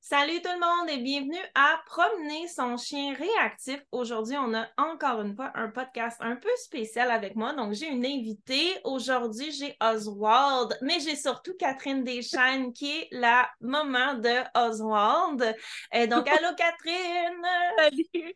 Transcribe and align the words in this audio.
Salut 0.00 0.42
tout 0.42 0.50
le 0.52 0.60
monde 0.60 0.90
et 0.90 1.02
bienvenue 1.02 1.42
à 1.54 1.80
Promener 1.86 2.46
son 2.48 2.76
chien 2.76 3.14
réactif. 3.14 3.80
Aujourd'hui, 3.90 4.36
on 4.36 4.52
a 4.52 4.68
encore 4.76 5.22
une 5.22 5.34
fois 5.34 5.50
un 5.54 5.70
podcast 5.70 6.18
un 6.20 6.36
peu 6.36 6.50
spécial 6.56 7.10
avec 7.10 7.36
moi. 7.36 7.54
Donc, 7.54 7.72
j'ai 7.72 7.88
une 7.88 8.04
invitée. 8.04 8.78
Aujourd'hui, 8.84 9.50
j'ai 9.50 9.74
Oswald, 9.82 10.76
mais 10.82 11.00
j'ai 11.00 11.16
surtout 11.16 11.54
Catherine 11.58 12.04
Deschaines 12.04 12.72
qui 12.74 12.90
est 12.90 13.08
la 13.12 13.48
maman 13.60 14.14
de 14.14 14.42
Oswald. 14.54 15.56
Et 15.92 16.06
donc, 16.06 16.28
allô 16.28 16.54
Catherine! 16.56 17.46
Salut! 17.78 18.34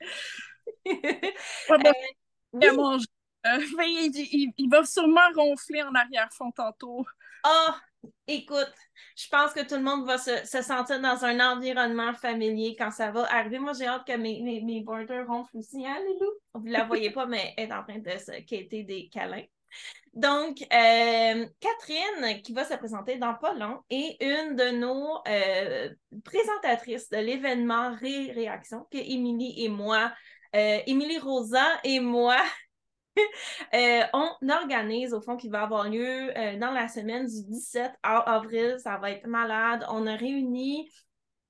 Euh, 2.55 2.99
euh, 3.47 3.61
il, 3.77 4.69
va 4.71 4.85
sûrement 4.85 5.29
ronfler 5.35 5.83
en 5.83 5.95
arrière-fond 5.95 6.51
tantôt. 6.51 7.05
Oh, 7.47 7.71
Écoute, 8.27 8.73
je 9.17 9.27
pense 9.29 9.53
que 9.53 9.67
tout 9.67 9.77
le 9.77 9.83
monde 9.83 10.07
va 10.07 10.19
se, 10.19 10.63
sentir 10.63 11.01
dans 11.01 11.25
un 11.25 11.41
environnement 11.41 12.13
familier 12.15 12.77
quand 12.79 12.91
ça 12.91 13.11
va 13.11 13.25
arriver. 13.33 13.59
Moi, 13.59 13.73
j'ai 13.73 13.87
hâte 13.87 14.07
que 14.07 14.17
mes, 14.17 14.63
mes, 14.63 14.81
borders 14.83 15.27
ronflent 15.27 15.57
aussi, 15.57 15.87
hein? 15.87 15.97
Vous 16.55 16.65
ne 16.65 16.73
la 16.73 16.85
voyez 16.85 17.11
pas, 17.11 17.27
mais 17.27 17.55
elle 17.57 17.71
est 17.71 17.73
en 17.73 17.83
train 17.83 17.99
de 17.99 18.11
se 18.19 18.41
quitter 18.43 18.85
des 18.85 19.09
câlins. 19.09 19.45
Donc, 20.15 20.61
euh, 20.63 21.47
Catherine, 21.61 22.43
qui 22.43 22.53
va 22.53 22.65
se 22.65 22.75
présenter 22.75 23.19
dans 23.19 23.35
pas 23.35 23.55
long, 23.55 23.81
est 23.91 24.17
une 24.21 24.57
de 24.57 24.71
nos 24.77 25.21
euh, 25.29 25.91
présentatrices 26.25 27.09
de 27.11 27.19
l'événement 27.19 27.95
Ré-Réaction 27.95 28.87
que 28.91 28.99
Émilie 28.99 29.65
et 29.65 29.69
moi, 29.69 30.13
euh, 30.57 30.79
Émilie 30.87 31.19
Rosa 31.19 31.65
et 31.85 32.01
moi, 32.01 32.37
Euh, 33.75 34.03
on 34.15 34.31
organise, 34.49 35.13
au 35.13 35.21
fond, 35.21 35.37
qui 35.37 35.49
va 35.49 35.63
avoir 35.63 35.91
lieu 35.91 36.37
euh, 36.37 36.57
dans 36.59 36.71
la 36.71 36.89
semaine 36.89 37.27
du 37.27 37.45
17 37.45 37.93
avril. 38.03 38.77
Ça 38.79 38.97
va 38.97 39.11
être 39.11 39.27
malade. 39.27 39.85
On 39.91 40.07
a 40.07 40.17
réuni 40.17 40.89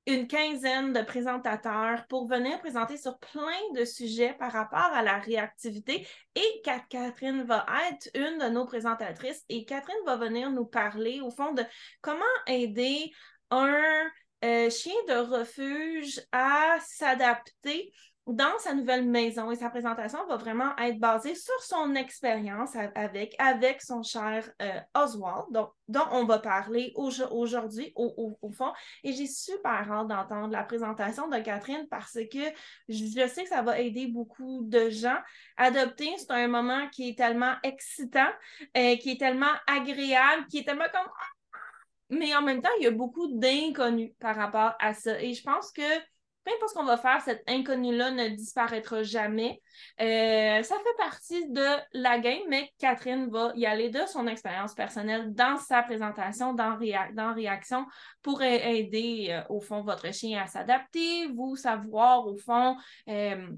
une 0.08 0.26
quinzaine 0.26 0.92
de 0.92 1.02
présentateurs 1.02 2.06
pour 2.08 2.26
venir 2.26 2.58
présenter 2.60 2.96
sur 2.96 3.18
plein 3.18 3.72
de 3.74 3.84
sujets 3.84 4.34
par 4.38 4.52
rapport 4.52 4.78
à 4.78 5.02
la 5.02 5.18
réactivité. 5.18 6.06
Et 6.34 6.62
Catherine 6.64 7.42
va 7.44 7.66
être 7.90 8.08
une 8.14 8.38
de 8.38 8.48
nos 8.48 8.64
présentatrices 8.64 9.44
et 9.48 9.64
Catherine 9.64 9.96
va 10.06 10.16
venir 10.16 10.50
nous 10.50 10.64
parler, 10.64 11.20
au 11.20 11.30
fond, 11.30 11.52
de 11.52 11.62
comment 12.00 12.24
aider 12.46 13.12
un 13.50 14.08
euh, 14.44 14.70
chien 14.70 14.94
de 15.08 15.36
refuge 15.36 16.22
à 16.32 16.78
s'adapter 16.80 17.92
dans 18.28 18.58
sa 18.58 18.74
nouvelle 18.74 19.06
maison 19.06 19.50
et 19.50 19.56
sa 19.56 19.70
présentation 19.70 20.18
va 20.26 20.36
vraiment 20.36 20.76
être 20.76 20.98
basée 20.98 21.34
sur 21.34 21.58
son 21.62 21.94
expérience 21.94 22.76
avec, 22.94 23.34
avec 23.38 23.80
son 23.80 24.02
cher 24.02 24.50
euh, 24.60 24.80
Oswald, 24.94 25.46
donc, 25.50 25.70
dont 25.88 26.06
on 26.12 26.26
va 26.26 26.38
parler 26.38 26.92
aujourd'hui 26.94 27.90
au, 27.96 28.36
fond. 28.52 28.70
Et 29.02 29.14
j'ai 29.14 29.26
super 29.26 29.90
hâte 29.90 30.08
d'entendre 30.08 30.52
la 30.52 30.62
présentation 30.62 31.28
de 31.28 31.38
Catherine 31.38 31.86
parce 31.90 32.18
que 32.30 32.52
je 32.88 33.26
sais 33.26 33.44
que 33.44 33.48
ça 33.48 33.62
va 33.62 33.80
aider 33.80 34.06
beaucoup 34.08 34.62
de 34.62 34.90
gens. 34.90 35.18
Adopter, 35.56 36.12
c'est 36.18 36.30
un 36.30 36.48
moment 36.48 36.86
qui 36.90 37.08
est 37.08 37.16
tellement 37.16 37.54
excitant, 37.62 38.28
euh, 38.76 38.96
qui 38.96 39.12
est 39.12 39.18
tellement 39.18 39.46
agréable, 39.66 40.46
qui 40.50 40.58
est 40.58 40.64
tellement 40.64 40.84
comme... 40.92 41.10
Mais 42.10 42.34
en 42.34 42.42
même 42.42 42.60
temps, 42.60 42.70
il 42.78 42.84
y 42.84 42.86
a 42.86 42.90
beaucoup 42.90 43.28
d'inconnus 43.28 44.12
par 44.18 44.36
rapport 44.36 44.74
à 44.80 44.92
ça. 44.92 45.20
Et 45.20 45.32
je 45.32 45.42
pense 45.42 45.72
que 45.72 45.82
peu 46.60 46.68
ce 46.68 46.74
qu'on 46.74 46.84
va 46.84 46.96
faire, 46.96 47.20
cet 47.20 47.42
inconnu-là 47.48 48.10
ne 48.10 48.28
disparaîtra 48.28 49.02
jamais. 49.02 49.60
Euh, 50.00 50.62
ça 50.62 50.76
fait 50.76 50.96
partie 50.96 51.48
de 51.50 51.66
la 51.92 52.18
game, 52.18 52.42
mais 52.48 52.70
Catherine 52.78 53.28
va 53.30 53.52
y 53.54 53.66
aller 53.66 53.90
de 53.90 54.00
son 54.06 54.26
expérience 54.26 54.74
personnelle 54.74 55.32
dans 55.34 55.56
sa 55.56 55.82
présentation, 55.82 56.54
dans, 56.54 56.78
dans 57.12 57.34
Réaction, 57.34 57.86
pour 58.22 58.42
aider, 58.42 59.28
euh, 59.30 59.42
au 59.48 59.60
fond, 59.60 59.82
votre 59.82 60.12
chien 60.12 60.42
à 60.42 60.46
s'adapter, 60.46 61.26
vous 61.28 61.56
savoir, 61.56 62.26
au 62.26 62.36
fond, 62.36 62.76
euh, 63.08 63.48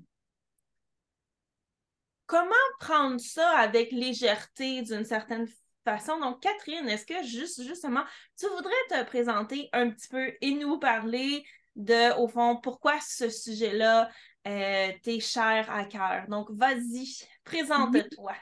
comment 2.27 2.50
prendre 2.79 3.21
ça 3.21 3.49
avec 3.59 3.93
légèreté 3.93 4.83
d'une 4.83 5.05
certaine 5.05 5.47
façon. 5.84 6.19
Donc, 6.21 6.41
Catherine, 6.41 6.89
est-ce 6.89 7.06
que 7.06 7.23
juste, 7.25 7.62
justement, 7.62 8.05
tu 8.39 8.47
voudrais 8.49 8.73
te 8.89 9.05
présenter 9.05 9.69
un 9.73 9.91
petit 9.91 10.09
peu 10.09 10.33
et 10.41 10.53
nous 10.53 10.79
parler 10.79 11.45
de, 11.76 12.16
au 12.19 12.28
fond, 12.28 12.56
pourquoi 12.56 12.98
ce 13.00 13.28
sujet-là 13.28 14.10
euh, 14.47 14.88
t'est 15.03 15.20
cher 15.20 15.70
à 15.70 15.84
cœur. 15.84 16.26
Donc, 16.28 16.50
vas-y, 16.50 17.19
présente-toi. 17.44 18.32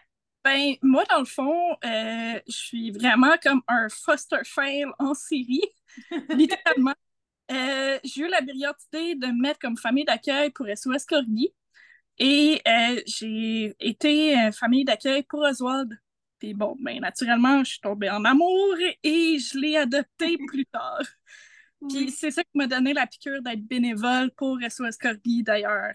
Ben, 0.45 0.75
moi, 0.83 1.05
dans 1.11 1.19
le 1.19 1.25
fond, 1.25 1.73
euh, 1.85 2.41
je 2.47 2.57
suis 2.57 2.91
vraiment 2.93 3.37
comme 3.43 3.63
un 3.67 3.89
foster 3.89 4.39
fail 4.45 4.87
en 4.99 5.15
série, 5.15 5.65
littéralement. 6.31 6.95
Euh, 7.51 7.99
j'ai 8.05 8.23
eu 8.23 8.29
la 8.29 8.43
brillante 8.43 8.77
idée 8.93 9.15
de 9.17 9.27
me 9.27 9.43
mettre 9.43 9.59
comme 9.59 9.77
famille 9.77 10.05
d'accueil 10.05 10.51
pour 10.51 10.67
SOS 10.69 11.05
Corgi. 11.05 11.53
Et 12.21 12.63
j'ai 13.07 13.75
été 13.79 14.51
famille 14.53 14.85
d'accueil 14.85 15.23
pour 15.23 15.41
Oswald. 15.41 15.99
Puis 16.39 16.55
bon, 16.55 16.77
ben, 16.81 17.01
naturellement, 17.01 17.65
je 17.65 17.71
suis 17.71 17.81
tombée 17.81 18.11
en 18.11 18.25
amour 18.25 18.75
et 19.03 19.39
je 19.39 19.59
l'ai 19.59 19.77
adopté 19.77 20.37
plus 20.47 20.67
tard. 20.67 21.03
Puis 21.89 22.11
c'est 22.11 22.31
ça 22.31 22.43
qui 22.43 22.57
m'a 22.57 22.67
donné 22.67 22.93
la 22.93 23.07
piqûre 23.07 23.43
d'être 23.43 23.63
bénévole 23.63 24.31
pour 24.37 24.59
SOS 24.61 24.97
Corgi 24.97 25.43
d'ailleurs. 25.43 25.93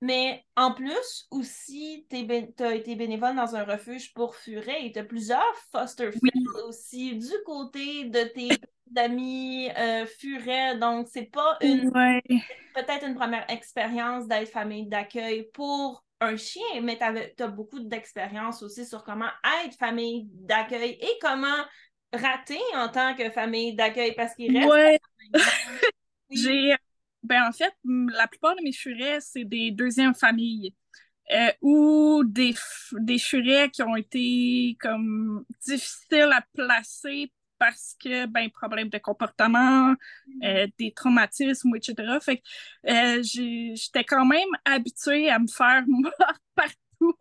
Mais 0.00 0.44
en 0.56 0.72
plus, 0.72 1.26
aussi, 1.30 2.06
tu 2.10 2.16
as 2.62 2.74
été 2.74 2.94
bénévole 2.94 3.36
dans 3.36 3.56
un 3.56 3.64
refuge 3.64 4.12
pour 4.12 4.36
furets 4.36 4.86
et 4.86 4.92
tu 4.92 4.98
as 4.98 5.04
plusieurs 5.04 5.54
foster 5.72 6.10
aussi 6.66 7.16
du 7.16 7.32
côté 7.46 8.04
de 8.04 8.24
tes 8.24 8.48
amis 8.96 9.70
euh, 9.78 10.04
furets. 10.06 10.78
Donc, 10.78 11.08
c'est 11.10 11.30
pas 11.30 11.56
une 11.62 11.90
peut-être 11.90 13.06
une 13.06 13.14
première 13.14 13.48
expérience 13.50 14.26
d'être 14.26 14.50
famille 14.50 14.88
d'accueil 14.88 15.48
pour 15.54 16.04
un 16.20 16.36
chien, 16.36 16.80
mais 16.82 16.98
tu 16.98 17.42
as 17.42 17.48
beaucoup 17.48 17.80
d'expérience 17.80 18.62
aussi 18.62 18.84
sur 18.84 19.04
comment 19.04 19.30
être 19.64 19.76
famille 19.78 20.26
d'accueil 20.32 20.98
et 21.00 21.18
comment 21.20 21.64
raté 22.12 22.58
en 22.74 22.88
tant 22.88 23.14
que 23.14 23.30
famille 23.30 23.74
d'accueil 23.74 24.14
parce 24.14 24.34
qu'il 24.34 24.56
reste. 24.56 24.70
Ouais. 24.70 24.98
J'ai. 26.30 26.74
Ben, 27.22 27.48
en 27.48 27.52
fait, 27.52 27.72
la 27.84 28.26
plupart 28.28 28.54
de 28.54 28.62
mes 28.62 28.72
furets, 28.72 29.20
c'est 29.20 29.44
des 29.44 29.70
deuxièmes 29.70 30.14
familles. 30.14 30.74
Euh, 31.32 31.50
ou 31.62 32.22
des, 32.26 32.54
des 32.92 33.18
furets 33.18 33.70
qui 33.70 33.82
ont 33.82 33.96
été 33.96 34.76
comme 34.78 35.46
difficiles 35.66 36.30
à 36.34 36.44
placer 36.52 37.32
parce 37.58 37.96
que, 37.98 38.26
ben, 38.26 38.50
problème 38.50 38.90
de 38.90 38.98
comportement, 38.98 39.92
mm. 39.92 40.44
euh, 40.44 40.66
des 40.78 40.92
traumatismes, 40.92 41.74
etc. 41.76 42.18
Fait 42.20 42.38
que 42.38 42.42
euh, 42.90 43.22
j'étais 43.22 44.04
quand 44.04 44.26
même 44.26 44.48
habituée 44.66 45.30
à 45.30 45.38
me 45.38 45.46
faire 45.46 45.84
mort 45.88 46.12
partout. 46.54 47.16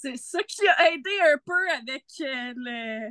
C'est 0.00 0.16
ça 0.16 0.42
qui 0.42 0.66
a 0.66 0.92
aidé 0.92 1.10
un 1.32 1.38
peu 1.46 1.70
avec 1.78 2.04
le, 2.18 3.10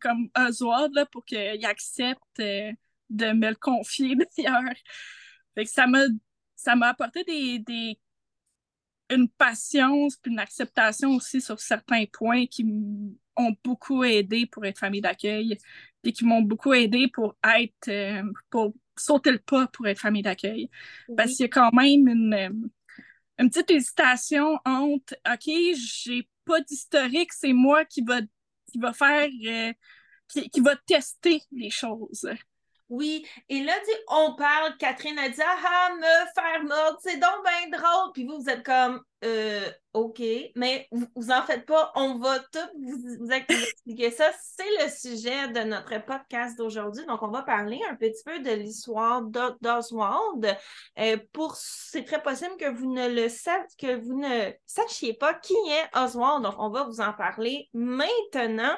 comme 0.00 0.28
Oswald 0.36 0.94
là, 0.94 1.06
pour 1.06 1.24
qu'il 1.24 1.64
accepte 1.64 2.40
euh, 2.40 2.72
de 3.10 3.32
me 3.32 3.50
le 3.50 3.56
confier 3.56 4.16
d'ailleurs. 4.36 4.74
Fait 5.54 5.64
que 5.64 5.70
ça 5.70 5.86
m'a 5.86 6.04
ça 6.56 6.76
m'a 6.76 6.88
apporté 6.88 7.24
des, 7.24 7.58
des, 7.60 7.98
une 9.10 9.28
patience 9.28 10.16
puis 10.16 10.30
une 10.30 10.38
acceptation 10.38 11.14
aussi 11.14 11.40
sur 11.40 11.58
certains 11.58 12.04
points 12.06 12.46
qui 12.46 12.64
m'ont 12.64 13.56
beaucoup 13.64 14.04
aidé 14.04 14.46
pour 14.46 14.64
être 14.66 14.78
famille 14.78 15.00
d'accueil 15.00 15.56
et 16.04 16.12
qui 16.12 16.24
m'ont 16.24 16.42
beaucoup 16.42 16.72
aidé 16.74 17.08
pour 17.08 17.34
être 17.44 17.88
euh, 17.88 18.22
pour 18.50 18.74
sauter 18.96 19.32
le 19.32 19.38
pas 19.38 19.66
pour 19.68 19.86
être 19.88 20.00
famille 20.00 20.22
d'accueil. 20.22 20.70
Parce 21.16 21.32
qu'il 21.32 21.44
y 21.44 21.44
a 21.44 21.48
quand 21.48 21.72
même 21.72 22.06
une, 22.08 22.70
une 23.38 23.50
petite 23.50 23.70
hésitation 23.70 24.58
entre 24.64 25.14
OK, 25.26 25.50
j'ai 25.74 26.28
pas 26.44 26.60
d'historique, 26.60 27.32
c'est 27.32 27.52
moi 27.52 27.84
qui 27.84 28.02
va 28.02 28.20
qui 28.70 28.78
va 28.78 28.92
faire, 28.92 29.28
euh, 29.46 29.72
qui, 30.28 30.60
va 30.60 30.76
tester 30.76 31.42
les 31.52 31.70
choses. 31.70 32.28
Oui, 32.90 33.24
et 33.48 33.62
là, 33.62 33.72
on 34.08 34.34
parle, 34.34 34.76
Catherine 34.78 35.18
a 35.18 35.28
dit 35.28 35.40
Ah, 35.40 35.90
me 35.96 36.32
faire 36.34 36.64
mordre, 36.64 36.98
c'est 37.02 37.18
donc 37.18 37.44
bien 37.44 37.78
drôle. 37.78 38.12
Puis 38.12 38.26
vous, 38.26 38.40
vous 38.40 38.50
êtes 38.50 38.64
comme 38.64 39.00
euh, 39.22 39.70
OK, 39.92 40.22
mais 40.56 40.88
vous, 40.90 41.06
vous, 41.14 41.30
en 41.30 41.42
faites 41.42 41.66
pas, 41.66 41.92
on 41.94 42.18
va 42.18 42.38
tout 42.38 42.58
vous, 42.82 43.30
expliquer 43.30 44.10
ça. 44.10 44.30
C'est 44.42 44.84
le 44.84 44.88
sujet 44.88 45.48
de 45.48 45.60
notre 45.60 46.04
podcast 46.04 46.56
d'aujourd'hui. 46.56 47.04
Donc, 47.06 47.22
on 47.22 47.28
va 47.28 47.42
parler 47.42 47.80
un 47.90 47.94
petit 47.94 48.22
peu 48.24 48.40
de 48.40 48.50
l'histoire 48.50 49.22
d'Oswald. 49.22 50.56
Euh, 50.98 51.16
c'est 51.54 52.04
très 52.04 52.22
possible 52.22 52.56
que 52.58 52.70
vous 52.70 52.92
ne 52.92 53.08
le 53.08 53.28
que 53.78 54.00
vous 54.00 54.18
ne 54.18 54.50
sachiez 54.66 55.14
pas 55.14 55.34
qui 55.34 55.54
est 55.54 55.96
Oswald. 55.96 56.42
Donc, 56.42 56.54
on 56.58 56.70
va 56.70 56.84
vous 56.84 57.00
en 57.00 57.12
parler 57.12 57.68
maintenant. 57.72 58.76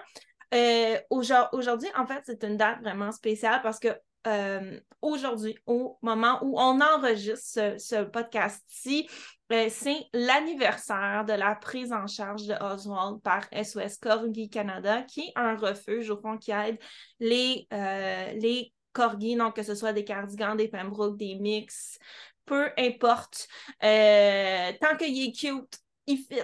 Euh, 0.55 0.99
aujourd'hui, 1.11 1.89
en 1.97 2.07
fait, 2.07 2.23
c'est 2.27 2.45
une 2.45 2.57
date 2.57 2.81
vraiment 2.81 3.13
spéciale 3.13 3.61
parce 3.63 3.79
que 3.79 3.89
euh, 4.27 4.79
aujourd'hui, 5.01 5.59
au 5.67 5.99
moment 6.03 6.39
où 6.43 6.59
on 6.61 6.81
enregistre 6.81 7.77
ce, 7.79 8.05
podcast-ci, 8.05 9.09
euh, 9.51 9.67
c'est 9.69 10.07
l'anniversaire 10.13 11.25
de 11.25 11.33
la 11.33 11.55
prise 11.57 11.93
en 11.93 12.07
charge 12.07 12.47
de 12.47 12.55
Oswald 12.55 13.21
par 13.23 13.47
SOS 13.53 13.99
Corgi 13.99 14.49
Canada, 14.49 15.03
qui 15.03 15.23
est 15.23 15.33
un 15.35 15.57
refuge, 15.57 16.11
au 16.11 16.21
fond, 16.21 16.39
qui 16.39 16.53
aide 16.53 16.79
les, 17.19 17.67
les 17.71 18.73
corgi, 18.93 19.37
donc 19.37 19.57
que 19.57 19.63
ce 19.63 19.75
soit 19.75 19.93
des 19.93 20.05
cardigans, 20.05 20.55
des 20.55 20.69
Pembroke, 20.69 21.17
des 21.17 21.35
mix, 21.37 21.99
peu 22.45 22.71
importe. 22.79 23.49
Euh, 23.83 24.73
tant 24.81 24.97
qu'il 24.97 25.29
est 25.29 25.33
cute, 25.33 25.79
il 26.07 26.19
fit. 26.19 26.41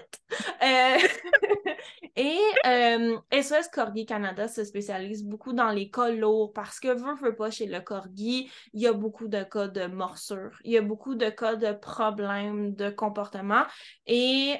Euh, 0.62 0.98
et 2.16 2.38
SOS 3.32 3.52
euh, 3.52 3.62
Corgi 3.72 4.06
Canada 4.06 4.48
se 4.48 4.64
spécialise 4.64 5.24
beaucoup 5.24 5.52
dans 5.52 5.70
les 5.70 5.90
cas 5.90 6.10
lourds 6.10 6.52
parce 6.52 6.80
que, 6.80 6.88
veut, 6.88 7.14
veut 7.22 7.36
pas, 7.36 7.50
chez 7.50 7.66
le 7.66 7.80
Corgi, 7.80 8.50
il 8.72 8.80
y 8.80 8.86
a 8.86 8.92
beaucoup 8.92 9.28
de 9.28 9.42
cas 9.42 9.68
de 9.68 9.86
morsure, 9.86 10.58
il 10.64 10.72
y 10.72 10.78
a 10.78 10.82
beaucoup 10.82 11.14
de 11.14 11.30
cas 11.30 11.56
de 11.56 11.72
problèmes 11.72 12.74
de 12.74 12.90
comportement 12.90 13.64
et 14.06 14.56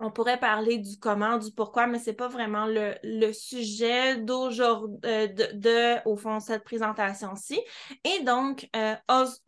on 0.00 0.12
pourrait 0.12 0.38
parler 0.38 0.78
du 0.78 0.96
comment, 0.98 1.38
du 1.38 1.50
pourquoi, 1.50 1.88
mais 1.88 1.98
c'est 1.98 2.12
pas 2.12 2.28
vraiment 2.28 2.66
le, 2.66 2.94
le 3.02 3.32
sujet 3.32 4.16
d'aujourd'hui, 4.16 4.98
euh, 5.04 5.26
de, 5.26 5.48
de, 5.54 6.08
au 6.08 6.16
fond, 6.16 6.38
cette 6.38 6.62
présentation-ci. 6.62 7.60
Et 8.04 8.22
donc, 8.22 8.68
euh, 8.76 8.94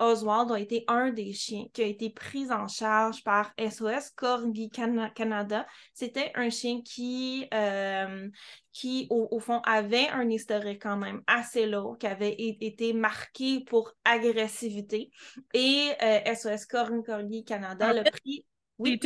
Oswald 0.00 0.50
a 0.50 0.58
été 0.58 0.84
un 0.88 1.10
des 1.10 1.32
chiens 1.32 1.66
qui 1.72 1.82
a 1.82 1.86
été 1.86 2.10
pris 2.10 2.50
en 2.50 2.66
charge 2.66 3.22
par 3.22 3.52
SOS 3.58 4.10
Corgi 4.16 4.70
Canada. 4.70 5.66
C'était 5.94 6.32
un 6.34 6.50
chien 6.50 6.80
qui, 6.84 7.46
euh, 7.54 8.28
qui 8.72 9.06
au, 9.10 9.28
au, 9.30 9.38
fond, 9.38 9.60
avait 9.64 10.08
un 10.08 10.28
historique 10.28 10.82
quand 10.82 10.96
même 10.96 11.22
assez 11.28 11.66
lourd, 11.66 11.96
qui 11.96 12.08
avait 12.08 12.34
été 12.36 12.92
marqué 12.92 13.60
pour 13.60 13.92
agressivité. 14.04 15.12
Et 15.54 15.90
SOS 16.26 16.66
Corgi 16.66 17.44
Canada 17.44 17.92
l'a 17.92 18.02
pris. 18.02 18.44
Oui? 18.78 18.98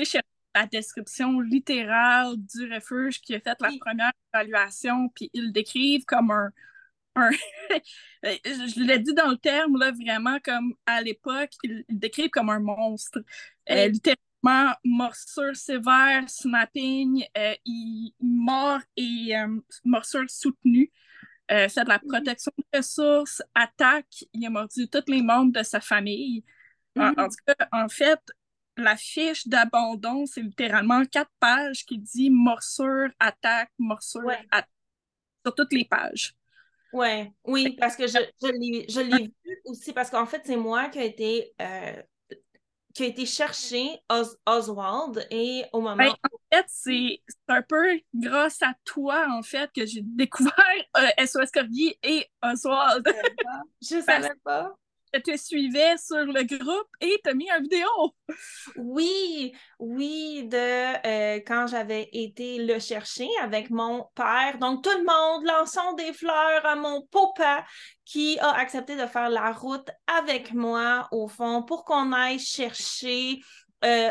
La 0.55 0.67
description 0.67 1.41
littérale 1.41 2.37
du 2.37 2.73
refuge 2.73 3.21
qui 3.21 3.35
a 3.35 3.41
fait 3.41 3.57
la 3.61 3.71
première 3.81 4.13
évaluation, 4.33 5.09
puis 5.09 5.31
ils 5.33 5.47
le 5.47 5.53
décrivent 5.53 6.05
comme 6.05 6.31
un. 6.31 6.51
je 8.23 8.85
l'ai 8.85 8.99
dit 8.99 9.15
dans 9.15 9.31
le 9.31 9.37
terme, 9.37 9.79
là, 9.79 9.93
vraiment 9.93 10.39
comme 10.45 10.75
à 10.87 11.01
l'époque, 11.01 11.51
ils 11.63 11.85
le 11.89 11.95
décrivent 11.97 12.31
comme 12.31 12.51
un 12.51 12.61
monstre. 12.61 13.21
Euh, 13.71 13.89
littéralement, 13.89 14.75
morsure 14.85 15.55
sévère, 15.55 16.29
snapping, 16.29 17.25
euh, 17.37 17.55
il, 17.65 18.13
mord 18.21 18.81
et 18.97 19.37
euh, 19.37 19.61
morsure 19.85 20.29
soutenue. 20.29 20.91
fait 21.49 21.85
de 21.85 21.89
la 21.89 21.99
protection 22.01 22.53
de 22.59 22.79
ressources, 22.79 23.43
attaque, 23.55 24.25
il 24.33 24.45
a 24.47 24.51
mordu 24.51 24.89
tous 24.89 25.05
les 25.07 25.23
membres 25.23 25.53
de 25.53 25.63
sa 25.63 25.81
famille. 25.81 26.45
en, 26.99 27.13
mm-hmm. 27.13 27.29
tout 27.29 27.55
cas, 27.55 27.69
en 27.73 27.89
fait, 27.89 28.21
la 28.77 28.97
fiche 28.97 29.47
d'abandon, 29.47 30.27
c'est 30.27 30.41
littéralement 30.41 31.05
quatre 31.05 31.31
pages 31.39 31.85
qui 31.85 31.99
dit 31.99 32.31
morsure, 32.31 33.11
attaque, 33.19 33.71
morsure, 33.79 34.31
attaque, 34.51 34.71
sur 35.45 35.55
toutes 35.55 35.73
les 35.73 35.85
pages. 35.85 36.35
Ouais, 36.93 37.33
oui, 37.45 37.77
parce 37.79 37.97
que 37.97 38.07
je, 38.07 38.19
je 38.41 39.01
l'ai 39.01 39.27
vu 39.45 39.61
aussi, 39.65 39.93
parce 39.93 40.11
qu'en 40.11 40.27
fait, 40.27 40.43
c'est 40.45 40.57
moi 40.57 40.89
qui 40.89 41.01
a 41.01 41.05
été, 41.05 41.53
euh, 41.61 42.03
qui 42.95 43.03
a 43.03 43.07
été 43.07 43.27
chercher 43.27 43.99
Oswald 44.47 45.27
et 45.31 45.65
au 45.73 45.81
moment. 45.81 45.97
Ben, 45.97 46.11
en 46.11 46.39
fait, 46.53 46.65
c'est 46.69 47.21
un 47.49 47.63
peu 47.63 48.01
grâce 48.15 48.63
à 48.63 48.75
toi, 48.85 49.27
en 49.31 49.43
fait, 49.43 49.71
que 49.73 49.85
j'ai 49.85 50.03
découvert 50.03 50.53
SOS 51.19 51.37
euh, 51.37 51.47
Corgi 51.53 51.97
et 52.03 52.27
Oswald. 52.43 53.05
Je 53.83 54.01
savais 54.01 54.31
pas 54.45 54.77
te 55.19 55.37
suivais 55.37 55.97
sur 55.97 56.25
le 56.25 56.43
groupe 56.45 56.89
et 57.01 57.21
t'as 57.23 57.35
mis 57.35 57.49
une 57.51 57.63
vidéo. 57.63 57.89
Oui, 58.77 59.53
oui, 59.79 60.47
de 60.49 60.57
euh, 61.07 61.41
quand 61.47 61.67
j'avais 61.67 62.09
été 62.13 62.59
le 62.65 62.79
chercher 62.79 63.29
avec 63.43 63.71
mon 63.71 64.07
père. 64.15 64.59
Donc, 64.59 64.83
tout 64.83 64.97
le 64.97 65.05
monde, 65.05 65.45
lançons 65.45 65.93
des 65.95 66.13
fleurs 66.13 66.65
à 66.65 66.77
mon 66.77 67.03
papa 67.07 67.65
qui 68.05 68.39
a 68.39 68.53
accepté 68.57 68.97
de 68.97 69.07
faire 69.07 69.31
la 69.31 69.53
route 69.53 69.89
avec 70.07 70.53
moi, 70.53 71.09
au 71.13 71.29
fond, 71.29 71.63
pour 71.63 71.85
qu'on 71.85 72.13
aille 72.13 72.39
chercher 72.39 73.41
euh, 73.85 74.11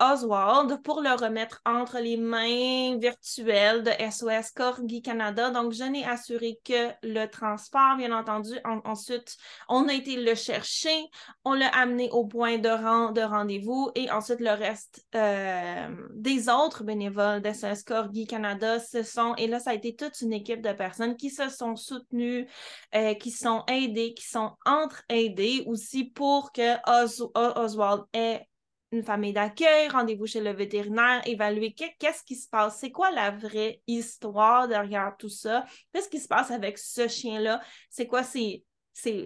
Oswald 0.00 0.82
pour 0.82 1.00
le 1.02 1.10
remettre 1.10 1.60
entre 1.66 1.98
les 1.98 2.16
mains 2.16 2.96
virtuelles 2.98 3.82
de 3.82 3.90
SOS 4.10 4.52
Corgi 4.52 5.02
Canada. 5.02 5.50
Donc, 5.50 5.72
je 5.72 5.84
n'ai 5.84 6.04
assuré 6.04 6.58
que 6.64 6.90
le 7.02 7.26
transport, 7.26 7.96
bien 7.96 8.12
entendu. 8.12 8.58
ensuite, 8.84 9.36
on 9.68 9.88
a 9.88 9.92
été 9.92 10.16
le 10.16 10.34
chercher, 10.34 11.06
on 11.44 11.54
l'a 11.54 11.68
amené 11.68 12.08
au 12.12 12.24
point 12.24 12.58
de, 12.58 13.12
de 13.12 13.20
rendez-vous 13.20 13.90
et 13.94 14.10
ensuite 14.10 14.40
le 14.40 14.52
reste 14.52 15.04
euh, 15.14 15.88
des 16.14 16.48
autres 16.48 16.84
bénévoles 16.84 17.42
de 17.42 17.52
SOS 17.52 17.82
Corgi 17.82 18.26
Canada 18.26 18.80
se 18.80 19.02
sont, 19.02 19.34
et 19.36 19.46
là, 19.46 19.60
ça 19.60 19.70
a 19.70 19.74
été 19.74 19.94
toute 19.94 20.20
une 20.22 20.32
équipe 20.32 20.62
de 20.62 20.72
personnes 20.72 21.16
qui 21.16 21.30
se 21.30 21.48
sont 21.48 21.76
soutenues, 21.76 22.48
euh, 22.94 23.14
qui 23.14 23.30
sont 23.30 23.64
aidées, 23.68 24.14
qui 24.14 24.26
sont 24.26 24.52
entre-aidées 24.64 25.64
aussi 25.66 26.04
pour 26.04 26.52
que 26.52 26.76
Oswald 27.34 28.04
ait 28.12 28.46
une 28.92 29.04
famille 29.04 29.32
d'accueil, 29.32 29.88
rendez-vous 29.88 30.26
chez 30.26 30.40
le 30.40 30.52
vétérinaire, 30.52 31.22
évaluer 31.24 31.72
qu'est-ce 31.72 32.24
qui 32.24 32.34
se 32.34 32.48
passe, 32.48 32.80
c'est 32.80 32.90
quoi 32.90 33.12
la 33.12 33.30
vraie 33.30 33.80
histoire 33.86 34.66
derrière 34.68 35.14
tout 35.18 35.28
ça, 35.28 35.64
qu'est-ce 35.92 36.08
qui 36.08 36.18
se 36.18 36.28
passe 36.28 36.50
avec 36.50 36.78
ce 36.78 37.06
chien-là, 37.06 37.60
c'est 37.88 38.06
quoi 38.06 38.24
ses, 38.24 38.64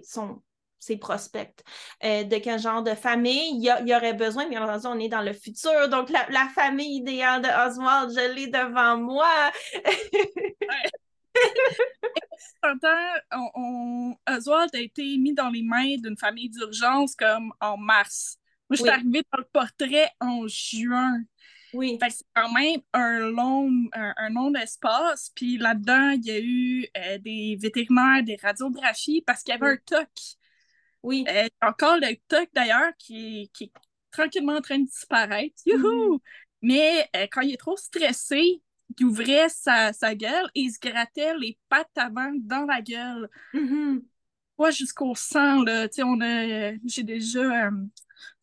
son, 0.02 0.42
ses 0.78 0.98
prospects, 0.98 1.64
euh, 2.04 2.24
de 2.24 2.36
quel 2.36 2.60
genre 2.60 2.82
de 2.82 2.94
famille 2.94 3.54
il 3.54 3.64
y, 3.64 3.94
aurait 3.94 4.12
besoin, 4.12 4.46
bien 4.48 4.62
entendu, 4.62 4.86
on 4.86 4.98
est 5.02 5.08
dans 5.08 5.22
le 5.22 5.32
futur, 5.32 5.88
donc 5.88 6.10
la, 6.10 6.48
famille 6.54 6.98
idéale 6.98 7.40
de 7.40 7.48
Oswald, 7.48 8.10
je 8.10 8.34
l'ai 8.34 8.48
devant 8.48 8.98
moi. 8.98 9.50
on, 13.54 14.14
Oswald 14.28 14.74
a 14.74 14.78
été 14.78 15.16
mis 15.16 15.32
dans 15.32 15.48
les 15.48 15.62
mains 15.62 15.96
d'une 15.96 16.18
famille 16.18 16.50
d'urgence 16.50 17.16
comme 17.16 17.54
en 17.60 17.78
mars. 17.78 18.38
Moi, 18.68 18.76
je 18.76 18.82
suis 18.82 18.88
arrivée 18.88 19.22
dans 19.32 19.38
le 19.38 19.48
portrait 19.52 20.10
en 20.20 20.46
juin. 20.48 21.18
Oui. 21.74 21.98
c'est 22.00 22.24
quand 22.34 22.52
même 22.52 22.80
un 22.92 23.18
long, 23.30 23.68
un, 23.92 24.30
long 24.30 24.54
espace. 24.54 25.32
Puis 25.34 25.58
là-dedans, 25.58 26.10
il 26.10 26.24
y 26.24 26.30
a 26.30 26.38
eu 26.40 26.86
euh, 26.96 27.18
des 27.18 27.58
vétérinaires, 27.60 28.22
des 28.22 28.36
radiographies 28.36 29.22
parce 29.22 29.42
qu'il 29.42 29.54
y 29.54 29.56
avait 29.56 29.72
un 29.72 29.76
TOC. 29.76 30.08
Oui. 31.02 31.24
Euh, 31.28 31.48
encore 31.60 31.96
le 31.96 32.14
TOC 32.28 32.48
d'ailleurs 32.54 32.92
qui, 32.98 33.50
qui, 33.52 33.64
est 33.64 33.72
tranquillement 34.12 34.56
en 34.56 34.60
train 34.60 34.78
de 34.78 34.86
disparaître. 34.86 35.56
Youhou! 35.66 36.16
Mm-hmm. 36.16 36.20
Mais 36.62 37.10
euh, 37.16 37.26
quand 37.30 37.40
il 37.40 37.52
est 37.52 37.58
trop 37.58 37.76
stressé, 37.76 38.62
il 38.98 39.04
ouvrait 39.04 39.48
sa, 39.48 39.92
sa, 39.92 40.14
gueule 40.14 40.48
et 40.54 40.60
il 40.60 40.70
se 40.70 40.78
grattait 40.78 41.36
les 41.36 41.58
pattes 41.68 41.90
avant 41.96 42.30
dans 42.36 42.64
la 42.66 42.80
gueule. 42.80 43.28
Mm 43.52 43.98
jusqu'au 44.70 45.14
sang, 45.14 45.62
là. 45.62 45.88
Tu 45.88 45.96
sais, 45.96 46.02
on 46.02 46.20
a. 46.20 46.72
J'ai 46.84 47.02
déjà 47.02 47.70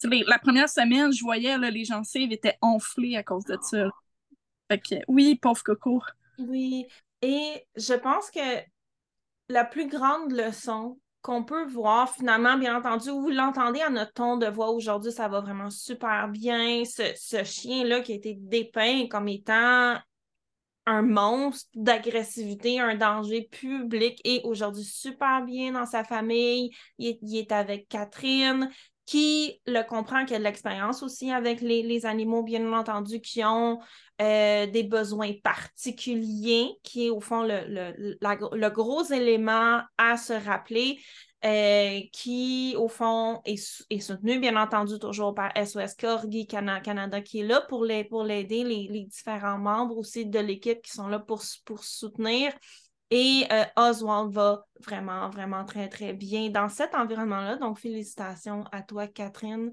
la 0.03 0.39
première 0.39 0.69
semaine, 0.69 1.11
je 1.11 1.23
voyais 1.23 1.57
là, 1.57 1.69
les 1.69 1.85
gencives 1.85 2.31
étaient 2.31 2.57
enflées 2.61 3.15
à 3.17 3.23
cause 3.23 3.45
de 3.45 3.57
ça. 3.61 3.89
Oui, 5.07 5.35
pauvre 5.35 5.63
coco. 5.63 6.01
Oui, 6.39 6.85
et 7.21 7.65
je 7.75 7.93
pense 7.93 8.31
que 8.31 8.39
la 9.49 9.65
plus 9.65 9.87
grande 9.87 10.31
leçon 10.31 10.97
qu'on 11.21 11.43
peut 11.43 11.65
voir 11.65 12.11
finalement, 12.11 12.57
bien 12.57 12.75
entendu, 12.75 13.09
vous 13.09 13.29
l'entendez 13.29 13.81
à 13.81 13.89
notre 13.89 14.13
ton 14.13 14.37
de 14.37 14.47
voix 14.47 14.71
aujourd'hui, 14.71 15.11
ça 15.11 15.27
va 15.27 15.41
vraiment 15.41 15.69
super 15.69 16.29
bien. 16.29 16.83
Ce, 16.85 17.03
ce 17.15 17.43
chien-là 17.43 18.01
qui 18.01 18.13
a 18.13 18.15
été 18.15 18.33
dépeint 18.35 19.07
comme 19.07 19.27
étant 19.27 19.97
un 20.87 21.01
monstre 21.03 21.69
d'agressivité, 21.75 22.79
un 22.79 22.95
danger 22.95 23.47
public 23.51 24.19
et 24.23 24.41
aujourd'hui 24.45 24.83
super 24.83 25.43
bien 25.43 25.73
dans 25.73 25.85
sa 25.85 26.03
famille. 26.03 26.71
Il 26.97 27.19
il 27.21 27.37
est 27.37 27.51
avec 27.51 27.87
Catherine 27.87 28.69
qui 29.11 29.59
le 29.67 29.81
comprend, 29.83 30.23
qui 30.23 30.33
a 30.33 30.39
de 30.39 30.43
l'expérience 30.45 31.03
aussi 31.03 31.33
avec 31.33 31.59
les, 31.59 32.05
animaux, 32.05 32.43
bien 32.43 32.71
entendu, 32.71 33.19
qui 33.19 33.43
ont 33.43 33.77
euh, 34.21 34.67
des 34.67 34.83
besoins 34.83 35.33
particuliers, 35.43 36.69
qui 36.81 37.07
est 37.07 37.09
au 37.09 37.19
fond 37.19 37.43
le, 37.43 37.65
le, 37.67 38.69
gros 38.69 39.03
élément 39.03 39.81
à 39.97 40.15
se 40.15 40.31
rappeler. 40.31 40.97
Euh, 41.43 41.99
qui, 42.13 42.75
au 42.77 42.87
fond, 42.87 43.41
est, 43.45 43.57
soutenu, 43.99 44.39
bien 44.39 44.55
entendu, 44.55 44.97
toujours 44.97 45.33
par 45.33 45.51
SOS 45.57 45.95
Corgi 45.95 46.47
Canada, 46.47 47.19
qui 47.19 47.39
est 47.39 47.47
là 47.47 47.61
pour 47.67 47.83
l'aider, 47.83 48.07
pour 48.07 48.23
les, 48.23 48.43
les, 48.43 49.05
différents 49.09 49.57
membres 49.57 49.97
aussi 49.97 50.25
de 50.25 50.39
l'équipe 50.39 50.81
qui 50.83 50.91
sont 50.91 51.09
là 51.09 51.19
pour, 51.19 51.41
pour 51.65 51.83
soutenir. 51.83 52.53
Et 53.11 53.45
euh, 53.51 53.65
Oswald 53.75 54.31
va 54.31 54.65
vraiment, 54.79 55.29
vraiment 55.29 55.65
très, 55.65 55.89
très 55.89 56.13
bien 56.13 56.49
dans 56.49 56.69
cet 56.69 56.95
environnement-là. 56.95 57.57
Donc, 57.57 57.77
félicitations 57.77 58.63
à 58.71 58.81
toi, 58.81 59.07
Catherine. 59.07 59.71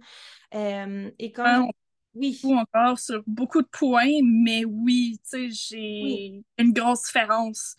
Euh, 0.54 1.10
et 1.18 1.30
comme... 1.30 1.46
Ah, 1.46 1.66
oui. 2.14 2.40
encore 2.44 2.98
sur 2.98 3.22
beaucoup 3.28 3.62
de 3.62 3.68
points, 3.68 4.20
mais 4.24 4.64
oui, 4.64 5.20
tu 5.22 5.50
sais, 5.50 5.50
j'ai 5.50 6.42
une 6.58 6.72
grosse 6.72 7.04
différence. 7.04 7.76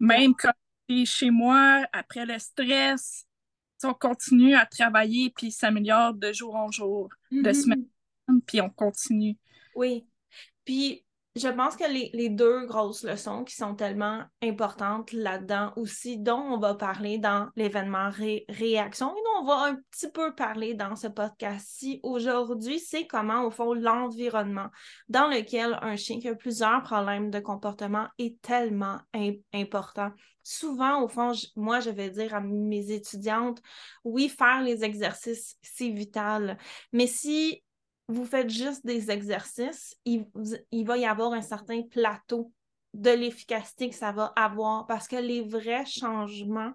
Même 0.00 0.34
quand 0.34 0.52
es 0.88 1.04
chez 1.04 1.30
moi, 1.30 1.84
après 1.92 2.26
le 2.26 2.38
stress, 2.38 3.24
on 3.84 3.94
continue 3.94 4.56
à 4.56 4.66
travailler 4.66 5.30
puis 5.30 5.52
s'améliore 5.52 6.14
de 6.14 6.32
jour 6.32 6.56
en 6.56 6.70
jour, 6.72 7.08
de 7.30 7.38
mm-hmm. 7.38 7.54
semaine, 7.54 7.86
puis 8.46 8.60
on 8.60 8.70
continue. 8.70 9.36
Oui. 9.76 10.06
Puis 10.64 11.04
je 11.38 11.48
pense 11.48 11.76
que 11.76 11.84
les, 11.84 12.28
deux 12.28 12.66
grosses 12.66 13.02
leçons 13.02 13.44
qui 13.44 13.54
sont 13.54 13.74
tellement 13.74 14.22
importantes 14.42 15.12
là-dedans 15.12 15.72
aussi, 15.76 16.18
dont 16.18 16.40
on 16.40 16.58
va 16.58 16.74
parler 16.74 17.18
dans 17.18 17.48
l'événement 17.56 18.10
réaction 18.48 19.10
et 19.10 19.20
dont 19.24 19.42
on 19.42 19.44
va 19.44 19.64
un 19.64 19.76
petit 19.90 20.10
peu 20.10 20.34
parler 20.34 20.74
dans 20.74 20.96
ce 20.96 21.06
podcast-ci 21.06 22.00
aujourd'hui, 22.02 22.78
c'est 22.78 23.06
comment, 23.06 23.44
au 23.44 23.50
fond, 23.50 23.74
l'environnement 23.74 24.68
dans 25.08 25.28
lequel 25.28 25.78
un 25.82 25.96
chien 25.96 26.18
qui 26.18 26.28
a 26.28 26.34
plusieurs 26.34 26.82
problèmes 26.82 27.30
de 27.30 27.40
comportement 27.40 28.06
est 28.18 28.40
tellement 28.42 28.98
important. 29.52 30.10
Souvent, 30.42 31.02
au 31.02 31.08
fond, 31.08 31.32
moi, 31.56 31.80
je 31.80 31.90
vais 31.90 32.10
dire 32.10 32.34
à 32.34 32.40
mes 32.40 32.90
étudiantes, 32.90 33.60
oui, 34.04 34.28
faire 34.28 34.62
les 34.62 34.82
exercices, 34.82 35.56
c'est 35.62 35.90
vital. 35.90 36.56
Mais 36.92 37.06
si 37.06 37.62
vous 38.08 38.24
faites 38.24 38.50
juste 38.50 38.84
des 38.86 39.10
exercices, 39.10 39.94
il, 40.04 40.24
va 40.84 40.96
y 40.96 41.04
avoir 41.04 41.32
un 41.32 41.42
certain 41.42 41.82
plateau 41.82 42.50
de 42.94 43.10
l'efficacité 43.10 43.90
que 43.90 43.94
ça 43.94 44.12
va 44.12 44.32
avoir 44.34 44.86
parce 44.86 45.06
que 45.06 45.16
les 45.16 45.42
vrais 45.42 45.84
changements, 45.84 46.72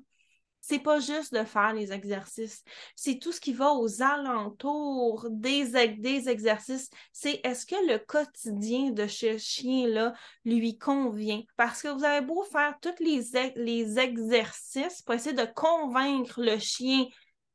c'est 0.62 0.80
pas 0.80 1.00
juste 1.00 1.34
de 1.34 1.44
faire 1.44 1.74
les 1.74 1.92
exercices, 1.92 2.64
c'est 2.96 3.20
tout 3.20 3.34
ce 3.34 3.42
qui 3.42 3.52
va 3.52 3.74
aux 3.74 4.02
alentours 4.02 5.28
des, 5.30 5.76
exercices. 5.76 6.90
C'est 7.12 7.42
est-ce 7.44 7.66
que 7.66 7.92
le 7.92 7.98
quotidien 7.98 8.92
de 8.92 9.08
ce 9.08 9.38
chien-là 9.38 10.14
lui 10.46 10.78
convient? 10.78 11.42
Parce 11.58 11.82
que 11.82 11.90
vous 11.90 12.06
avez 12.06 12.26
beau 12.26 12.44
faire 12.44 12.78
tous 12.80 13.04
les, 13.04 13.24
les 13.56 14.00
exercices 14.00 15.02
pour 15.02 15.16
essayer 15.16 15.36
de 15.36 15.52
convaincre 15.54 16.42
le 16.42 16.58
chien 16.60 17.08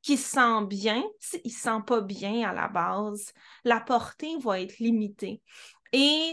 qui 0.09 0.17
sent 0.17 0.65
bien, 0.65 1.05
s'il 1.21 1.43
ne 1.45 1.51
sent 1.51 1.83
pas 1.87 2.01
bien 2.01 2.49
à 2.49 2.55
la 2.55 2.67
base, 2.69 3.35
la 3.65 3.79
portée 3.79 4.39
va 4.39 4.59
être 4.59 4.79
limitée. 4.79 5.43
Et 5.93 6.33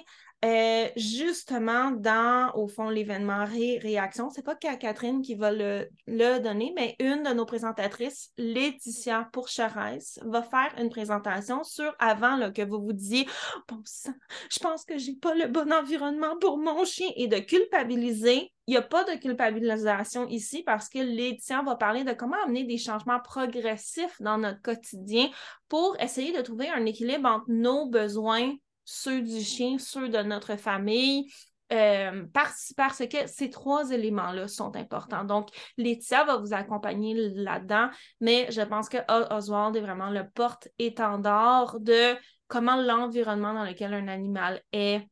justement, 0.96 1.92
dans, 1.92 2.52
au 2.56 2.68
fond, 2.68 2.90
l'événement 2.90 3.46
Ré 3.46 3.80
Réaction, 3.82 4.30
c'est 4.30 4.44
pas 4.44 4.56
Catherine 4.56 5.22
qui 5.22 5.36
va 5.36 5.52
le, 5.52 5.90
donner, 6.08 6.74
mais 6.76 6.96
une 7.00 7.24
de 7.24 7.34
nos 7.34 7.46
présentatrices, 7.46 8.32
Laetitia 8.38 9.30
Pourcheresse, 9.32 10.20
va 10.24 10.42
faire 10.44 10.74
une 10.78 10.90
présentation 10.90 11.64
sur, 11.64 11.94
avant 12.00 12.52
que 12.52 12.62
vous 12.62 12.82
vous 12.82 12.94
disiez 12.94 13.28
«Bon 13.68 13.82
sang, 13.86 14.14
je 14.52 14.60
pense 14.60 14.86
que 14.86 14.98
j'ai 14.98 15.16
pas 15.16 15.34
le 15.34 15.48
bon 15.48 15.72
environnement 15.72 16.38
pour 16.40 16.58
mon 16.58 16.86
chien» 16.86 17.10
et 17.16 17.28
de 17.28 17.40
culpabiliser. 17.40 18.52
Il 18.68 18.72
n'y 18.72 18.78
a 18.78 18.82
pas 18.82 19.04
de 19.04 19.20
culpabilisation 19.20 20.28
ici 20.28 20.64
parce 20.64 20.90
que 20.90 20.98
Laetitia 20.98 21.62
va 21.62 21.76
parler 21.76 22.04
de 22.04 22.14
comment 22.14 22.42
amener 22.44 22.64
des 22.64 22.80
changements 22.80 23.20
progressifs 23.20 24.20
dans 24.22 24.40
notre 24.40 24.62
quotidien 24.62 25.30
pour 25.70 25.96
essayer 26.00 26.36
de 26.36 26.42
trouver 26.42 26.70
un 26.70 26.86
équilibre 26.86 27.30
entre 27.30 27.46
nos 27.48 27.88
besoins 27.88 28.56
ceux 28.86 29.22
du 29.22 29.42
chien, 29.42 29.78
ceux 29.78 30.10
de 30.10 30.20
notre 30.20 30.56
famille, 30.56 31.28
euh, 31.74 32.26
parce, 32.32 32.74
que 33.10 33.28
ces 33.28 33.50
trois 33.50 33.90
éléments-là 33.90 34.48
sont 34.48 34.76
importants. 34.76 35.24
Donc, 35.24 35.50
Laetitia 35.78 36.24
va 36.24 36.38
vous 36.38 36.54
accompagner 36.54 37.16
là-dedans, 37.16 37.90
mais 38.22 38.48
je 38.52 38.62
pense 38.62 38.88
que 38.88 38.98
Oswald 39.34 39.76
est 39.76 39.82
vraiment 39.82 40.12
le 40.12 40.30
porte-étendard 40.30 41.80
de 41.80 42.16
comment 42.48 42.76
l'environnement 42.76 43.54
dans 43.54 43.64
lequel 43.64 43.94
un 43.94 44.08
animal 44.08 44.62
est 44.72 45.08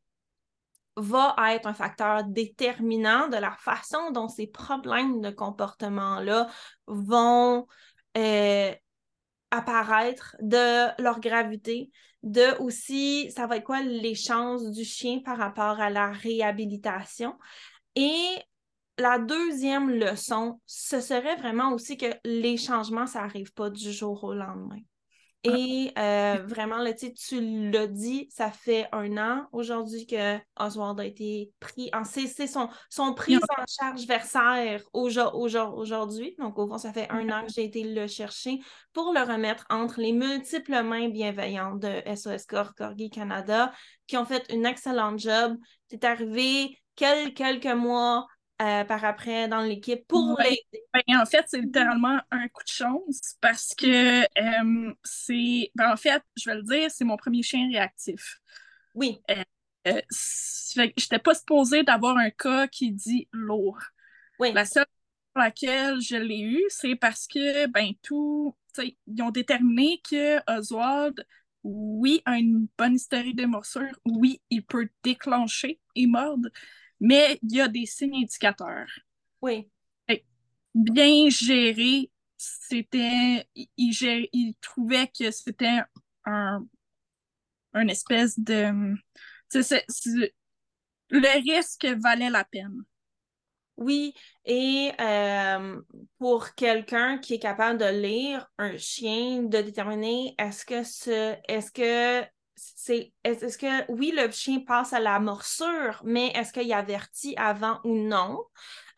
va 0.95 1.35
être 1.49 1.65
un 1.65 1.73
facteur 1.73 2.23
déterminant 2.23 3.27
de 3.27 3.37
la 3.37 3.53
façon 3.53 4.11
dont 4.11 4.27
ces 4.27 4.45
problèmes 4.45 5.21
de 5.21 5.31
comportement-là 5.31 6.47
vont 6.85 7.65
euh, 8.15 8.75
apparaître, 9.53 10.35
de 10.41 11.01
leur 11.01 11.19
gravité, 11.19 11.91
de 12.23 12.57
aussi, 12.61 13.31
ça 13.31 13.47
va 13.47 13.57
être 13.57 13.63
quoi 13.63 13.81
les 13.81 14.15
chances 14.15 14.71
du 14.71 14.83
chien 14.83 15.19
par 15.23 15.37
rapport 15.37 15.79
à 15.79 15.89
la 15.89 16.11
réhabilitation. 16.11 17.37
Et 17.95 18.37
la 18.97 19.19
deuxième 19.19 19.89
leçon, 19.89 20.59
ce 20.65 21.01
serait 21.01 21.35
vraiment 21.35 21.73
aussi 21.73 21.97
que 21.97 22.13
les 22.23 22.57
changements, 22.57 23.07
ça 23.07 23.21
n'arrive 23.21 23.53
pas 23.53 23.69
du 23.69 23.91
jour 23.91 24.23
au 24.23 24.33
lendemain. 24.33 24.79
Et 25.45 25.91
euh, 25.97 26.41
vraiment, 26.45 26.77
là, 26.77 26.93
tu 26.93 27.69
l'as 27.69 27.87
dit, 27.87 28.27
ça 28.31 28.49
fait 28.49 28.87
un 28.93 29.17
an 29.17 29.47
aujourd'hui 29.51 30.07
que 30.07 30.37
Oswald 30.57 30.97
a 31.01 31.05
été 31.05 31.51
pris 31.59 31.89
en. 31.93 32.05
C'est 32.05 32.47
son, 32.47 32.69
son 32.89 33.13
prise 33.13 33.41
en 33.57 33.63
charge 33.67 34.05
versaire 34.07 34.81
aujourd'hui. 34.93 36.35
Donc, 36.39 36.57
au 36.57 36.67
fond, 36.67 36.77
ça 36.77 36.93
fait 36.93 37.09
un 37.09 37.29
an 37.29 37.45
que 37.45 37.51
j'ai 37.51 37.65
été 37.65 37.83
le 37.83 38.07
chercher 38.07 38.59
pour 38.93 39.11
le 39.13 39.19
remettre 39.19 39.65
entre 39.69 39.99
les 39.99 40.13
multiples 40.13 40.81
mains 40.81 41.09
bienveillantes 41.09 41.79
de 41.79 42.01
SOS 42.15 42.45
Corgi 42.45 43.09
Canada 43.09 43.73
qui 44.07 44.15
ont 44.15 44.25
fait 44.25 44.45
une 44.49 44.65
excellente 44.65 45.19
job. 45.19 45.57
C'est 45.89 46.05
arrivé 46.05 46.77
quelques 46.95 47.65
mois 47.65 48.27
euh, 48.63 48.85
par 48.85 49.03
après 49.03 49.49
dans 49.49 49.61
l'équipe 49.61 50.07
pour 50.07 50.39
l'aider. 50.39 50.83
Ben, 50.93 51.19
en 51.19 51.25
fait, 51.25 51.43
c'est 51.47 51.59
littéralement 51.59 52.19
un 52.31 52.47
coup 52.47 52.63
de 52.63 52.69
chance 52.69 53.35
parce 53.41 53.73
que 53.75 54.21
euh, 54.23 54.93
c'est. 55.03 55.69
Ben, 55.75 55.91
en 55.91 55.97
fait, 55.97 56.23
je 56.37 56.49
vais 56.49 56.55
le 56.55 56.63
dire, 56.63 56.89
c'est 56.89 57.03
mon 57.03 57.17
premier 57.17 57.43
chien 57.43 57.67
réactif. 57.69 58.39
Oui. 58.95 59.19
Euh, 59.29 59.43
euh 59.87 60.01
J'étais 60.97 61.19
pas 61.19 61.35
supposée 61.35 61.83
d'avoir 61.83 62.17
un 62.17 62.29
cas 62.29 62.67
qui 62.67 62.91
dit 62.91 63.27
lourd. 63.33 63.79
Oui. 64.39 64.53
La 64.53 64.65
seule 64.65 64.85
pour 65.33 65.43
laquelle 65.43 65.99
je 65.99 66.15
l'ai 66.15 66.39
eu, 66.39 66.63
c'est 66.69 66.95
parce 66.95 67.27
que, 67.27 67.67
ben, 67.67 67.91
tout. 68.01 68.55
Ils 68.79 69.21
ont 69.21 69.29
déterminé 69.29 70.01
que 70.09 70.39
Oswald, 70.49 71.23
oui, 71.63 72.21
a 72.25 72.37
une 72.37 72.67
bonne 72.77 72.95
historique 72.95 73.35
de 73.35 73.45
morsure, 73.45 73.99
oui, 74.05 74.41
il 74.49 74.65
peut 74.65 74.89
déclencher 75.03 75.79
et 75.95 76.07
mordre, 76.07 76.49
mais 77.03 77.37
il 77.43 77.57
y 77.57 77.61
a 77.61 77.67
des 77.67 77.85
signes 77.85 78.15
indicateurs. 78.15 78.87
Oui. 79.41 79.69
Bien 80.73 81.29
géré, 81.29 82.09
c'était. 82.37 83.45
Il, 83.55 83.67
il, 84.31 84.55
trouvait 84.59 85.07
que 85.07 85.29
c'était 85.29 85.81
un, 86.25 86.65
un 87.73 87.87
espèce 87.89 88.39
de. 88.39 88.95
le 91.09 91.41
risque 91.43 91.85
valait 91.85 92.29
la 92.31 92.45
peine. 92.45 92.83
Oui, 93.75 94.13
et 94.45 94.91
euh, 94.99 95.81
pour 96.19 96.55
quelqu'un 96.55 97.17
qui 97.17 97.33
est 97.33 97.39
capable 97.39 97.79
de 97.79 97.85
lire 97.85 98.47
un 98.57 98.77
chien, 98.77 99.43
de 99.43 99.61
déterminer 99.61 100.35
est-ce 100.37 100.65
que 100.65 100.83
ce 100.83 101.35
est-ce 101.47 101.71
que 101.71 102.25
c'est 102.55 103.11
est-ce 103.23 103.57
que 103.57 103.91
oui, 103.91 104.13
le 104.15 104.29
chien 104.31 104.59
passe 104.59 104.93
à 104.93 104.99
la 104.99 105.19
morsure, 105.19 106.01
mais 106.03 106.27
est-ce 106.35 106.53
qu'il 106.53 106.71
avertit 106.73 107.35
avant 107.37 107.79
ou 107.83 107.95
non? 107.95 108.43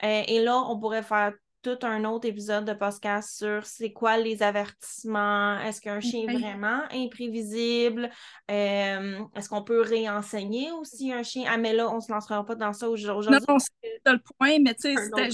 Euh, 0.03 0.23
et 0.27 0.41
là, 0.41 0.57
on 0.57 0.79
pourrait 0.79 1.03
faire 1.03 1.33
tout 1.61 1.79
un 1.81 2.05
autre 2.05 2.27
épisode 2.27 2.65
de 2.65 2.73
podcast 2.73 3.37
sur 3.37 3.65
c'est 3.65 3.91
quoi 3.91 4.17
les 4.17 4.43
avertissements, 4.43 5.59
est-ce 5.61 5.81
qu'un 5.81 5.99
chien 5.99 6.27
est 6.27 6.37
vraiment 6.37 6.83
imprévisible, 6.91 8.11
euh, 8.51 9.19
est-ce 9.35 9.49
qu'on 9.49 9.63
peut 9.63 9.81
réenseigner 9.81 10.71
aussi 10.73 11.11
un 11.11 11.23
chien? 11.23 11.49
Ah, 11.51 11.57
mais 11.57 11.73
là, 11.73 11.89
on 11.89 11.95
ne 11.95 12.01
se 12.01 12.11
lancera 12.11 12.45
pas 12.45 12.53
dans 12.53 12.73
ça 12.73 12.87
aujourd'hui. 12.87 13.31
Non, 13.31 13.57
c'est 13.57 13.71
le 14.05 14.19
point, 14.37 14.59
mais 14.59 14.75
tu 14.75 14.93
sais, 14.93 14.95
c'était. 14.95 15.29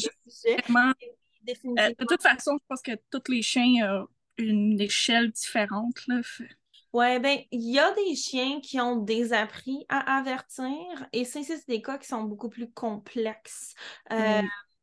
Euh, 1.65 1.89
de 1.97 2.05
toute 2.05 2.21
façon, 2.21 2.57
je 2.61 2.65
pense 2.67 2.81
que 2.81 2.91
tous 3.09 3.31
les 3.31 3.41
chiens 3.41 3.91
ont 3.91 4.07
une 4.37 4.79
échelle 4.79 5.31
différente. 5.31 6.07
Là. 6.07 6.21
Oui, 6.93 7.19
ben, 7.19 7.39
il 7.51 7.71
y 7.71 7.79
a 7.79 7.93
des 7.93 8.15
chiens 8.15 8.59
qui 8.59 8.79
ont 8.81 8.97
des 8.97 9.31
appris 9.31 9.85
à 9.87 10.17
avertir 10.17 10.75
et 11.13 11.23
ça, 11.23 11.39
c'est 11.43 11.67
des 11.67 11.81
cas 11.81 11.97
qui 11.97 12.07
sont 12.07 12.23
beaucoup 12.23 12.49
plus 12.49 12.69
complexes. 12.69 13.73
Euh, 14.11 14.41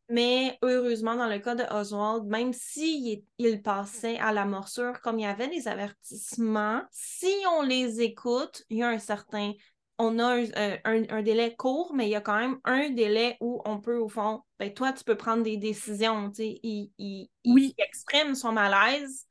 mais 0.08 0.58
heureusement, 0.62 1.16
dans 1.16 1.28
le 1.28 1.38
cas 1.38 1.54
de 1.54 1.64
Oswald, 1.70 2.24
même 2.24 2.54
s'il 2.54 3.24
il 3.36 3.62
passait 3.62 4.18
à 4.18 4.32
la 4.32 4.46
morsure, 4.46 5.00
comme 5.02 5.18
il 5.18 5.24
y 5.24 5.26
avait 5.26 5.48
des 5.48 5.68
avertissements, 5.68 6.82
si 6.90 7.32
on 7.58 7.62
les 7.62 8.00
écoute, 8.00 8.64
il 8.70 8.78
y 8.78 8.82
a 8.82 8.88
un 8.88 8.98
certain 8.98 9.52
on 9.98 10.18
a 10.20 10.40
un, 10.84 11.22
délai 11.22 11.56
court, 11.56 11.92
mais 11.92 12.06
il 12.06 12.10
y 12.10 12.14
a 12.14 12.20
quand 12.20 12.38
même 12.38 12.60
un 12.64 12.90
délai 12.90 13.36
où 13.40 13.60
on 13.64 13.80
peut, 13.80 13.98
au 13.98 14.08
fond, 14.08 14.42
ben, 14.58 14.72
toi, 14.72 14.92
tu 14.92 15.02
peux 15.02 15.16
prendre 15.16 15.42
des 15.42 15.56
décisions. 15.56 16.30
Il, 16.38 16.92
il, 16.98 17.28
il, 17.42 17.74
exprime 17.78 18.36
son 18.36 18.52
malaise, 18.52 19.26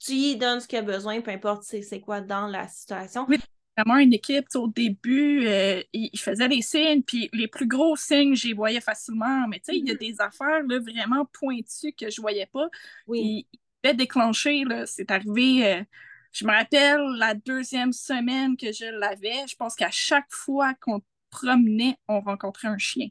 tu 0.00 0.12
lui 0.12 0.36
donnes 0.36 0.60
ce 0.60 0.66
qu'il 0.66 0.78
a 0.78 0.82
besoin, 0.82 1.20
peu 1.20 1.30
importe 1.30 1.62
c'est 1.62 2.00
quoi 2.00 2.20
dans 2.20 2.46
la 2.46 2.66
situation. 2.66 3.26
Oui, 3.28 3.38
vraiment 3.76 3.98
une 3.98 4.14
équipe. 4.14 4.46
Au 4.54 4.68
début, 4.68 5.46
euh, 5.46 5.82
il, 5.92 6.18
faisait 6.18 6.48
des 6.48 6.62
signes, 6.62 7.02
puis 7.02 7.28
les 7.32 7.48
plus 7.48 7.66
gros 7.66 7.96
signes, 7.96 8.34
j'y 8.34 8.52
voyais 8.52 8.80
facilement. 8.80 9.46
Mais 9.48 9.58
tu 9.58 9.72
sais, 9.72 9.78
il 9.78 9.86
y 9.86 9.90
a 9.90 9.94
mm-hmm. 9.94 9.98
des 9.98 10.20
affaires 10.20 10.62
là, 10.66 10.78
vraiment 10.78 11.26
pointues 11.26 11.92
que 11.92 12.10
je 12.10 12.20
voyais 12.20 12.46
pas. 12.46 12.68
Oui. 13.06 13.46
Il, 13.52 13.58
il 13.84 13.96
déclenché, 13.96 14.64
c'est 14.86 15.10
arrivé. 15.10 15.66
Euh, 15.66 15.84
je 16.32 16.46
me 16.46 16.52
rappelle 16.52 17.00
la 17.18 17.34
deuxième 17.34 17.92
semaine 17.92 18.56
que 18.56 18.72
je 18.72 18.86
l'avais. 18.86 19.46
Je 19.48 19.56
pense 19.56 19.74
qu'à 19.74 19.90
chaque 19.90 20.30
fois 20.30 20.74
qu'on 20.80 21.02
promenait, 21.30 21.96
on 22.08 22.20
rencontrait 22.20 22.68
un 22.68 22.78
chien. 22.78 23.08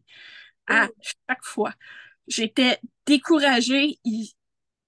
À 0.67 0.87
chaque 1.01 1.43
fois. 1.43 1.73
J'étais 2.27 2.77
découragée. 3.05 3.97
Il 4.03 4.31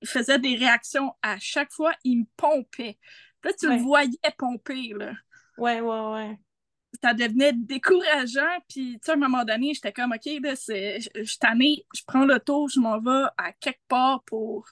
faisait 0.05 0.39
des 0.39 0.55
réactions 0.55 1.13
à 1.22 1.38
chaque 1.39 1.72
fois, 1.72 1.93
il 2.03 2.20
me 2.20 2.25
pompait. 2.38 2.98
Là, 3.43 3.51
tu 3.60 3.70
le 3.70 3.77
voyais 3.77 4.17
pomper, 4.38 4.93
là. 4.96 5.13
Ouais, 5.58 5.81
ouais, 5.81 6.12
ouais. 6.13 6.39
ça 7.01 7.13
devenait 7.13 7.53
décourageant. 7.53 8.60
Puis, 8.67 8.93
tu 8.93 9.00
sais, 9.03 9.12
à 9.12 9.13
un 9.15 9.17
moment 9.17 9.43
donné, 9.43 9.74
j'étais 9.74 9.91
comme, 9.91 10.13
OK, 10.13 10.31
là, 10.43 10.55
c'est, 10.55 11.00
je, 11.00 11.10
je 11.15 11.24
je 11.24 12.03
prends 12.05 12.25
le 12.25 12.39
tour, 12.39 12.70
je 12.70 12.79
m'en 12.79 13.00
vais 13.00 13.27
à 13.38 13.51
quelque 13.53 13.81
part 13.88 14.24
pour, 14.24 14.67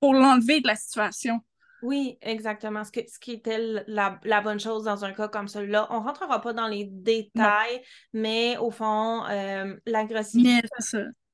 pour 0.00 0.14
l'enlever 0.14 0.60
de 0.60 0.66
la 0.66 0.76
situation. 0.76 1.40
Oui, 1.82 2.18
exactement. 2.20 2.84
Ce, 2.84 2.92
que, 2.92 3.00
ce 3.08 3.18
qui 3.18 3.32
était 3.32 3.58
la, 3.86 4.20
la, 4.24 4.40
bonne 4.42 4.60
chose 4.60 4.84
dans 4.84 5.04
un 5.04 5.12
cas 5.12 5.28
comme 5.28 5.48
celui-là. 5.48 5.86
On 5.90 6.00
ne 6.00 6.04
rentrera 6.04 6.40
pas 6.40 6.52
dans 6.52 6.66
les 6.66 6.84
détails, 6.84 7.82
mais 8.12 8.58
au 8.58 8.70
fond, 8.70 9.24
euh, 9.26 9.76
l'agressivité. 9.86 10.60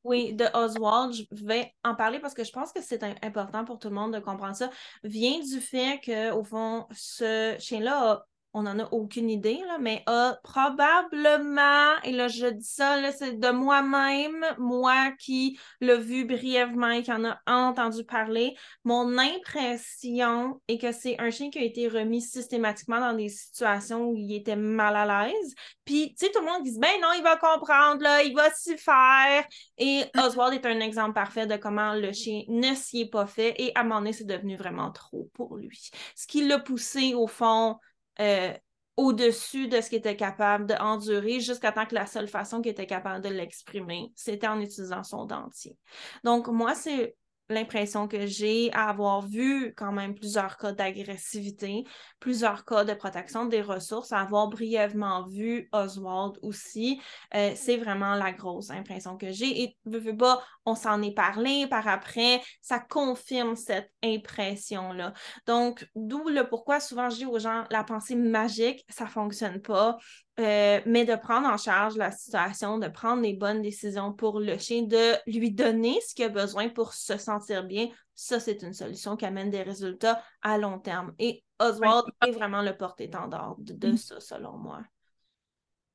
Oui, 0.07 0.33
de 0.35 0.45
Oswald, 0.55 1.13
je 1.15 1.45
vais 1.45 1.75
en 1.83 1.97
parler 1.97 2.21
parce 2.21 2.33
que 2.33 2.45
je 2.45 2.53
pense 2.53 2.73
que 2.73 2.81
c'est 2.81 3.03
important 3.25 3.65
pour 3.65 3.81
tout 3.81 3.89
le 3.89 3.95
monde 3.97 4.15
de 4.15 4.21
comprendre 4.21 4.55
ça. 4.55 4.71
Vient 5.03 5.41
du 5.41 5.61
fait 5.61 6.01
que, 6.01 6.31
au 6.31 6.45
fond, 6.45 6.87
ce 6.93 7.57
chien-là 7.59 8.13
a 8.13 8.27
on 8.57 8.63
n'en 8.63 8.79
a 8.79 8.89
aucune 8.91 9.29
idée, 9.29 9.61
là, 9.67 9.77
mais 9.79 10.03
a 10.07 10.39
probablement, 10.43 12.01
et 12.05 12.11
là 12.11 12.27
je 12.27 12.47
dis 12.47 12.65
ça, 12.65 12.97
c'est 13.13 13.39
de 13.39 13.51
moi-même, 13.51 14.47
moi 14.57 15.11
qui 15.19 15.61
l'ai 15.83 15.99
vu 15.99 16.25
brièvement 16.25 16.89
et 16.89 17.03
qui 17.03 17.13
en 17.13 17.27
a 17.27 17.39
entendu 17.47 18.03
parler, 18.05 18.57
mon 18.83 19.19
impression 19.19 20.59
est 20.69 20.79
que 20.79 20.91
c'est 20.91 21.21
un 21.21 21.29
chien 21.29 21.51
qui 21.51 21.59
a 21.59 21.63
été 21.65 21.87
remis 21.87 22.23
systématiquement 22.23 22.99
dans 22.99 23.13
des 23.13 23.29
situations 23.29 24.09
où 24.09 24.17
il 24.17 24.35
était 24.35 24.57
mal 24.57 24.97
à 24.97 25.27
l'aise. 25.27 25.55
Puis, 25.85 26.15
tu 26.19 26.25
sais, 26.25 26.33
tout 26.33 26.41
le 26.41 26.47
monde 26.47 26.63
dit, 26.63 26.79
ben 26.79 26.99
non, 27.03 27.09
il 27.15 27.23
va 27.23 27.37
comprendre, 27.37 28.03
là, 28.03 28.23
il 28.23 28.35
va 28.35 28.51
s'y 28.55 28.79
faire. 28.79 29.45
Et 29.77 30.03
Oswald 30.17 30.55
est 30.55 30.67
un 30.67 30.81
exemple 30.81 31.13
parfait 31.13 31.47
de 31.47 31.57
comment 31.57 31.93
le 31.93 32.11
chien 32.13 32.43
ne 32.49 32.75
s'y 32.75 33.03
est 33.03 33.11
pas 33.11 33.27
fait 33.27 33.55
et 33.59 33.73
à 33.75 33.81
un 33.81 33.83
moment 33.83 33.99
donné, 33.99 34.15
c'est 34.15 34.25
devenu 34.25 34.57
vraiment 34.57 34.91
trop 34.93 35.29
pour 35.35 35.57
lui. 35.57 35.91
Ce 36.17 36.27
qui 36.27 36.49
l'a 36.49 36.59
poussé, 36.59 37.13
au 37.13 37.27
fond, 37.27 37.77
euh, 38.21 38.53
au-dessus 38.97 39.69
de 39.69 39.81
ce 39.81 39.91
qu'il 39.91 39.99
était 39.99 40.17
capable 40.17 40.67
d'endurer 40.67 41.41
jusqu'à 41.41 41.73
temps 41.73 41.87
que 41.87 41.95
la 41.95 42.07
seule 42.07 42.29
façon 42.29 42.63
qu'il 42.63 42.73
était 42.73 42.87
capable 42.87 43.23
de 43.23 43.29
l'exprimer, 43.29 44.13
c'était 44.15 44.49
en 44.49 44.61
utilisant 44.61 45.03
son 45.03 45.27
dentier. 45.27 45.77
Donc, 46.25 46.49
moi, 46.49 46.75
c'est 46.75 47.17
l'impression 47.49 48.09
que 48.09 48.27
j'ai 48.27 48.73
à 48.73 48.89
avoir 48.89 49.27
vu 49.27 49.73
quand 49.77 49.93
même 49.93 50.15
plusieurs 50.15 50.57
cas 50.57 50.73
d'agressivité, 50.73 51.85
plusieurs 52.21 52.65
cas 52.65 52.85
de 52.85 52.95
protection 52.95 53.47
des 53.47 53.63
ressources, 53.63 54.13
à 54.13 54.21
avoir 54.21 54.49
brièvement 54.49 55.27
vu 55.27 55.69
Oswald 55.73 56.39
aussi. 56.43 57.01
Euh, 57.35 57.53
c'est 57.55 57.77
vraiment 57.77 58.15
la 58.15 58.33
grosse 58.33 58.71
impression 58.71 59.17
que 59.17 59.31
j'ai. 59.31 59.63
Et 59.63 59.77
veux, 59.85 59.99
veux 59.99 60.17
pas, 60.17 60.43
on 60.65 60.75
s'en 60.75 61.01
est 61.03 61.15
parlé 61.15 61.67
par 61.69 61.87
après, 61.89 62.41
ça 62.61 62.81
confirme 62.81 63.57
cette 63.57 63.91
impression-là. 64.03 65.13
Donc, 65.47 65.89
d'où 65.95 66.29
le 66.29 66.49
pourquoi 66.49 66.81
souvent 66.81 67.11
je 67.11 67.17
dis 67.17 67.27
aux 67.27 67.39
gens, 67.39 67.65
la 67.71 67.85
pensée 67.85 68.17
magique, 68.17 68.85
ça 68.89 69.07
fonctionne 69.07 69.61
pas. 69.61 69.97
Euh, 70.39 70.81
mais 70.85 71.07
de 71.07 71.15
prendre 71.15 71.49
en 71.49 71.57
charge 71.57 71.97
la 71.97 72.11
situation, 72.11 72.79
de 72.79 72.89
prendre 72.89 73.23
les 73.23 73.33
bonnes 73.33 73.63
décisions 73.63 74.13
pour 74.13 74.39
le 74.39 74.59
chien, 74.59 74.83
de 74.83 75.15
lui 75.27 75.51
donner 75.51 75.99
ce 76.07 76.15
qu'il 76.15 76.27
a 76.27 76.29
besoin 76.29 76.69
pour 76.69 76.93
se 76.93 77.17
sentir 77.17 77.65
bien, 77.65 77.89
ça, 78.15 78.39
c'est 78.39 78.63
une 78.63 78.75
solution 78.75 79.17
qui 79.17 79.25
amène 79.25 79.49
des 79.49 79.63
résultats 79.63 80.23
à 80.43 80.59
long 80.59 80.79
terme. 80.79 81.15
Et 81.19 81.43
Oswald 81.59 82.05
est 82.27 82.33
vraiment 82.33 82.61
le 82.61 82.77
porte-étendard 82.77 83.57
de, 83.59 83.89
mm. 83.89 83.97
ça, 83.97 84.21
selon 84.21 84.59
moi. 84.59 84.83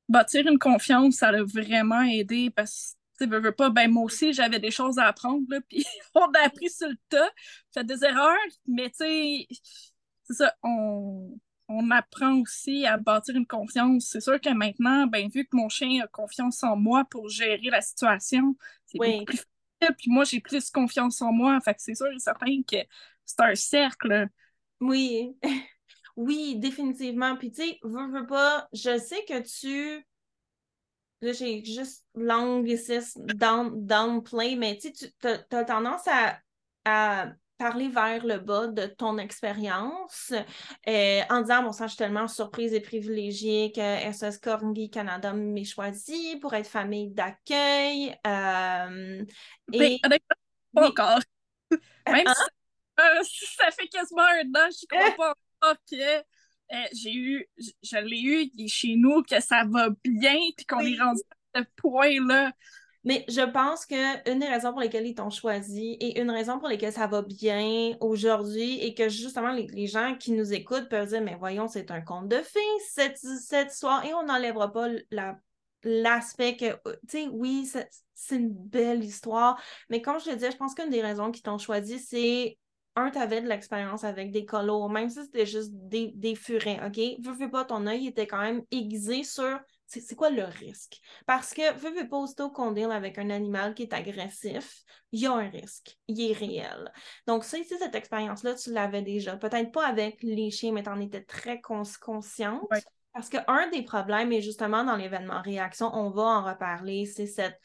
Bâtir 0.08 0.46
une 0.48 0.58
confiance, 0.58 1.16
ça 1.16 1.30
l'a 1.30 1.44
vraiment 1.44 2.02
aidé 2.02 2.50
parce 2.50 2.96
que, 3.18 3.24
tu 3.24 3.30
veux, 3.30 3.52
pas, 3.52 3.70
ben 3.70 3.88
moi 3.88 4.02
aussi, 4.02 4.32
j'avais 4.32 4.58
des 4.58 4.72
choses 4.72 4.98
à 4.98 5.06
apprendre, 5.06 5.44
là, 5.50 5.60
puis 5.68 5.84
on 6.16 6.32
a 6.32 6.46
appris 6.46 6.68
sur 6.68 6.88
le 6.88 6.96
tas, 7.08 7.30
fait 7.72 7.84
des 7.84 8.04
erreurs, 8.04 8.36
mais 8.66 8.90
tu 8.90 9.04
sais, 9.04 9.46
c'est 10.24 10.34
ça, 10.34 10.52
on 10.64 11.38
on 11.72 11.90
apprend 11.90 12.40
aussi 12.40 12.86
à 12.86 12.96
bâtir 12.96 13.36
une 13.36 13.46
confiance. 13.46 14.08
C'est 14.10 14.20
sûr 14.20 14.40
que 14.40 14.50
maintenant, 14.50 15.06
ben, 15.06 15.28
vu 15.28 15.44
que 15.44 15.56
mon 15.56 15.68
chien 15.68 16.02
a 16.02 16.06
confiance 16.06 16.62
en 16.62 16.76
moi 16.76 17.04
pour 17.10 17.28
gérer 17.28 17.70
la 17.70 17.80
situation, 17.80 18.56
c'est 18.86 18.98
beaucoup 18.98 19.24
plus 19.24 19.36
facile. 19.38 19.96
Puis 19.98 20.10
moi, 20.10 20.24
j'ai 20.24 20.40
plus 20.40 20.70
confiance 20.70 21.20
en 21.22 21.32
moi. 21.32 21.58
Fait 21.60 21.74
que 21.74 21.82
c'est 21.82 21.94
sûr 21.94 22.08
et 22.12 22.18
certain 22.18 22.62
que 22.62 22.76
c'est 23.24 23.40
un 23.40 23.54
cercle. 23.54 24.28
Oui. 24.80 25.36
oui, 26.16 26.56
définitivement. 26.56 27.36
Puis 27.36 27.50
tu 27.50 27.62
sais, 27.62 27.78
veux, 27.82 28.10
veux 28.10 28.26
pas, 28.26 28.68
je 28.72 28.98
sais 28.98 29.24
que 29.24 29.40
tu. 29.40 30.06
Là, 31.20 31.32
j'ai 31.32 31.64
juste 31.64 32.04
l'anglicisme 32.14 33.26
down, 33.26 33.86
downplay, 33.86 34.56
mais 34.56 34.78
tu 34.78 34.90
as, 35.22 35.64
tendance 35.64 36.06
à, 36.08 36.38
à 36.84 37.32
parler 37.62 37.88
vers 37.88 38.26
le 38.26 38.38
bas 38.38 38.66
de 38.66 38.86
ton 38.86 39.18
expérience 39.18 40.32
euh, 40.88 41.20
en 41.30 41.42
disant, 41.42 41.62
bon 41.62 41.70
sang, 41.70 41.84
je 41.84 41.90
suis 41.90 41.96
tellement 41.96 42.26
surprise 42.26 42.74
et 42.74 42.80
privilégiée 42.80 43.70
que 43.70 44.12
SS 44.12 44.38
Corgi 44.38 44.90
Canada 44.90 45.32
m'ait 45.32 45.62
choisi 45.62 46.38
pour 46.40 46.54
être 46.54 46.66
famille 46.66 47.10
d'accueil. 47.10 48.16
Euh, 48.26 49.24
et... 49.72 50.00
pas 50.74 50.88
encore. 50.88 51.20
Même 52.08 52.26
hein? 52.26 52.34
euh, 52.98 53.22
si, 53.22 53.46
ça 53.54 53.70
fait 53.70 53.86
quasiment 53.86 54.22
un 54.22 54.60
an, 54.60 54.68
je 54.68 54.86
crois 54.88 55.36
pas 55.60 55.74
que 55.88 56.24
j'ai 56.94 57.14
eu, 57.14 57.46
je 57.58 57.96
l'ai 57.98 58.22
eu, 58.22 58.50
il 58.54 58.64
est 58.64 58.68
chez 58.68 58.96
nous, 58.96 59.22
que 59.22 59.40
ça 59.40 59.62
va 59.68 59.90
bien, 60.04 60.36
puis 60.56 60.66
qu'on 60.66 60.80
est 60.80 61.00
rendu 61.00 61.22
à 61.54 61.60
ce 61.60 61.64
point-là. 61.76 62.50
Mais 63.04 63.24
je 63.28 63.40
pense 63.40 63.84
qu'une 63.84 64.38
des 64.38 64.46
raisons 64.46 64.70
pour 64.70 64.80
lesquelles 64.80 65.06
ils 65.06 65.14
t'ont 65.14 65.30
choisi 65.30 65.96
et 66.00 66.20
une 66.20 66.30
raison 66.30 66.58
pour 66.58 66.68
lesquelles 66.68 66.92
ça 66.92 67.08
va 67.08 67.22
bien 67.22 67.96
aujourd'hui 68.00 68.78
et 68.80 68.94
que 68.94 69.08
justement 69.08 69.50
les, 69.52 69.86
gens 69.86 70.14
qui 70.16 70.32
nous 70.32 70.52
écoutent 70.52 70.88
peuvent 70.88 71.08
dire 71.08 71.20
Mais 71.20 71.34
voyons, 71.34 71.66
c'est 71.66 71.90
un 71.90 72.00
conte 72.00 72.28
de 72.28 72.36
fées, 72.36 72.60
cette, 72.88 73.18
cette 73.18 73.72
histoire, 73.72 74.04
et 74.04 74.14
on 74.14 74.24
n'enlèvera 74.24 74.72
pas 74.72 74.88
l'aspect 75.82 76.56
que, 76.56 76.66
euh, 76.66 76.96
tu 77.08 77.24
sais, 77.24 77.28
oui, 77.32 77.68
c'est 78.14 78.36
une 78.36 78.52
belle 78.52 79.02
histoire, 79.02 79.60
mais 79.90 80.00
comme 80.00 80.20
je 80.20 80.26
te 80.26 80.34
disais, 80.34 80.52
je 80.52 80.56
pense 80.56 80.74
qu'une 80.74 80.90
des 80.90 81.02
raisons 81.02 81.32
qui 81.32 81.42
t'ont 81.42 81.58
choisi, 81.58 81.98
c'est 81.98 82.56
un, 82.94 83.10
tu 83.10 83.18
avais 83.18 83.40
de 83.40 83.48
l'expérience 83.48 84.04
avec 84.04 84.30
des 84.30 84.44
colos, 84.44 84.88
même 84.88 85.08
si 85.08 85.22
c'était 85.22 85.46
juste 85.46 85.70
des, 85.72 86.12
des 86.14 86.34
furets, 86.34 86.80
OK? 86.86 86.98
Veux, 87.24 87.32
veux 87.32 87.50
pas, 87.50 87.64
ton 87.64 87.86
œil 87.86 88.06
était 88.06 88.26
quand 88.26 88.40
même 88.40 88.62
aiguisé 88.70 89.24
sur 89.24 89.58
c'est 90.00 90.14
quoi 90.14 90.30
le 90.30 90.44
risque? 90.44 91.00
Parce 91.26 91.52
que, 91.52 91.74
veux, 91.74 91.94
veux 91.94 92.08
pas, 92.08 92.16
aussitôt 92.16 92.50
qu'on 92.50 92.72
deal 92.72 92.90
avec 92.90 93.18
un 93.18 93.30
animal 93.30 93.74
qui 93.74 93.82
est 93.82 93.92
agressif, 93.92 94.82
il 95.12 95.20
y 95.20 95.26
a 95.26 95.32
un 95.32 95.48
risque. 95.48 95.98
Il 96.08 96.20
est 96.20 96.32
réel. 96.32 96.92
Donc, 97.26 97.44
ça, 97.44 97.58
ici, 97.58 97.74
cette 97.78 97.94
expérience-là, 97.94 98.54
tu 98.54 98.72
l'avais 98.72 99.02
déjà. 99.02 99.36
Peut-être 99.36 99.72
pas 99.72 99.86
avec 99.86 100.22
les 100.22 100.50
chiens, 100.50 100.72
mais 100.72 100.82
tu 100.82 100.88
en 100.88 101.00
étais 101.00 101.22
très 101.22 101.60
consciente. 101.60 102.62
Parce 103.12 103.28
qu'un 103.28 103.68
des 103.70 103.82
problèmes, 103.82 104.32
et 104.32 104.40
justement 104.40 104.84
dans 104.84 104.96
l'événement 104.96 105.42
réaction, 105.42 105.90
on 105.94 106.08
va 106.10 106.22
en 106.22 106.44
reparler, 106.44 107.04
c'est 107.04 107.26
cette, 107.26 107.60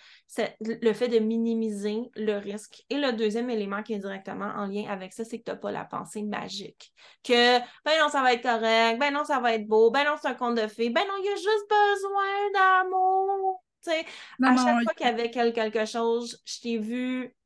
le 0.60 0.92
fait 0.92 1.08
de 1.08 1.20
minimiser 1.20 2.12
le 2.16 2.38
risque. 2.38 2.84
Et 2.90 2.98
le 2.98 3.14
deuxième 3.14 3.50
élément 3.50 3.82
qui 3.82 3.94
est 3.94 4.00
directement 4.00 4.52
en 4.58 4.66
lien 4.66 4.90
avec 4.90 5.14
ça, 5.14 5.24
c'est 5.24 5.40
que 5.40 5.46
tu 5.46 5.52
n'as 5.52 5.58
pas 5.58 5.72
la 5.72 5.86
pensée 5.86 6.24
magique. 6.24 6.92
Que, 7.24 7.60
ben 7.60 7.98
non, 8.02 8.10
ça 8.10 8.22
va 8.22 8.34
être 8.34 8.44
correct, 8.44 9.00
ben 9.00 9.14
non, 9.14 9.24
ça 9.24 9.40
va 9.40 9.54
être 9.54 9.68
beau, 9.68 9.90
ben 9.90 10.04
non, 10.04 10.16
c'est 10.22 10.28
un 10.28 10.34
conte 10.34 10.56
de 10.56 10.68
fées, 10.68 10.90
ben 10.90 11.04
non, 11.08 11.14
il 11.20 11.26
y 11.26 11.30
a 11.30 11.36
juste 11.36 11.70
besoin 11.70 12.52
d'amour. 12.54 13.64
à 14.44 14.58
chaque 14.58 14.84
fois 14.84 14.94
qu'il 14.96 15.06
y 15.06 15.10
avait 15.10 15.32
quelque 15.32 15.86
chose, 15.86 16.42
je 16.46 16.60
t'ai 16.60 16.78
vu 16.78 17.37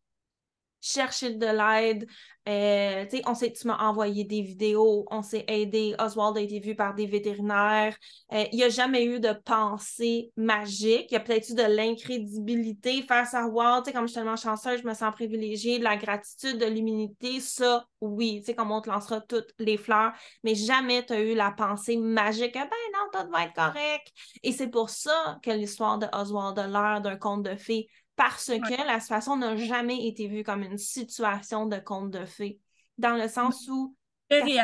chercher 0.82 1.36
de 1.36 1.46
l'aide, 1.46 2.08
euh, 2.50 3.06
on 3.28 3.36
sait, 3.36 3.54
tu 3.54 3.67
m'as 3.67 3.78
envoyé 3.78 4.24
des 4.24 4.41
vidéos, 4.41 5.06
on 5.12 5.22
s'est 5.22 5.46
aidé. 5.48 5.96
Oswald 6.00 6.38
a 6.38 6.41
été 6.41 6.60
vu 6.60 6.76
par 6.76 6.96
des 6.96 7.06
vétérinaires. 7.06 7.96
Euh, 8.34 8.46
il 8.52 8.58
n'y 8.58 8.63
a 8.63 8.70
jamais 8.70 9.06
eu 9.06 9.20
de 9.20 9.34
pensée 9.46 10.32
magique. 10.36 11.08
Il 11.12 11.13
y 11.13 11.17
a 11.17 11.20
peut-être 11.20 11.50
eu 11.50 11.54
de 11.54 11.63
l'incrédibilité 11.63 13.04
face 13.04 13.36
à 13.36 13.46
Walt. 13.46 13.84
Comme 13.94 14.08
je 14.08 14.13
suis 14.13 14.15
tellement 14.15 14.36
chanceuse, 14.36 14.82
je 14.82 14.88
me 14.88 14.96
sens 14.96 15.13
privilégiée. 15.13 15.78
De 15.78 15.84
la 15.84 15.98
gratitude, 15.98 16.58
de 16.58 16.65
l'humilité, 16.65 17.39
ça, 17.39 17.86
oui. 18.02 18.41
sais 18.44 18.56
comme 18.56 18.72
on 18.72 18.82
te 18.82 18.89
lancera 18.89 19.22
toutes 19.22 19.54
les 19.60 19.78
fleurs. 19.78 20.13
Mais 20.44 20.56
jamais 20.56 21.06
tu 21.06 21.13
as 21.13 21.22
eu 21.22 21.36
la 21.36 21.52
pensée 21.52 21.98
magique. 21.98 22.54
ben 22.54 22.63
non, 22.63 23.20
tout 23.22 23.32
va 23.32 23.44
être 23.44 23.54
correct. 23.54 24.08
Et 24.41 24.52
c'est 24.52 24.70
pour 24.70 24.89
ça 24.89 25.38
que 25.44 25.52
l'histoire 25.52 26.00
de 26.00 26.08
Oswald 26.12 26.58
a 26.58 26.67
l'air 26.67 27.02
d'un 27.02 27.17
conte 27.17 27.44
de 27.44 27.56
fées 27.56 27.88
parce 28.22 28.46
que 28.46 28.86
la 28.86 29.00
situation 29.00 29.36
n'a 29.36 29.56
jamais 29.56 30.06
été 30.06 30.28
vue 30.28 30.44
comme 30.44 30.62
une 30.62 30.78
situation 30.78 31.66
de 31.66 31.78
conte 31.78 32.12
de 32.12 32.26
fées. 32.26 32.60
Dans 33.00 33.16
le 33.16 33.28
sens 33.28 33.68
où. 33.68 33.96
Oui. 34.30 34.60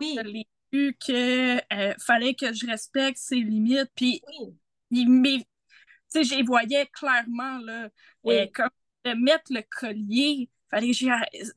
Je 0.00 0.20
l'ai 0.22 0.46
vu 0.72 0.96
qu'il 0.98 1.14
euh, 1.72 1.94
fallait 2.04 2.34
que 2.34 2.52
je 2.52 2.66
respecte 2.66 3.18
ses 3.18 3.36
limites. 3.36 3.90
Puis, 3.94 4.20
oui. 4.90 5.44
sais, 6.08 6.24
j'y 6.24 6.42
voyais 6.42 6.86
clairement, 6.86 7.58
là, 7.58 7.88
euh, 8.26 8.46
comme 8.52 8.70
de 9.04 9.12
mettre 9.12 9.52
le 9.52 9.62
collier. 9.70 10.50
Fallait 10.68 10.90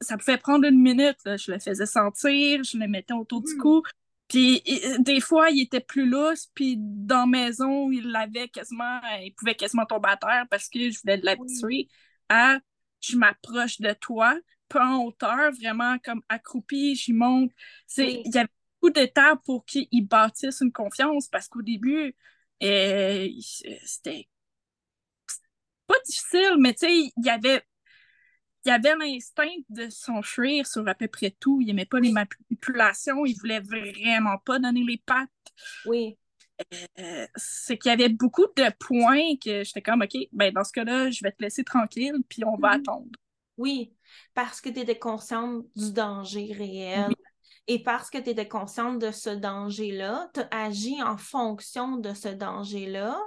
ça 0.01 0.17
pouvait 0.17 0.37
prendre 0.37 0.67
une 0.67 0.79
minute. 0.79 1.17
Je 1.25 1.51
le 1.51 1.57
faisais 1.57 1.87
sentir, 1.87 2.63
je 2.63 2.77
le 2.77 2.87
mettais 2.87 3.13
autour 3.13 3.41
du 3.41 3.55
hmm. 3.55 3.57
cou. 3.57 3.83
Puis 4.29 4.61
des 4.99 5.19
fois, 5.19 5.49
il 5.49 5.61
était 5.63 5.79
plus 5.79 6.07
lousse, 6.07 6.49
puis 6.53 6.75
dans 6.77 7.21
la 7.21 7.25
maison, 7.25 7.91
il 7.91 8.11
l'avait 8.11 8.47
quasiment, 8.47 9.01
il 9.23 9.33
pouvait 9.33 9.55
quasiment 9.55 9.85
tomber 9.85 10.09
à 10.09 10.17
terre 10.17 10.45
parce 10.49 10.69
que 10.69 10.91
je 10.91 10.99
voulais 11.01 11.17
l'habituer 11.17 11.89
à 12.29 12.59
je 13.01 13.17
m'approche 13.17 13.81
de 13.81 13.91
toi, 13.93 14.37
pas 14.67 14.85
en 14.85 15.03
hauteur, 15.05 15.51
vraiment 15.59 15.97
comme 16.03 16.21
accroupi, 16.29 16.95
j'y 16.95 17.13
monte. 17.13 17.51
Il 17.97 18.21
y 18.33 18.37
avait 18.37 18.47
beaucoup 18.81 18.93
de 18.93 19.05
temps 19.05 19.37
pour 19.45 19.65
qu'ils 19.65 20.07
bâtissent 20.07 20.61
une 20.61 20.71
confiance 20.71 21.27
parce 21.27 21.47
qu'au 21.47 21.61
début, 21.63 22.15
euh, 22.61 23.27
c'était 23.85 24.27
pas 25.87 25.95
difficile, 26.05 26.55
mais 26.59 26.73
tu 26.73 26.85
sais, 26.85 26.95
il 26.95 27.25
y 27.25 27.29
avait 27.29 27.63
il 28.65 28.71
avait 28.71 28.95
l'instinct 28.95 29.45
de 29.69 29.89
s'enfuir 29.89 30.67
sur 30.67 30.87
à 30.87 30.95
peu 30.95 31.07
près 31.07 31.31
tout. 31.31 31.59
Il 31.61 31.69
aimait 31.69 31.85
pas 31.85 31.99
les 31.99 32.11
manipulations. 32.11 33.25
Il 33.25 33.37
voulait 33.37 33.61
vraiment 33.61 34.37
pas 34.45 34.59
donner 34.59 34.83
les 34.83 35.01
pattes. 35.05 35.29
Oui. 35.85 36.17
Euh, 36.99 37.25
c'est 37.35 37.77
qu'il 37.77 37.89
y 37.89 37.93
avait 37.93 38.09
beaucoup 38.09 38.45
de 38.55 38.69
points 38.79 39.37
que 39.41 39.63
j'étais 39.63 39.81
comme, 39.81 40.01
OK, 40.01 40.17
ben 40.33 40.53
dans 40.53 40.65
ce 40.65 40.73
cas-là, 40.73 41.09
je 41.09 41.23
vais 41.23 41.31
te 41.31 41.41
laisser 41.41 41.63
tranquille, 41.63 42.15
puis 42.27 42.43
on 42.43 42.57
va 42.57 42.75
mhm. 42.75 42.81
attendre. 42.81 43.09
Oui, 43.57 43.93
parce 44.33 44.59
que 44.59 44.69
tu 44.69 44.79
étais 44.79 44.99
consciente 44.99 45.65
du 45.75 45.93
danger 45.93 46.53
réel. 46.53 47.13
Et 47.67 47.83
parce 47.83 48.09
que 48.09 48.17
tu 48.17 48.31
étais 48.31 48.47
consciente 48.47 48.99
de 48.99 49.11
ce 49.11 49.29
danger-là, 49.29 50.31
tu 50.33 50.39
as 50.39 50.47
agi 50.51 51.01
en 51.03 51.17
fonction 51.17 51.97
de 51.97 52.13
ce 52.13 52.29
danger-là. 52.29 53.17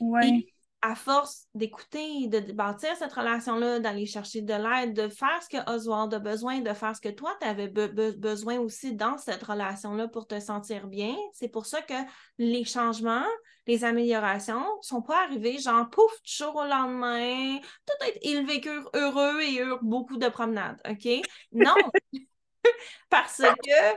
Oui 0.00 0.53
à 0.84 0.94
force 0.94 1.46
d'écouter, 1.54 2.28
de 2.28 2.52
bâtir 2.52 2.94
cette 2.98 3.14
relation-là, 3.14 3.80
d'aller 3.80 4.04
chercher 4.04 4.42
de 4.42 4.52
l'aide, 4.52 4.92
de 4.92 5.08
faire 5.08 5.42
ce 5.42 5.48
que 5.48 5.70
Oswald 5.70 6.12
a 6.12 6.18
besoin, 6.18 6.60
de 6.60 6.74
faire 6.74 6.94
ce 6.94 7.00
que 7.00 7.08
toi, 7.08 7.34
tu 7.40 7.46
avais 7.46 7.68
besoin 7.68 8.58
aussi 8.58 8.94
dans 8.94 9.16
cette 9.16 9.42
relation-là 9.42 10.08
pour 10.08 10.26
te 10.26 10.38
sentir 10.38 10.86
bien, 10.86 11.16
c'est 11.32 11.48
pour 11.48 11.64
ça 11.64 11.80
que 11.80 11.94
les 12.36 12.64
changements, 12.64 13.24
les 13.66 13.82
améliorations 13.84 14.62
sont 14.82 15.00
pas 15.00 15.24
arrivés 15.24 15.56
genre 15.56 15.88
pouf, 15.88 16.12
du 16.22 16.32
jour 16.32 16.54
au 16.54 16.64
lendemain, 16.64 17.58
tout 17.86 18.06
est 18.06 18.18
ils 18.22 18.44
vécurent 18.46 18.90
heureux 18.92 19.40
et 19.40 19.54
eurent 19.60 19.82
beaucoup 19.82 20.18
de 20.18 20.28
promenades, 20.28 20.82
OK? 20.86 21.08
Non! 21.52 21.76
Parce 23.08 23.40
que... 23.40 23.96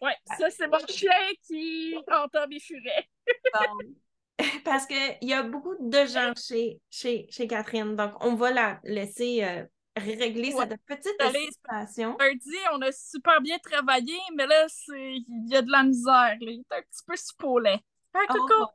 Ouais, 0.00 0.14
ça, 0.38 0.50
c'est 0.50 0.68
mon 0.68 0.78
chien 0.86 1.10
qui 1.46 1.96
entend 2.10 2.46
mes 2.48 2.60
furets. 2.60 3.08
Parce 4.64 4.86
qu'il 4.86 5.16
y 5.22 5.32
a 5.32 5.42
beaucoup 5.42 5.74
de 5.80 6.06
gens 6.06 6.32
chez, 6.36 6.80
chez, 6.90 7.26
chez 7.30 7.48
Catherine. 7.48 7.96
Donc, 7.96 8.12
on 8.20 8.34
va 8.34 8.52
la 8.52 8.80
laisser 8.84 9.42
euh, 9.42 9.64
régler 9.96 10.52
cette 10.52 10.80
petite 10.86 11.20
situation. 11.20 12.16
dit, 12.36 12.56
on 12.72 12.80
a 12.82 12.92
super 12.92 13.40
bien 13.40 13.58
travaillé, 13.58 14.16
mais 14.36 14.46
là, 14.46 14.66
il 14.90 15.48
y 15.48 15.56
a 15.56 15.62
de 15.62 15.70
la 15.70 15.82
misère. 15.82 16.36
Il 16.40 16.50
est 16.50 16.76
un 16.76 16.82
petit 16.82 17.02
peu 17.04 17.16
spoulé. 17.16 17.76
Hein, 18.14 18.20
oh, 18.30 18.66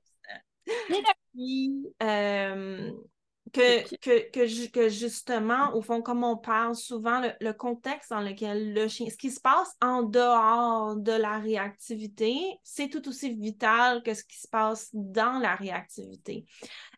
euh, 2.01 2.91
que, 3.53 3.97
que, 3.97 4.31
que, 4.31 4.69
que, 4.71 4.89
justement, 4.89 5.75
au 5.75 5.81
fond, 5.81 6.01
comme 6.01 6.23
on 6.23 6.35
parle 6.35 6.75
souvent, 6.75 7.21
le, 7.39 7.53
contexte 7.53 8.09
dans 8.09 8.19
lequel 8.19 8.73
le 8.73 8.87
chien, 8.87 9.07
ce 9.09 9.15
qui 9.15 9.29
se 9.29 9.39
passe 9.39 9.75
en 9.81 10.01
dehors 10.01 10.95
de 10.95 11.11
la 11.11 11.37
réactivité, 11.37 12.35
c'est 12.63 12.89
tout 12.89 13.07
aussi 13.07 13.33
vital 13.33 14.01
que 14.03 14.13
ce 14.13 14.23
qui 14.23 14.39
se 14.39 14.47
passe 14.47 14.89
dans 14.93 15.39
la 15.39 15.55
réactivité. 15.55 16.45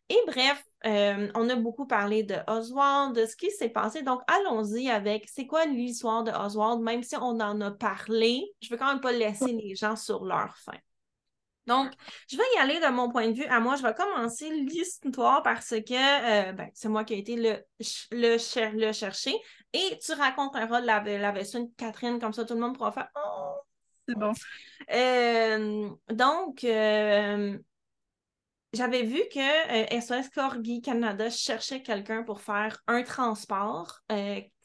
Et 0.07 0.17
bref, 0.27 0.63
euh, 0.85 1.29
on 1.35 1.49
a 1.49 1.55
beaucoup 1.55 1.87
parlé 1.87 2.23
de 2.23 2.35
Oswald, 2.47 3.15
de 3.15 3.25
ce 3.25 3.35
qui 3.35 3.51
s'est 3.51 3.69
passé. 3.69 4.01
Donc, 4.01 4.21
allons-y 4.27 4.89
avec 4.89 5.27
c'est 5.27 5.47
quoi 5.47 5.65
l'histoire 5.65 6.23
de 6.23 6.31
Oswald, 6.31 6.81
même 6.81 7.03
si 7.03 7.17
on 7.17 7.39
en 7.39 7.59
a 7.59 7.71
parlé, 7.71 8.45
je 8.61 8.69
veux 8.69 8.77
quand 8.77 8.91
même 8.91 9.01
pas 9.01 9.11
laisser 9.11 9.51
les 9.51 9.75
gens 9.75 9.95
sur 9.95 10.23
leur 10.23 10.55
faim. 10.57 10.77
Donc, 11.67 11.91
je 12.29 12.37
vais 12.37 12.43
y 12.55 12.59
aller 12.59 12.79
de 12.79 12.91
mon 12.91 13.09
point 13.09 13.27
de 13.27 13.33
vue 13.33 13.45
à 13.45 13.59
moi. 13.59 13.75
Je 13.75 13.83
vais 13.83 13.93
commencer 13.93 14.49
l'histoire 14.49 15.41
parce 15.43 15.69
que 15.71 16.49
euh, 16.49 16.53
ben, 16.53 16.69
c'est 16.73 16.89
moi 16.89 17.03
qui 17.03 17.15
ai 17.15 17.19
été 17.19 17.35
le, 17.35 17.63
le, 18.11 18.77
le, 18.77 18.91
chercher. 18.93 19.35
Et 19.73 19.99
tu 20.03 20.13
raconteras 20.13 20.81
la, 20.81 21.01
la 21.01 21.31
version 21.31 21.63
de 21.63 21.71
Catherine, 21.77 22.19
comme 22.19 22.33
ça 22.33 22.45
tout 22.45 22.53
le 22.53 22.59
monde 22.59 22.75
pourra 22.77 22.91
faire 22.91 23.09
Oh! 23.15 23.55
C'est 24.07 24.15
bon. 24.15 24.33
Euh, 24.91 25.89
donc, 26.09 26.63
euh, 26.63 27.57
j'avais 28.75 29.03
vu 29.03 29.21
que 29.33 29.99
SOS 29.99 30.29
Corgi 30.29 30.81
Canada 30.81 31.29
cherchait 31.29 31.81
quelqu'un 31.81 32.23
pour 32.23 32.41
faire 32.41 32.81
un 32.87 33.03
transport 33.03 34.01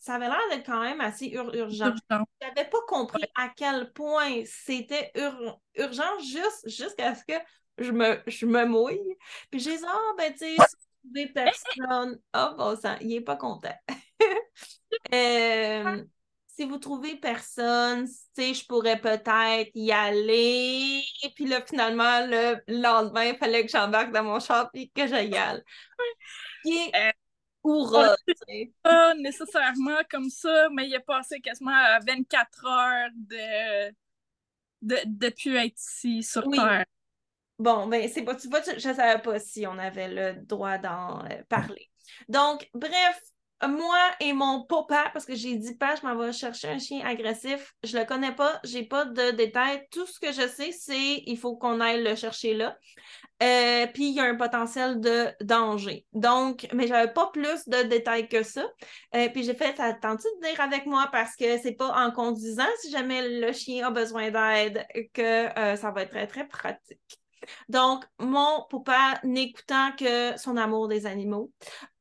ça 0.01 0.15
avait 0.15 0.29
l'air 0.29 0.41
d'être 0.51 0.65
quand 0.65 0.81
même 0.81 1.01
assez 1.03 1.27
urgent. 1.29 1.93
Je 2.11 2.17
n'avais 2.47 2.69
pas 2.69 2.81
compris 2.89 3.23
à 3.37 3.51
quel 3.55 3.93
point 3.93 4.43
c'était 4.47 5.13
urgent 5.77 6.19
juste 6.21 6.69
jusqu'à 6.69 7.15
ce 7.15 7.23
que 7.25 7.35
je 7.77 7.93
me, 7.93 8.19
je 8.27 8.47
me 8.47 8.65
mouille. 8.65 9.17
Puis 9.51 9.61
j'ai 9.61 9.77
dit, 9.77 9.85
ah, 9.87 9.95
oh, 9.95 10.15
ben, 10.17 10.33
tu 10.33 10.39
sais, 10.39 10.57
des 11.05 11.27
personnes. 11.35 12.19
Oh, 12.35 12.55
bon 12.57 12.77
sang, 12.77 12.97
il 13.03 13.09
n'est 13.09 13.21
pas 13.21 13.37
content. 13.37 13.75
Euh, 15.15 16.05
si 16.61 16.67
vous 16.67 16.77
trouvez 16.77 17.17
personne, 17.17 18.07
tu 18.07 18.13
sais, 18.35 18.53
je 18.53 18.67
pourrais 18.67 19.01
peut-être 19.01 19.71
y 19.75 19.93
aller. 19.93 21.03
Puis 21.35 21.47
là, 21.47 21.63
finalement, 21.67 22.27
le 22.27 22.57
lendemain, 22.69 23.25
il 23.25 23.39
fallait 23.39 23.65
que 23.65 23.73
j'embarque 23.73 24.13
dans 24.13 24.25
mon 24.25 24.41
char 24.41 24.69
et 24.75 24.91
que 24.95 25.07
j'aille. 25.07 25.35
Qui 26.63 26.93
euh, 26.95 27.11
pas 28.83 29.15
nécessairement 29.15 30.01
comme 30.11 30.29
ça, 30.29 30.69
mais 30.71 30.87
il 30.87 30.95
a 30.97 31.01
passé 31.01 31.41
quasiment 31.41 31.73
24 32.07 32.67
heures 32.67 33.11
de, 33.15 33.91
de, 34.83 34.97
depuis 35.07 35.57
être 35.57 35.81
ici 35.81 36.23
sur 36.23 36.47
Terre. 36.51 36.85
Bon, 37.59 37.87
ben, 37.87 38.07
c'est 38.07 38.23
pas, 38.23 38.35
tu 38.35 38.49
vois, 38.49 38.61
je 38.63 38.73
ne 38.73 38.95
savais 38.95 39.23
pas 39.23 39.39
si 39.39 39.67
on 39.67 39.79
avait 39.79 40.09
le 40.09 40.45
droit 40.45 40.77
d'en 40.77 41.25
euh, 41.25 41.43
parler. 41.49 41.91
Donc, 42.29 42.69
bref, 42.75 43.19
moi 43.69 43.99
et 44.21 44.33
mon 44.33 44.65
papa, 44.65 45.11
parce 45.13 45.27
que 45.27 45.35
j'ai 45.35 45.57
dit 45.57 45.75
pas, 45.75 45.95
je 45.97 46.07
m'en 46.07 46.17
vais 46.17 46.33
chercher 46.33 46.69
un 46.69 46.79
chien 46.79 47.05
agressif. 47.05 47.75
Je 47.85 47.99
le 47.99 48.05
connais 48.05 48.35
pas, 48.35 48.61
j'ai 48.65 48.85
pas 48.85 49.05
de 49.05 49.33
détails. 49.33 49.87
Tout 49.91 50.07
ce 50.07 50.19
que 50.19 50.33
je 50.33 50.49
sais, 50.49 50.73
c'est 50.73 51.23
il 51.27 51.39
faut 51.39 51.57
qu'on 51.57 51.81
aille 51.81 52.03
le 52.03 52.15
chercher 52.15 52.55
là. 52.55 52.77
Euh, 53.43 53.87
puis 53.95 54.09
il 54.09 54.15
y 54.15 54.21
a 54.21 54.25
un 54.25 54.35
potentiel 54.35 55.01
de 55.01 55.29
danger. 55.41 56.07
Donc, 56.13 56.69
mais 56.75 56.87
j'avais 56.87 57.13
pas 57.13 57.31
plus 57.33 57.67
de 57.69 57.83
détails 57.85 58.29
que 58.29 58.43
ça. 58.43 58.67
Euh, 59.15 59.29
puis 59.31 59.45
j'ai 59.45 59.55
fait, 59.55 59.79
attention 59.81 60.29
de 60.41 60.47
venir 60.47 60.61
avec 60.61 60.87
moi 60.87 61.09
parce 61.11 61.37
que 61.37 61.59
c'est 61.59 61.73
pas 61.73 62.07
en 62.07 62.11
conduisant 62.11 62.69
si 62.81 62.91
jamais 62.91 63.41
le 63.41 63.53
chien 63.53 63.87
a 63.87 63.91
besoin 63.91 64.31
d'aide 64.31 64.87
que 65.15 65.59
euh, 65.59 65.77
ça 65.77 65.91
va 65.91 66.03
être 66.03 66.11
très, 66.11 66.27
très 66.27 66.47
pratique. 66.47 66.99
Donc, 67.69 68.05
mon 68.19 68.67
papa, 68.69 69.19
n'écoutant 69.25 69.93
que 69.99 70.39
son 70.39 70.57
amour 70.57 70.89
des 70.89 71.07
animaux, 71.07 71.51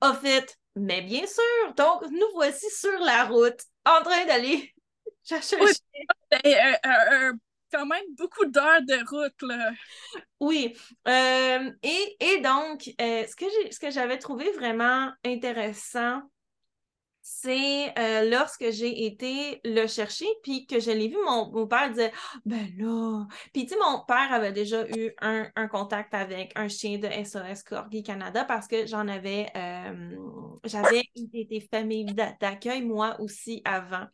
a 0.01 0.13
fait, 0.13 0.57
mais 0.75 1.01
bien 1.01 1.25
sûr, 1.25 1.73
donc 1.75 2.09
nous 2.11 2.27
voici 2.33 2.69
sur 2.69 2.99
la 2.99 3.25
route, 3.25 3.61
en 3.85 4.01
train 4.01 4.25
d'aller 4.25 4.73
chercher 5.23 5.57
un 5.57 5.65
chien. 5.65 6.41
Ben, 6.43 7.39
quand 7.71 7.85
même 7.85 8.03
beaucoup 8.17 8.45
d'heures 8.45 8.81
de 8.81 9.09
route, 9.09 9.41
là. 9.41 9.71
Oui. 10.39 10.75
Euh, 11.07 11.71
et, 11.83 12.41
donc, 12.41 12.89
euh, 12.99 13.25
ce 13.27 13.79
que 13.79 13.91
j'avais 13.91 14.17
trouvé 14.17 14.51
vraiment 14.51 15.11
intéressant 15.23 16.21
c'est 17.31 17.93
euh, 17.97 18.29
lorsque 18.29 18.71
j'ai 18.71 19.05
été 19.05 19.61
le 19.63 19.85
chercher, 19.85 20.25
puis 20.41 20.65
que 20.65 20.79
je 20.79 20.89
l'ai 20.89 21.07
vu, 21.07 21.17
mon, 21.23 21.67
père 21.67 21.89
disait 21.89 22.11
Ben 22.43 22.67
là. 22.77 23.27
Puis, 23.53 23.65
tu 23.65 23.75
sais, 23.75 23.79
mon 23.79 24.03
père 24.03 24.33
avait 24.33 24.51
déjà 24.51 24.85
eu 24.89 25.13
un, 25.21 25.67
contact 25.67 26.13
avec 26.15 26.51
un 26.55 26.67
chien 26.67 26.97
de 26.97 27.07
SOS 27.07 27.63
Corgi 27.63 28.01
Canada 28.01 28.45
parce 28.45 28.67
que 28.67 28.87
j'en 28.87 29.07
avais, 29.07 29.47
euh, 29.55 30.15
j'avais 30.63 31.03
été 31.33 31.61
famille 31.71 32.05
d'accueil 32.41 32.81
moi 32.81 33.15
aussi 33.19 33.61
avant. 33.63 34.07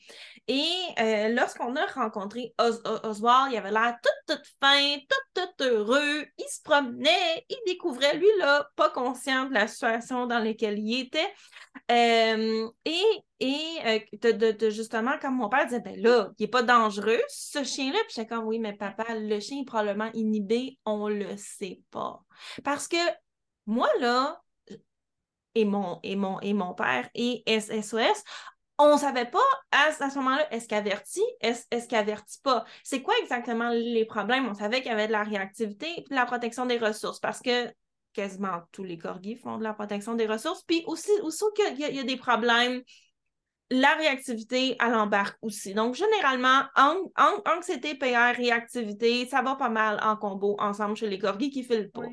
Et 0.49 0.67
euh, 0.99 1.29
lorsqu'on 1.29 1.75
a 1.77 1.85
rencontré 1.85 2.53
Oswald, 2.59 3.53
il 3.53 3.57
avait 3.57 3.71
l'air 3.71 3.95
tout, 4.03 4.33
tout 4.35 4.41
fin, 4.61 4.97
tout, 5.09 5.41
tout 5.41 5.63
heureux. 5.63 6.25
Il 6.37 6.49
se 6.49 6.61
promenait, 6.61 7.45
il 7.49 7.57
découvrait, 7.65 8.17
lui, 8.17 8.27
là, 8.39 8.67
pas 8.75 8.89
conscient 8.89 9.45
de 9.45 9.53
la 9.53 9.67
situation 9.67 10.27
dans 10.27 10.39
laquelle 10.39 10.77
il 10.77 10.99
était. 10.99 11.33
et 11.89 13.04
et 13.39 13.77
euh, 13.85 14.69
justement, 14.69 15.17
comme 15.21 15.35
mon 15.35 15.49
père 15.49 15.65
disait, 15.65 15.81
ben 15.81 15.99
là, 16.01 16.29
il 16.37 16.43
n'est 16.43 16.49
pas 16.49 16.63
dangereux, 16.63 17.19
ce 17.27 17.63
chien-là. 17.63 17.99
Puis 18.05 18.15
j'étais 18.15 18.27
comme, 18.27 18.45
oui, 18.45 18.59
mais 18.59 18.73
papa, 18.73 19.05
le 19.15 19.39
chien 19.39 19.61
est 19.61 19.65
probablement 19.65 20.09
inhibé, 20.13 20.77
on 20.85 21.07
le 21.09 21.35
sait 21.37 21.81
pas. 21.91 22.23
Parce 22.63 22.87
que 22.87 22.97
moi, 23.65 23.89
là, 23.99 24.41
et 25.55 25.65
mon, 25.65 25.99
et 26.03 26.15
mon, 26.15 26.39
et 26.41 26.53
mon 26.53 26.73
père 26.73 27.09
et 27.15 27.43
SOS, 27.47 28.23
on 28.77 28.93
ne 28.93 28.99
savait 28.99 29.25
pas 29.25 29.39
à, 29.71 29.91
ce 29.91 30.15
moment-là, 30.17 30.53
est-ce 30.53 30.67
qu'il 30.67 30.77
avertit, 30.77 31.23
est-ce 31.39 31.87
qu'il 31.87 31.97
avertit 31.97 32.39
pas? 32.43 32.65
C'est 32.83 33.01
quoi 33.01 33.13
exactement 33.21 33.69
les 33.69 34.05
problèmes? 34.05 34.47
On 34.47 34.53
savait 34.53 34.81
qu'il 34.81 34.91
y 34.91 34.93
avait 34.93 35.07
de 35.07 35.13
la 35.13 35.23
réactivité 35.23 35.87
et 35.97 36.01
de 36.01 36.15
la 36.15 36.25
protection 36.25 36.65
des 36.65 36.77
ressources 36.77 37.19
parce 37.19 37.39
que 37.39 37.67
quasiment 38.15 38.61
tous 38.71 38.83
les 38.83 38.97
corgis 38.97 39.35
font 39.35 39.57
de 39.57 39.63
la 39.63 39.73
protection 39.73 40.15
des 40.15 40.25
ressources. 40.25 40.63
Puis 40.63 40.83
aussi, 40.87 41.11
aussi 41.21 41.43
qu'il 41.55 41.77
y, 41.77 41.99
a 41.99 42.03
des 42.03 42.17
problèmes 42.17 42.81
la 43.71 43.95
réactivité, 43.95 44.75
à 44.77 44.89
l'embarque 44.89 45.37
aussi. 45.41 45.73
Donc, 45.73 45.95
généralement, 45.95 46.63
anxiété, 47.45 47.95
PR, 47.95 48.35
réactivité, 48.35 49.25
ça 49.25 49.41
va 49.41 49.55
pas 49.55 49.69
mal 49.69 49.99
en 50.03 50.15
combo 50.15 50.55
ensemble 50.59 50.95
chez 50.95 51.09
les 51.09 51.17
corgis 51.17 51.49
qui 51.49 51.63
filent 51.63 51.89
pas. 51.91 52.03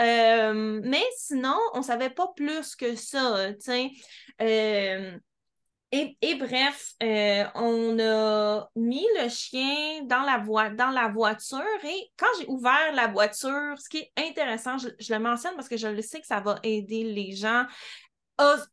Euh, 0.00 0.80
mais 0.84 1.04
sinon, 1.16 1.56
on 1.72 1.82
savait 1.82 2.10
pas 2.10 2.30
plus 2.36 2.76
que 2.76 2.94
ça. 2.94 3.52
Euh, 4.42 5.18
Et, 5.96 6.34
bref, 6.34 6.94
euh, 7.04 7.44
on 7.54 7.98
a 8.00 8.68
mis 8.74 9.06
le 9.20 9.28
chien 9.28 10.02
dans 10.04 10.22
la, 10.22 10.38
dans 10.70 10.90
la 10.90 11.08
voiture 11.08 11.60
et 11.84 12.10
quand 12.16 12.26
j'ai 12.40 12.46
ouvert 12.48 12.92
la 12.94 13.06
voiture, 13.06 13.78
ce 13.78 13.88
qui 13.88 13.98
est 13.98 14.12
intéressant, 14.16 14.76
je, 14.76 14.88
le 14.88 15.18
mentionne 15.20 15.54
parce 15.54 15.68
que 15.68 15.76
je 15.76 15.86
le 15.86 16.02
sais 16.02 16.20
que 16.20 16.26
ça 16.26 16.40
va 16.40 16.58
aider 16.64 17.04
les 17.04 17.36
gens. 17.36 17.64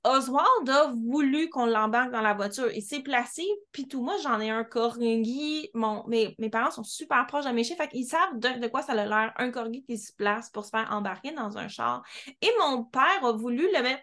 Oswald 0.04 0.68
a 0.68 0.92
voulu 1.06 1.48
qu'on 1.50 1.68
l'embarque 1.68 2.12
dans 2.12 2.22
la 2.22 2.34
voiture. 2.34 2.72
Il 2.74 2.82
s'est 2.82 3.02
placé, 3.02 3.44
puis 3.72 3.88
tout, 3.88 4.02
moi, 4.02 4.16
j'en 4.24 4.40
ai 4.40 4.50
un 4.50 4.64
corgi. 4.64 5.70
Mon, 5.76 6.04
mes, 6.08 6.36
mes 6.40 6.50
parents 6.50 6.72
sont 6.72 6.84
super 6.84 7.28
proches 7.28 7.46
de 7.46 7.52
mes 7.52 7.64
chiens, 7.64 7.76
fait 7.76 7.88
qu'ils 7.88 8.08
savent 8.08 8.40
de, 8.40 8.68
quoi 8.68 8.82
ça 8.82 8.94
a 8.94 9.06
l'air, 9.06 9.32
un 9.38 9.52
corgi 9.52 9.84
qui 9.84 10.00
se 10.00 10.12
place 10.14 10.50
pour 10.50 10.66
se 10.66 10.72
faire 10.72 10.88
embarquer 10.92 11.34
dans 11.34 11.60
un 11.60 11.68
char. 11.68 12.02
Et 12.42 12.50
mon 12.58 12.84
père 12.84 13.24
a 13.24 13.32
voulu 13.34 13.68
le 13.72 13.84
mettre 13.84 14.02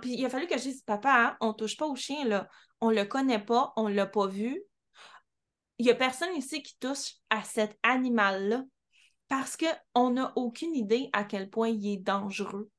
puis 0.00 0.14
il 0.14 0.24
a 0.24 0.30
fallu 0.30 0.46
que 0.46 0.58
je 0.58 0.64
dise, 0.64 0.82
papa, 0.82 1.10
hein, 1.12 1.36
on 1.40 1.48
ne 1.48 1.52
touche 1.52 1.76
pas 1.76 1.86
au 1.86 1.96
chien, 1.96 2.24
là. 2.24 2.48
On 2.80 2.90
le 2.90 3.04
connaît 3.04 3.42
pas, 3.42 3.72
on 3.76 3.88
l'a 3.88 4.06
pas 4.06 4.26
vu. 4.26 4.60
Il 5.78 5.86
n'y 5.86 5.92
a 5.92 5.94
personne 5.94 6.34
ici 6.36 6.62
qui 6.62 6.76
touche 6.78 7.14
à 7.30 7.42
cet 7.42 7.78
animal-là 7.82 8.64
parce 9.28 9.56
qu'on 9.56 10.10
n'a 10.10 10.32
aucune 10.36 10.74
idée 10.74 11.08
à 11.12 11.24
quel 11.24 11.48
point 11.48 11.68
il 11.68 11.94
est 11.94 11.96
dangereux. 11.96 12.70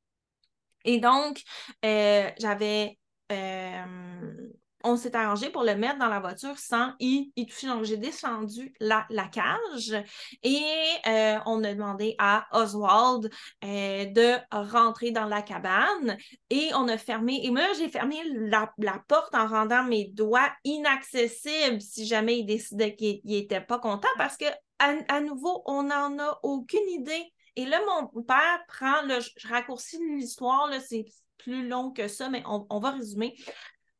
Et 0.85 0.99
donc, 0.99 1.41
euh, 1.83 2.29
j'avais 2.39 2.99
euh, 3.31 4.49
on 4.83 4.97
s'est 4.97 5.15
arrangé 5.15 5.49
pour 5.49 5.63
le 5.63 5.75
mettre 5.75 5.97
dans 5.97 6.07
la 6.07 6.19
voiture 6.19 6.57
sans 6.57 6.93
y, 6.99 7.31
toucher. 7.45 7.67
Donc, 7.67 7.83
j'ai 7.83 7.97
descendu 7.97 8.73
la, 8.79 9.05
cage 9.31 9.95
et 10.43 10.61
euh, 11.07 11.39
on 11.45 11.63
a 11.63 11.73
demandé 11.73 12.15
à 12.19 12.45
Oswald 12.51 13.31
euh, 13.63 14.05
de 14.05 14.35
rentrer 14.51 15.11
dans 15.11 15.25
la 15.25 15.41
cabane 15.41 16.17
et 16.49 16.71
on 16.75 16.87
a 16.87 16.97
fermé. 16.97 17.39
Et 17.43 17.49
moi, 17.49 17.63
j'ai 17.77 17.89
fermé 17.89 18.17
la, 18.25 18.71
porte 19.07 19.33
en 19.33 19.47
rendant 19.47 19.83
mes 19.83 20.09
doigts 20.09 20.51
inaccessibles 20.63 21.81
si 21.81 22.05
jamais 22.05 22.39
il 22.39 22.45
décidait 22.45 22.95
qu'il 22.95 23.21
n'était 23.23 23.61
pas 23.61 23.79
content 23.79 24.09
parce 24.17 24.37
que, 24.37 24.45
à, 24.79 25.21
nouveau, 25.21 25.63
on 25.65 25.83
n'en 25.83 26.19
a 26.19 26.39
aucune 26.43 26.89
idée. 26.89 27.31
Et 27.55 27.65
là, 27.65 27.79
mon 27.85 28.23
père 28.23 28.59
prend, 28.67 29.03
le, 29.03 29.19
je 29.21 29.47
raccourcis 29.47 29.97
l'histoire, 30.15 30.69
c'est 30.85 31.05
plus 31.37 31.67
long 31.67 31.91
que 31.91 32.07
ça, 32.07 32.29
mais 32.29 32.43
on, 32.45 32.65
on 32.69 32.79
va 32.79 32.91
résumer 32.91 33.35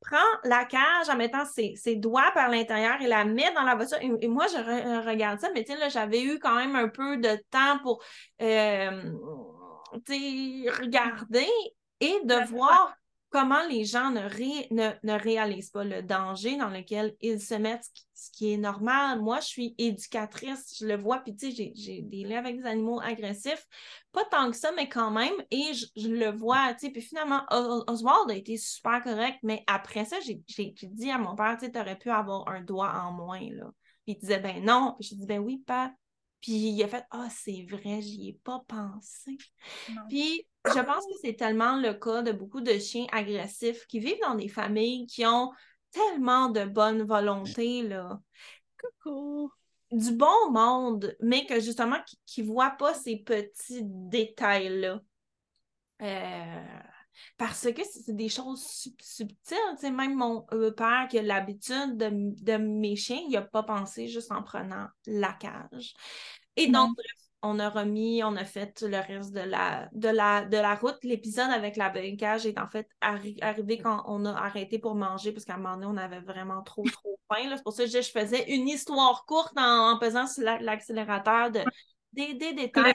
prend 0.03 0.17
la 0.43 0.65
cage 0.65 1.09
en 1.09 1.15
mettant 1.15 1.45
ses, 1.45 1.95
doigts 1.95 2.31
par 2.33 2.49
l'intérieur 2.49 3.01
et 3.01 3.07
la 3.07 3.25
met 3.25 3.51
dans 3.53 3.63
la 3.63 3.75
voiture. 3.75 3.97
Et, 4.01 4.27
moi, 4.27 4.45
je 4.47 5.07
regarde 5.07 5.39
ça, 5.39 5.49
mais 5.53 5.65
là, 5.79 5.89
j'avais 5.89 6.21
eu 6.23 6.39
quand 6.39 6.55
même 6.55 6.75
un 6.75 6.87
peu 6.87 7.17
de 7.17 7.37
temps 7.49 7.79
pour 7.81 8.03
euh, 8.41 9.11
regarder 9.93 11.49
et 11.99 12.19
de 12.23 12.45
voir 12.47 12.95
comment 13.33 13.65
les 13.67 13.83
gens 13.83 14.11
ne, 14.11 14.21
ne, 14.21 15.19
réalisent 15.19 15.71
pas 15.71 15.83
le 15.83 16.03
danger 16.03 16.55
dans 16.55 16.69
lequel 16.69 17.15
ils 17.19 17.41
se 17.41 17.55
mettent, 17.55 17.89
ce 18.13 18.29
qui 18.29 18.53
est 18.53 18.57
normal. 18.57 19.21
Moi, 19.21 19.39
je 19.39 19.47
suis 19.47 19.75
éducatrice, 19.79 20.75
je 20.79 20.85
le 20.85 20.97
vois, 20.97 21.17
puis 21.17 21.35
tu 21.35 21.51
sais, 21.51 21.73
j'ai 21.75 22.03
des 22.03 22.25
liens 22.25 22.37
avec 22.37 22.57
des 22.57 22.67
animaux 22.67 23.01
agressifs, 23.01 23.65
pas 24.11 24.23
tant 24.25 24.51
que 24.51 24.55
ça, 24.55 24.71
mais 24.73 24.87
quand 24.87 25.09
même, 25.09 25.33
et 25.49 25.73
je, 25.73 26.09
le 26.09 26.29
vois, 26.29 26.75
tu 26.75 26.85
sais, 26.85 26.91
puis 26.91 27.01
finalement, 27.01 27.41
Oswald 27.87 28.29
a 28.29 28.35
été 28.35 28.55
super 28.55 29.01
correct, 29.01 29.39
mais 29.41 29.63
après 29.65 30.05
ça, 30.05 30.17
j'ai 30.19 30.43
dit 30.83 31.09
à 31.09 31.17
mon 31.17 31.35
père, 31.35 31.57
tu 31.57 31.65
sais, 31.65 31.71
t'aurais 31.71 31.97
pu 31.97 32.11
avoir 32.11 32.47
un 32.47 32.61
doigt 32.61 32.93
en 32.93 33.13
moins, 33.13 33.49
là. 33.49 33.71
il 34.05 34.15
disait, 34.15 34.41
ben 34.41 34.63
non, 34.63 34.95
puis 34.99 35.09
je 35.09 35.15
dis, 35.15 35.25
ben 35.25 35.39
oui, 35.39 35.57
pas. 35.65 35.91
Puis 36.39 36.51
il 36.51 36.83
a 36.83 36.89
fait 36.89 37.05
Ah, 37.09 37.29
c'est 37.31 37.65
vrai, 37.69 38.01
j'y 38.01 38.27
ai 38.27 38.33
pas 38.43 38.61
pensé. 38.67 39.37
Puis 40.09 40.45
je 40.65 40.79
pense 40.79 41.05
que 41.05 41.13
c'est 41.21 41.35
tellement 41.35 41.77
le 41.77 41.93
cas 41.93 42.21
de 42.21 42.31
beaucoup 42.31 42.61
de 42.61 42.77
chiens 42.77 43.05
agressifs 43.11 43.85
qui 43.87 43.99
vivent 43.99 44.21
dans 44.21 44.35
des 44.35 44.47
familles 44.47 45.07
qui 45.07 45.25
ont 45.25 45.51
tellement 45.91 46.49
de 46.49 46.65
bonne 46.65 47.03
volonté, 47.03 47.83
là. 47.83 48.19
Coucou! 48.79 49.51
Du 49.91 50.11
bon 50.11 50.51
monde, 50.51 51.15
mais 51.19 51.45
que 51.45 51.59
justement, 51.59 51.97
qui 52.25 52.41
ne 52.41 52.47
voient 52.47 52.71
pas 52.71 52.93
ces 52.93 53.17
petits 53.17 53.83
détails-là. 53.83 55.01
Euh, 56.01 56.65
parce 57.37 57.71
que 57.71 57.81
c'est 57.83 58.15
des 58.15 58.29
choses 58.29 58.65
subtiles. 58.99 59.57
même 59.83 60.15
mon 60.15 60.45
euh, 60.51 60.71
père 60.71 61.07
qui 61.09 61.19
a 61.19 61.21
l'habitude 61.21 61.97
de, 61.97 62.57
mes 62.57 62.95
chiens, 62.95 63.21
il 63.27 63.33
n'a 63.33 63.43
pas 63.43 63.63
pensé 63.63 64.07
juste 64.07 64.31
en 64.31 64.41
prenant 64.41 64.87
la 65.05 65.33
cage. 65.33 65.93
Et 66.55 66.67
donc, 66.67 66.97
on 67.43 67.59
a 67.59 67.69
remis, 67.69 68.23
on 68.23 68.35
a 68.37 68.45
fait 68.45 68.81
le 68.81 68.97
reste 68.97 69.33
de 69.33 69.41
la, 69.41 69.89
de 69.91 70.07
la, 70.07 70.45
de 70.45 70.57
la 70.57 70.75
route. 70.75 70.97
L'épisode 71.03 71.51
avec 71.51 71.75
la 71.75 71.89
cage 72.15 72.45
est 72.45 72.57
en 72.57 72.67
fait 72.67 72.87
arrivé 73.01 73.77
quand 73.77 74.03
on 74.07 74.25
a 74.25 74.31
arrêté 74.31 74.79
pour 74.79 74.95
manger, 74.95 75.33
parce 75.33 75.43
qu'à 75.43 75.55
un 75.55 75.57
moment 75.57 75.75
donné, 75.75 75.87
on 75.87 75.97
avait 75.97 76.21
vraiment 76.21 76.63
trop, 76.63 76.83
trop 76.83 77.19
faim. 77.33 77.53
C'est 77.55 77.63
pour 77.63 77.73
ça 77.73 77.83
que 77.83 77.89
je, 77.89 78.01
faisais 78.01 78.49
une 78.55 78.69
histoire 78.69 79.25
courte 79.25 79.53
en, 79.57 79.99
pesant 79.99 80.25
sur 80.25 80.43
l'accélérateur 80.43 81.51
de, 81.51 81.61
des, 82.13 82.33
détails. 82.33 82.93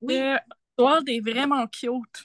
Oui. 0.00 0.14
L'histoire 0.14 1.02
est 1.06 1.20
vraiment 1.20 1.66
cute. 1.66 2.24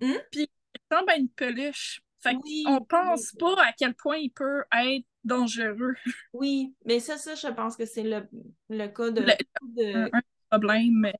Hmm? 0.00 0.14
Puis, 0.32 0.48
il 0.74 0.80
ressemble 0.90 1.10
à 1.10 1.16
une 1.16 1.28
peluche. 1.28 2.00
Fait 2.22 2.36
on 2.66 2.80
pense 2.82 3.32
pas 3.38 3.62
à 3.62 3.72
quel 3.72 3.94
point 3.94 4.16
il 4.16 4.30
peut 4.30 4.64
être 4.72 5.06
dangereux. 5.24 5.94
Oui, 6.32 6.74
mais 6.84 7.00
ça, 7.00 7.16
ça, 7.16 7.34
je 7.34 7.48
pense 7.48 7.76
que 7.76 7.86
c'est 7.86 8.02
le, 8.02 8.28
le, 8.70 8.86
cas 8.88 9.10
de... 9.10 10.10
Un, 10.14 10.20
problème 10.50 11.12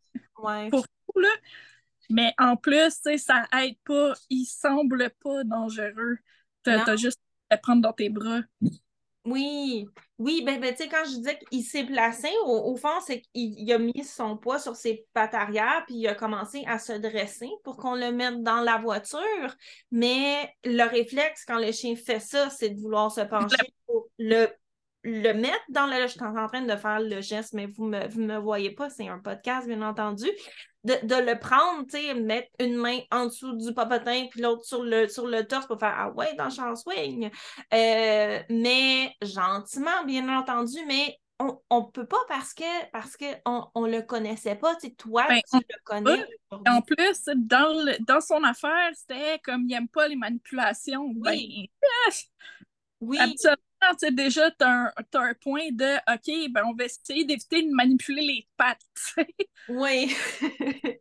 pour 0.70 0.86
tout, 0.86 1.20
là. 1.20 1.28
Mais 2.08 2.34
en 2.38 2.56
plus, 2.56 2.92
ça 3.18 3.46
aide 3.60 3.76
pas, 3.84 4.14
il 4.30 4.44
semble 4.44 5.10
pas 5.22 5.44
dangereux. 5.44 6.18
T'as 6.62 6.96
juste 6.96 7.20
à 7.50 7.56
prendre 7.56 7.82
dans 7.82 7.92
tes 7.92 8.08
bras. 8.08 8.40
Oui, 9.26 9.86
oui, 10.18 10.42
ben, 10.44 10.58
ben 10.58 10.74
tu 10.74 10.82
sais, 10.82 10.88
quand 10.88 11.04
je 11.04 11.16
disais 11.16 11.38
qu'il 11.38 11.62
s'est 11.62 11.84
placé, 11.84 12.28
au, 12.46 12.74
fond, 12.76 13.00
c'est 13.06 13.20
qu'il 13.20 13.70
a 13.70 13.78
mis 13.78 14.02
son 14.02 14.38
poids 14.38 14.58
sur 14.58 14.76
ses 14.76 15.06
pattes 15.12 15.34
arrière, 15.34 15.84
puis 15.86 15.96
il 15.96 16.08
a 16.08 16.14
commencé 16.14 16.64
à 16.66 16.78
se 16.78 16.92
dresser 16.94 17.50
pour 17.62 17.76
qu'on 17.76 17.94
le 17.94 18.12
mette 18.12 18.42
dans 18.42 18.60
la 18.60 18.78
voiture. 18.78 19.54
Mais 19.90 20.52
le 20.64 20.84
réflexe, 20.84 21.44
quand 21.44 21.58
le 21.58 21.70
chien 21.70 21.96
fait 21.96 22.18
ça, 22.18 22.48
c'est 22.48 22.70
de 22.70 22.80
vouloir 22.80 23.12
se 23.12 23.20
pencher 23.20 23.74
pour 23.86 24.08
le 24.18 24.48
le 25.02 25.32
mettre 25.32 25.64
dans 25.68 25.86
le. 25.86 26.02
Je 26.02 26.08
suis 26.08 26.22
en 26.22 26.46
train 26.46 26.62
de 26.62 26.76
faire 26.76 27.00
le 27.00 27.20
geste, 27.20 27.54
mais 27.54 27.66
vous 27.66 27.88
ne 27.88 27.98
me, 27.98 28.34
me 28.34 28.38
voyez 28.38 28.70
pas, 28.70 28.90
c'est 28.90 29.08
un 29.08 29.18
podcast, 29.18 29.66
bien 29.66 29.82
entendu. 29.82 30.26
De, 30.82 30.94
le 30.94 31.38
prendre, 31.38 31.84
tu 31.84 31.98
sais, 31.98 32.14
mettre 32.14 32.48
une 32.58 32.76
main 32.76 33.00
en 33.10 33.26
dessous 33.26 33.54
du 33.54 33.74
papotin, 33.74 34.26
puis 34.30 34.40
l'autre 34.40 34.64
sur 34.64 34.82
le, 34.82 35.08
sur 35.08 35.26
le 35.26 35.46
torse 35.46 35.66
pour 35.66 35.78
faire 35.78 35.94
Ah 35.94 36.10
ouais, 36.12 36.34
dans 36.36 36.46
le 36.46 36.76
swing. 36.76 37.30
Euh, 37.74 38.40
mais 38.48 39.14
gentiment, 39.20 40.04
bien 40.06 40.26
entendu, 40.38 40.78
mais 40.86 41.18
on 41.38 41.80
ne 41.80 41.90
peut 41.90 42.06
pas 42.06 42.20
parce 42.28 42.54
que 42.54 42.90
parce 42.92 43.16
qu'on 43.16 43.66
on 43.74 43.86
le 43.86 44.02
connaissait 44.02 44.56
pas. 44.56 44.74
Tu 44.76 44.88
sais, 44.88 44.94
toi, 44.94 45.26
ben, 45.28 45.40
tu 45.50 45.58
le 45.58 45.84
connais. 45.84 46.26
En 46.50 46.80
plus, 46.80 47.24
dans, 47.36 47.94
dans 48.06 48.20
son 48.20 48.42
affaire, 48.44 48.90
c'était 48.94 49.38
comme 49.42 49.62
il 49.62 49.68
n'aime 49.68 49.88
pas 49.88 50.08
les 50.08 50.16
manipulations. 50.16 51.12
Oui. 51.16 51.70
Ben, 51.80 52.12
oui 53.00 53.18
tu 53.99 54.12
déjà, 54.12 54.51
tu 54.51 54.64
as, 54.64 54.93
un 55.14 55.35
point 55.40 55.71
de 55.73 55.97
OK, 56.12 56.53
ben 56.53 56.62
on 56.66 56.75
va 56.75 56.85
essayer 56.85 57.25
d'éviter 57.25 57.62
de 57.62 57.75
manipuler 57.75 58.23
les 58.23 58.49
pattes. 58.57 58.81
oui. 59.69 60.14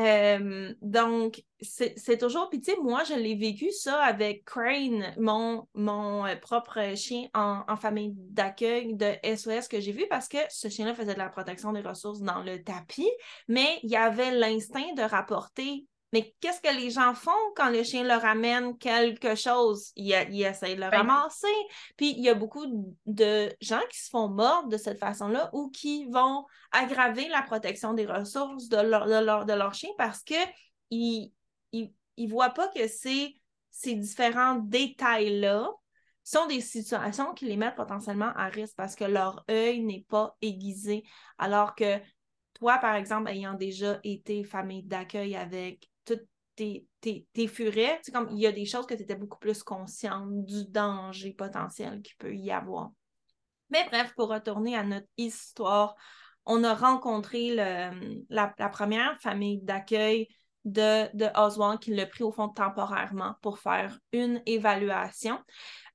Euh, 0.00 0.72
donc, 0.80 1.42
c'est 1.60 2.18
toujours. 2.18 2.48
Puis, 2.48 2.60
tu 2.60 2.72
sais, 2.72 2.78
moi, 2.80 3.04
je 3.04 3.14
l'ai 3.14 3.34
vécu 3.34 3.70
ça 3.70 4.00
avec 4.00 4.44
Crane, 4.44 5.12
mon, 5.18 5.66
mon 5.74 6.24
euh, 6.24 6.36
propre 6.36 6.94
chien 6.96 7.28
en, 7.34 7.76
famille 7.76 8.12
d'accueil 8.14 8.94
de 8.94 9.12
SOS 9.36 9.68
que 9.68 9.80
j'ai 9.80 9.92
vu 9.92 10.06
parce 10.08 10.28
que 10.28 10.38
ce 10.48 10.68
chien-là 10.68 10.94
faisait 10.94 11.14
de 11.14 11.18
la 11.18 11.28
protection 11.28 11.72
des 11.72 11.80
ressources 11.80 12.20
dans 12.20 12.42
le 12.42 12.62
tapis, 12.62 13.10
mais 13.48 13.80
il 13.82 13.90
y 13.90 13.96
avait 13.96 14.32
l'instinct 14.32 14.94
de 14.96 15.02
rapporter 15.02 15.86
mais 16.12 16.34
qu'est-ce 16.40 16.60
que 16.60 16.74
les 16.74 16.90
gens 16.90 17.14
font 17.14 17.30
quand 17.54 17.70
le 17.70 17.82
chien 17.82 18.02
leur 18.02 18.24
amène 18.24 18.78
quelque 18.78 19.34
chose? 19.34 19.92
Ils, 19.94 20.12
essayent 20.42 20.76
de 20.76 20.80
le 20.80 20.90
ben 20.90 20.98
ramasser. 20.98 21.46
Puis 21.96 22.14
il 22.16 22.22
y 22.22 22.30
a 22.30 22.34
beaucoup 22.34 22.64
de 23.04 23.54
gens 23.60 23.82
qui 23.90 23.98
se 23.98 24.08
font 24.08 24.28
mordre 24.28 24.68
de 24.68 24.78
cette 24.78 24.98
façon-là 24.98 25.50
ou 25.52 25.70
qui 25.70 26.06
vont 26.06 26.46
aggraver 26.72 27.28
la 27.28 27.42
protection 27.42 27.92
des 27.92 28.06
ressources 28.06 28.68
de 28.68 28.78
leur, 28.78 29.44
de 29.44 29.52
leur, 29.52 29.74
chien 29.74 29.90
parce 29.98 30.22
qu'ils 30.22 31.30
ne 31.72 32.28
voient 32.28 32.50
pas 32.50 32.68
que 32.68 32.88
ces, 32.88 33.34
ces 33.70 33.94
différents 33.94 34.54
détails-là 34.54 35.68
sont 36.24 36.46
des 36.46 36.60
situations 36.60 37.34
qui 37.34 37.46
les 37.46 37.56
mettent 37.56 37.76
potentiellement 37.76 38.32
à 38.34 38.46
risque 38.46 38.76
parce 38.76 38.94
que 38.94 39.04
leur 39.04 39.44
œil 39.50 39.80
n'est 39.80 40.06
pas 40.08 40.36
aiguisé. 40.40 41.04
Alors 41.38 41.74
que 41.74 41.98
toi, 42.54 42.78
par 42.78 42.96
exemple, 42.96 43.30
ayant 43.30 43.54
déjà 43.54 44.00
été 44.04 44.44
famille 44.44 44.82
d'accueil 44.82 45.36
avec 45.36 45.88
tes, 47.00 47.46
furets, 47.46 48.00
comme 48.12 48.28
il 48.30 48.38
y 48.38 48.46
a 48.46 48.52
des 48.52 48.66
choses 48.66 48.86
que 48.86 48.94
tu 48.94 49.02
étais 49.02 49.14
beaucoup 49.14 49.38
plus 49.38 49.62
consciente 49.62 50.44
du 50.44 50.66
danger 50.66 51.32
potentiel 51.32 52.02
qu'il 52.02 52.16
peut 52.16 52.34
y 52.34 52.50
avoir. 52.50 52.90
Mais 53.70 53.86
bref, 53.88 54.12
pour 54.16 54.28
retourner 54.28 54.76
à 54.76 54.82
notre 54.82 55.08
histoire, 55.16 55.94
on 56.46 56.64
a 56.64 56.74
rencontré 56.74 57.54
le, 57.54 58.24
la, 58.30 58.48
première 58.70 59.20
famille 59.20 59.60
d'accueil 59.62 60.28
de, 60.68 61.16
de 61.16 61.26
Oswald 61.34 61.80
qui 61.80 61.94
l'a 61.94 62.06
pris 62.06 62.22
au 62.22 62.30
fond 62.30 62.48
temporairement 62.48 63.34
pour 63.42 63.58
faire 63.58 63.98
une 64.12 64.42
évaluation. 64.46 65.38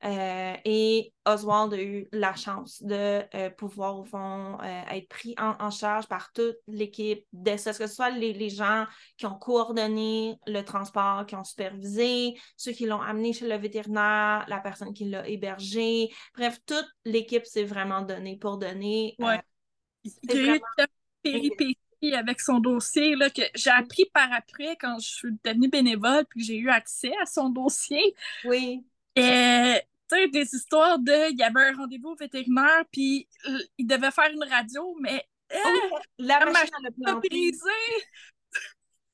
Euh, 0.03 0.55
et 0.65 1.13
Oswald 1.25 1.73
a 1.73 1.81
eu 1.81 2.07
la 2.11 2.35
chance 2.35 2.83
de 2.83 3.23
euh, 3.35 3.49
pouvoir, 3.51 3.97
au 3.97 4.03
fond, 4.03 4.57
euh, 4.61 4.81
être 4.91 5.07
pris 5.07 5.33
en, 5.37 5.69
charge 5.69 6.07
par 6.07 6.33
toute 6.33 6.57
l'équipe 6.67 7.25
d'essai, 7.31 7.71
que 7.71 7.77
ce 7.77 7.87
soit 7.87 8.09
les, 8.09 8.33
les, 8.33 8.49
gens 8.49 8.85
qui 9.17 9.25
ont 9.25 9.35
coordonné 9.35 10.37
le 10.45 10.61
transport, 10.61 11.25
qui 11.25 11.35
ont 11.35 11.45
supervisé, 11.45 12.33
ceux 12.57 12.73
qui 12.73 12.85
l'ont 12.85 13.01
amené 13.01 13.31
chez 13.31 13.47
le 13.47 13.55
vétérinaire, 13.55 14.43
la 14.49 14.59
personne 14.61 14.93
qui 14.93 15.05
l'a 15.05 15.27
hébergé. 15.27 16.09
Bref, 16.35 16.59
toute 16.65 16.87
l'équipe 17.05 17.45
s'est 17.45 17.63
vraiment 17.63 18.01
donnée 18.01 18.37
pour 18.37 18.57
donner. 18.57 19.15
Ouais. 19.19 19.39
Il 20.03 20.11
y 20.33 20.41
a 20.41 21.37
eu 21.37 21.75
avec 22.11 22.41
son 22.41 22.59
dossier 22.59 23.15
là, 23.15 23.29
que 23.29 23.43
j'ai 23.55 23.69
appris 23.69 24.05
par 24.13 24.31
après 24.33 24.75
quand 24.79 24.99
je 24.99 25.07
suis 25.07 25.29
devenue 25.43 25.69
bénévole 25.69 26.25
puis 26.29 26.43
j'ai 26.43 26.57
eu 26.57 26.69
accès 26.69 27.13
à 27.21 27.25
son 27.25 27.49
dossier. 27.49 28.15
Oui. 28.43 28.83
Et 29.15 29.79
des 30.31 30.55
histoires 30.55 30.99
de 30.99 31.31
il 31.31 31.37
y 31.37 31.43
avait 31.43 31.69
un 31.69 31.75
rendez-vous 31.75 32.15
vétérinaire, 32.15 32.83
puis 32.91 33.27
il 33.77 33.87
devait 33.87 34.11
faire 34.11 34.31
une 34.31 34.43
radio, 34.43 34.95
mais 34.99 35.25
oh, 35.53 35.97
la, 36.19 36.39
la 36.39 36.45
machine, 36.51 37.05
a 37.05 37.15
brisé. 37.15 37.59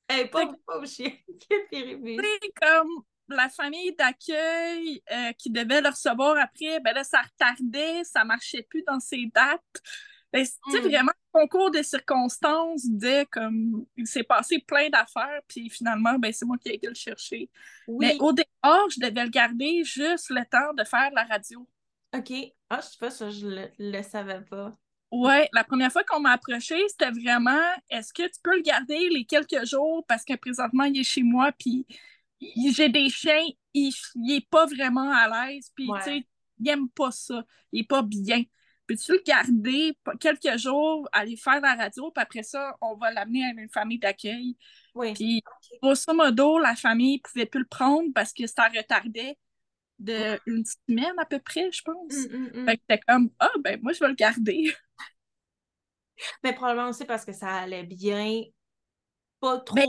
Pas, 0.31 0.51
pas 0.65 0.85
chien 0.87 1.11
qui 1.71 1.75
est 1.75 2.59
comme 2.59 3.03
la 3.27 3.47
famille 3.47 3.93
d'accueil 3.93 5.03
euh, 5.11 5.33
qui 5.33 5.51
devait 5.51 5.81
le 5.81 5.89
recevoir 5.89 6.35
après, 6.39 6.79
ben 6.79 6.95
là, 6.95 7.03
ça 7.03 7.21
retardait, 7.21 8.03
ça 8.03 8.23
marchait 8.23 8.63
plus 8.63 8.81
dans 8.87 8.99
ses 8.99 9.29
dates. 9.35 9.61
Ben, 10.31 10.45
c'est 10.45 10.81
mm. 10.81 10.87
vraiment 10.87 11.11
un 11.33 11.39
concours 11.39 11.71
de 11.71 11.81
circonstances 11.81 12.85
de 12.85 13.25
comme 13.31 13.85
il 13.97 14.05
s'est 14.05 14.23
passé 14.23 14.59
plein 14.59 14.89
d'affaires, 14.89 15.41
puis 15.47 15.69
finalement, 15.69 16.19
ben, 16.19 16.31
c'est 16.31 16.45
moi 16.45 16.57
qui 16.57 16.69
ai 16.69 16.75
été 16.75 16.87
le 16.87 16.93
chercher. 16.93 17.49
Mais 17.87 18.17
au 18.19 18.31
départ, 18.31 18.89
je 18.89 18.99
devais 18.99 19.23
le 19.23 19.29
garder 19.29 19.83
juste 19.83 20.29
le 20.29 20.43
temps 20.45 20.73
de 20.77 20.83
faire 20.83 21.09
la 21.11 21.23
radio. 21.23 21.67
OK. 22.15 22.31
Ah, 22.69 22.79
je 22.81 22.87
sais 22.87 22.97
pas 22.99 23.09
ça, 23.09 23.29
je 23.29 23.47
le, 23.47 23.69
le 23.79 24.01
savais 24.03 24.41
pas. 24.41 24.77
Ouais, 25.11 25.49
la 25.53 25.63
première 25.63 25.91
fois 25.91 26.03
qu'on 26.03 26.19
m'a 26.19 26.33
approché, 26.33 26.75
c'était 26.87 27.09
vraiment 27.09 27.59
est-ce 27.89 28.13
que 28.13 28.23
tu 28.23 28.39
peux 28.43 28.55
le 28.55 28.61
garder 28.61 29.09
les 29.09 29.25
quelques 29.25 29.65
jours? 29.65 30.05
Parce 30.07 30.23
que 30.23 30.35
présentement 30.35 30.83
il 30.83 30.99
est 30.99 31.03
chez 31.03 31.23
moi 31.23 31.51
puis 31.51 31.87
j'ai 32.39 32.89
des 32.89 33.09
chiens, 33.09 33.43
il, 33.73 33.91
il 34.15 34.35
est 34.35 34.47
pas 34.49 34.67
vraiment 34.67 35.11
à 35.11 35.47
l'aise 35.47 35.71
puis 35.73 35.89
tu 35.97 36.03
sais, 36.03 36.27
il 36.59 36.69
aime 36.69 36.89
pas 36.89 37.09
ça, 37.09 37.43
il 37.71 37.81
est 37.81 37.87
pas 37.87 38.03
bien 38.03 38.43
peux-tu 38.89 39.11
le 39.11 39.21
garder 39.23 39.95
quelques 40.19 40.57
jours, 40.57 41.07
aller 41.11 41.37
faire 41.37 41.61
la 41.61 41.75
radio, 41.75 42.09
puis 42.09 42.23
après 42.23 42.41
ça, 42.41 42.75
on 42.81 42.95
va 42.95 43.11
l'amener 43.11 43.45
à 43.45 43.49
une 43.49 43.69
famille 43.69 43.99
d'accueil? 43.99 44.57
Oui. 44.95 45.13
Puis, 45.13 45.43
grosso 45.81 46.11
modo, 46.13 46.57
la 46.57 46.75
famille 46.75 47.17
ne 47.17 47.21
pouvait 47.21 47.45
plus 47.45 47.59
le 47.59 47.67
prendre 47.67 48.11
parce 48.15 48.33
que 48.33 48.47
ça 48.47 48.67
retardait 48.67 49.37
de 49.99 50.39
une 50.47 50.63
semaine 50.65 51.13
à 51.19 51.25
peu 51.25 51.37
près, 51.37 51.71
je 51.71 51.83
pense. 51.83 52.15
Hum, 52.15 52.33
hum, 52.33 52.51
hum. 52.55 52.65
Fait 52.65 52.77
que 52.77 52.83
c'était 52.89 53.01
comme, 53.07 53.29
ah, 53.37 53.51
ben 53.59 53.79
moi, 53.83 53.93
je 53.93 53.99
vais 53.99 54.07
le 54.07 54.15
garder. 54.15 54.73
Mais 56.43 56.53
probablement 56.55 56.89
aussi 56.89 57.05
parce 57.05 57.25
que 57.25 57.33
ça 57.33 57.57
allait 57.57 57.83
bien, 57.83 58.41
pas 59.39 59.63
ben, 59.75 59.85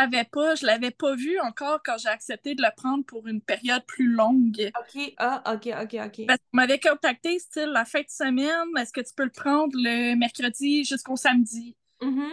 trop 0.00 0.10
l'avais 0.10 0.24
pas, 0.24 0.54
je 0.54 0.66
l'avais 0.66 0.90
pas 0.90 1.14
vu 1.14 1.38
encore 1.40 1.80
quand 1.84 1.98
j'ai 1.98 2.08
accepté 2.08 2.54
de 2.54 2.62
le 2.62 2.68
prendre 2.76 3.04
pour 3.04 3.26
une 3.26 3.40
période 3.40 3.84
plus 3.86 4.08
longue. 4.08 4.70
OK, 4.78 5.14
ah, 5.18 5.42
OK, 5.54 5.68
OK, 5.82 5.96
OK. 6.04 6.26
Parce 6.26 6.38
qu'on 6.38 6.56
m'avait 6.56 6.80
contacté, 6.80 7.38
style, 7.38 7.70
la 7.72 7.84
fin 7.84 8.00
de 8.00 8.08
semaine, 8.08 8.68
est-ce 8.78 8.92
que 8.92 9.00
tu 9.00 9.14
peux 9.14 9.24
le 9.24 9.30
prendre 9.30 9.72
le 9.74 10.14
mercredi 10.16 10.84
jusqu'au 10.84 11.16
samedi? 11.16 11.76
Mm-hmm. 12.00 12.32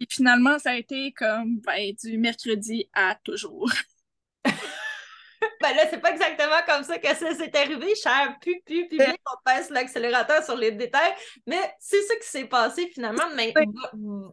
Et 0.00 0.06
finalement, 0.08 0.58
ça 0.58 0.70
a 0.70 0.76
été 0.76 1.12
comme, 1.12 1.60
ben, 1.60 1.94
du 2.02 2.18
mercredi 2.18 2.88
à 2.92 3.16
toujours. 3.22 3.70
ben 4.44 5.76
là, 5.76 5.86
c'est 5.88 6.00
pas 6.00 6.10
exactement 6.10 6.60
comme 6.66 6.82
ça 6.82 6.98
que 6.98 7.08
ça 7.08 7.34
s'est 7.34 7.56
arrivé, 7.56 7.94
cher 7.94 8.36
pu, 8.40 8.60
pu, 8.66 8.88
pu, 8.88 8.98
on 9.00 9.36
passe 9.44 9.70
l'accélérateur 9.70 10.42
sur 10.42 10.56
les 10.56 10.72
détails, 10.72 11.14
mais 11.46 11.74
c'est 11.78 12.02
ça 12.02 12.16
qui 12.16 12.26
s'est 12.26 12.46
passé 12.46 12.90
finalement. 12.92 13.28
Mais 13.34 13.54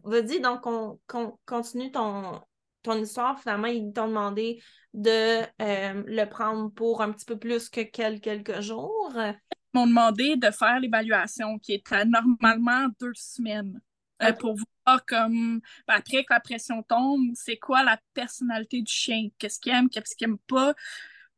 vas-y, 0.04 0.40
donc, 0.40 0.66
on, 0.66 0.98
continue 1.46 1.90
ton, 1.92 2.40
ton 2.82 3.00
histoire, 3.00 3.40
finalement, 3.40 3.68
ils 3.68 3.92
t'ont 3.92 4.08
demandé 4.08 4.62
de 4.94 5.40
euh, 5.62 6.02
le 6.06 6.24
prendre 6.24 6.70
pour 6.72 7.02
un 7.02 7.12
petit 7.12 7.24
peu 7.24 7.38
plus 7.38 7.68
que 7.68 7.80
quelques 7.82 8.60
jours. 8.60 9.12
Ils 9.16 9.78
m'ont 9.78 9.86
demandé 9.86 10.36
de 10.36 10.50
faire 10.50 10.80
l'évaluation 10.80 11.58
qui 11.58 11.74
était 11.74 12.04
normalement 12.04 12.88
deux 13.00 13.14
semaines. 13.14 13.80
Euh, 14.22 14.32
pour 14.32 14.54
voir 14.54 15.04
comme 15.04 15.60
ben, 15.88 15.94
après 15.94 16.24
que 16.24 16.32
la 16.32 16.40
pression 16.40 16.82
tombe, 16.82 17.32
c'est 17.34 17.56
quoi 17.56 17.82
la 17.82 17.98
personnalité 18.14 18.80
du 18.80 18.92
chien, 18.92 19.28
qu'est-ce 19.38 19.58
qu'il 19.58 19.72
aime, 19.72 19.88
qu'est-ce 19.88 20.14
qu'il 20.14 20.28
aime 20.28 20.38
pas? 20.38 20.74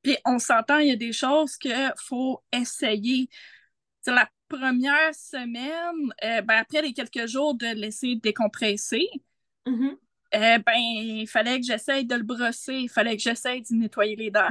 Puis 0.02 0.18
on 0.26 0.38
s'entend, 0.38 0.78
il 0.78 0.88
y 0.88 0.92
a 0.92 0.96
des 0.96 1.12
choses 1.12 1.56
qu'il 1.56 1.92
faut 1.96 2.42
essayer. 2.52 3.28
C'est 4.02 4.12
la 4.12 4.28
première 4.48 5.14
semaine, 5.14 6.12
euh, 6.24 6.42
ben, 6.42 6.58
après 6.58 6.82
les 6.82 6.92
quelques 6.92 7.26
jours 7.26 7.54
de 7.54 7.66
laisser 7.66 8.16
décompresser, 8.16 9.08
mm-hmm. 9.66 9.96
Euh, 10.34 10.58
ben, 10.58 10.74
il 10.76 11.28
fallait 11.28 11.60
que 11.60 11.66
j'essaye 11.66 12.04
de 12.04 12.14
le 12.14 12.22
brosser, 12.22 12.74
il 12.74 12.88
fallait 12.88 13.16
que 13.16 13.22
j'essaye 13.22 13.62
d'y 13.62 13.74
nettoyer 13.74 14.16
les 14.16 14.30
dents. 14.30 14.50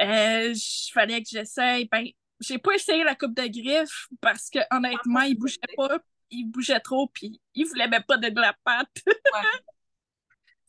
Euh, 0.00 0.52
il 0.54 0.90
fallait 0.92 1.22
que 1.22 1.28
j'essaye. 1.30 1.86
Ben, 1.90 2.06
j'ai 2.40 2.58
pas 2.58 2.74
essayé 2.74 3.04
la 3.04 3.14
coupe 3.14 3.34
de 3.34 3.46
griffes 3.46 4.08
parce 4.20 4.48
que 4.48 4.58
honnêtement, 4.70 5.20
il 5.22 5.36
bougeait 5.36 5.58
pas, 5.76 5.98
il 6.30 6.44
bougeait 6.46 6.80
trop, 6.80 7.08
puis 7.08 7.40
il 7.54 7.66
voulait 7.66 7.88
même 7.88 8.04
pas 8.04 8.16
de 8.16 8.40
la 8.40 8.56
pâte. 8.64 8.88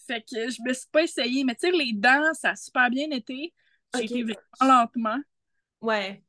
fait 0.08 0.22
que 0.22 0.50
je 0.50 0.62
me 0.62 0.74
suis 0.74 0.90
pas 0.92 1.04
essayé, 1.04 1.44
mais 1.44 1.56
tu 1.56 1.70
sais, 1.70 1.72
les 1.72 1.94
dents, 1.94 2.34
ça 2.34 2.52
a 2.52 2.56
super 2.56 2.90
bien 2.90 3.10
été. 3.12 3.54
J'ai 3.96 4.04
été 4.04 4.24
vraiment 4.24 4.40
lentement. 4.62 5.20
Ouais. 5.82 6.24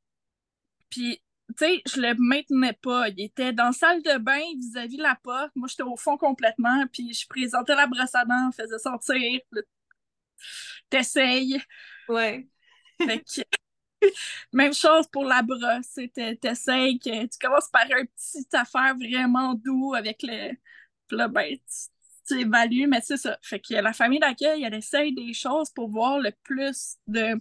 Puis 0.88 1.20
tu 1.48 1.54
sais, 1.59 1.83
je 1.87 2.00
le 2.00 2.14
maintenais 2.18 2.72
pas. 2.72 3.09
Il 3.09 3.20
était 3.20 3.52
dans 3.52 3.66
la 3.66 3.72
salle 3.72 4.02
de 4.02 4.18
bain 4.18 4.42
vis-à-vis 4.57 4.96
de 4.96 5.02
la 5.02 5.16
porte. 5.22 5.52
Moi, 5.54 5.68
j'étais 5.68 5.83
au 5.83 5.96
fond 5.96 6.16
complètement. 6.16 6.87
Puis 6.92 7.12
je 7.12 7.26
présentais 7.28 7.74
la 7.74 7.87
brosse 7.87 8.14
à 8.14 8.24
dents, 8.24 8.50
faisais 8.52 8.78
sortir. 8.78 9.40
T'essayes. 10.90 11.61
Ouais. 12.09 12.48
Fait 12.98 13.20
que... 13.20 13.42
Même 14.52 14.74
chose 14.74 15.07
pour 15.09 15.24
la 15.24 15.42
brosse. 15.42 15.98
T'essayes 16.14 16.98
que 16.98 17.22
tu 17.26 17.38
commences 17.40 17.68
par 17.70 17.85
un 17.85 18.04
petit 18.04 18.46
affaire 18.52 18.94
vraiment 18.96 19.54
doux 19.54 19.94
avec 19.94 20.22
le. 20.22 20.52
Puis 21.09 21.16
là, 21.16 21.28
ben, 21.28 21.57
tu, 22.26 22.40
évalues, 22.40 22.87
mais 22.87 23.00
c'est 23.02 23.16
ça. 23.16 23.38
Fait 23.42 23.61
que 23.61 23.74
la 23.74 23.92
famille 23.92 24.18
d'accueil, 24.18 24.62
elle 24.62 24.74
essaye 24.74 25.14
des 25.14 25.33
choses 25.35 25.70
pour 25.70 25.90
voir 25.90 26.18
le 26.18 26.33
plus 26.42 26.96
de 27.07 27.40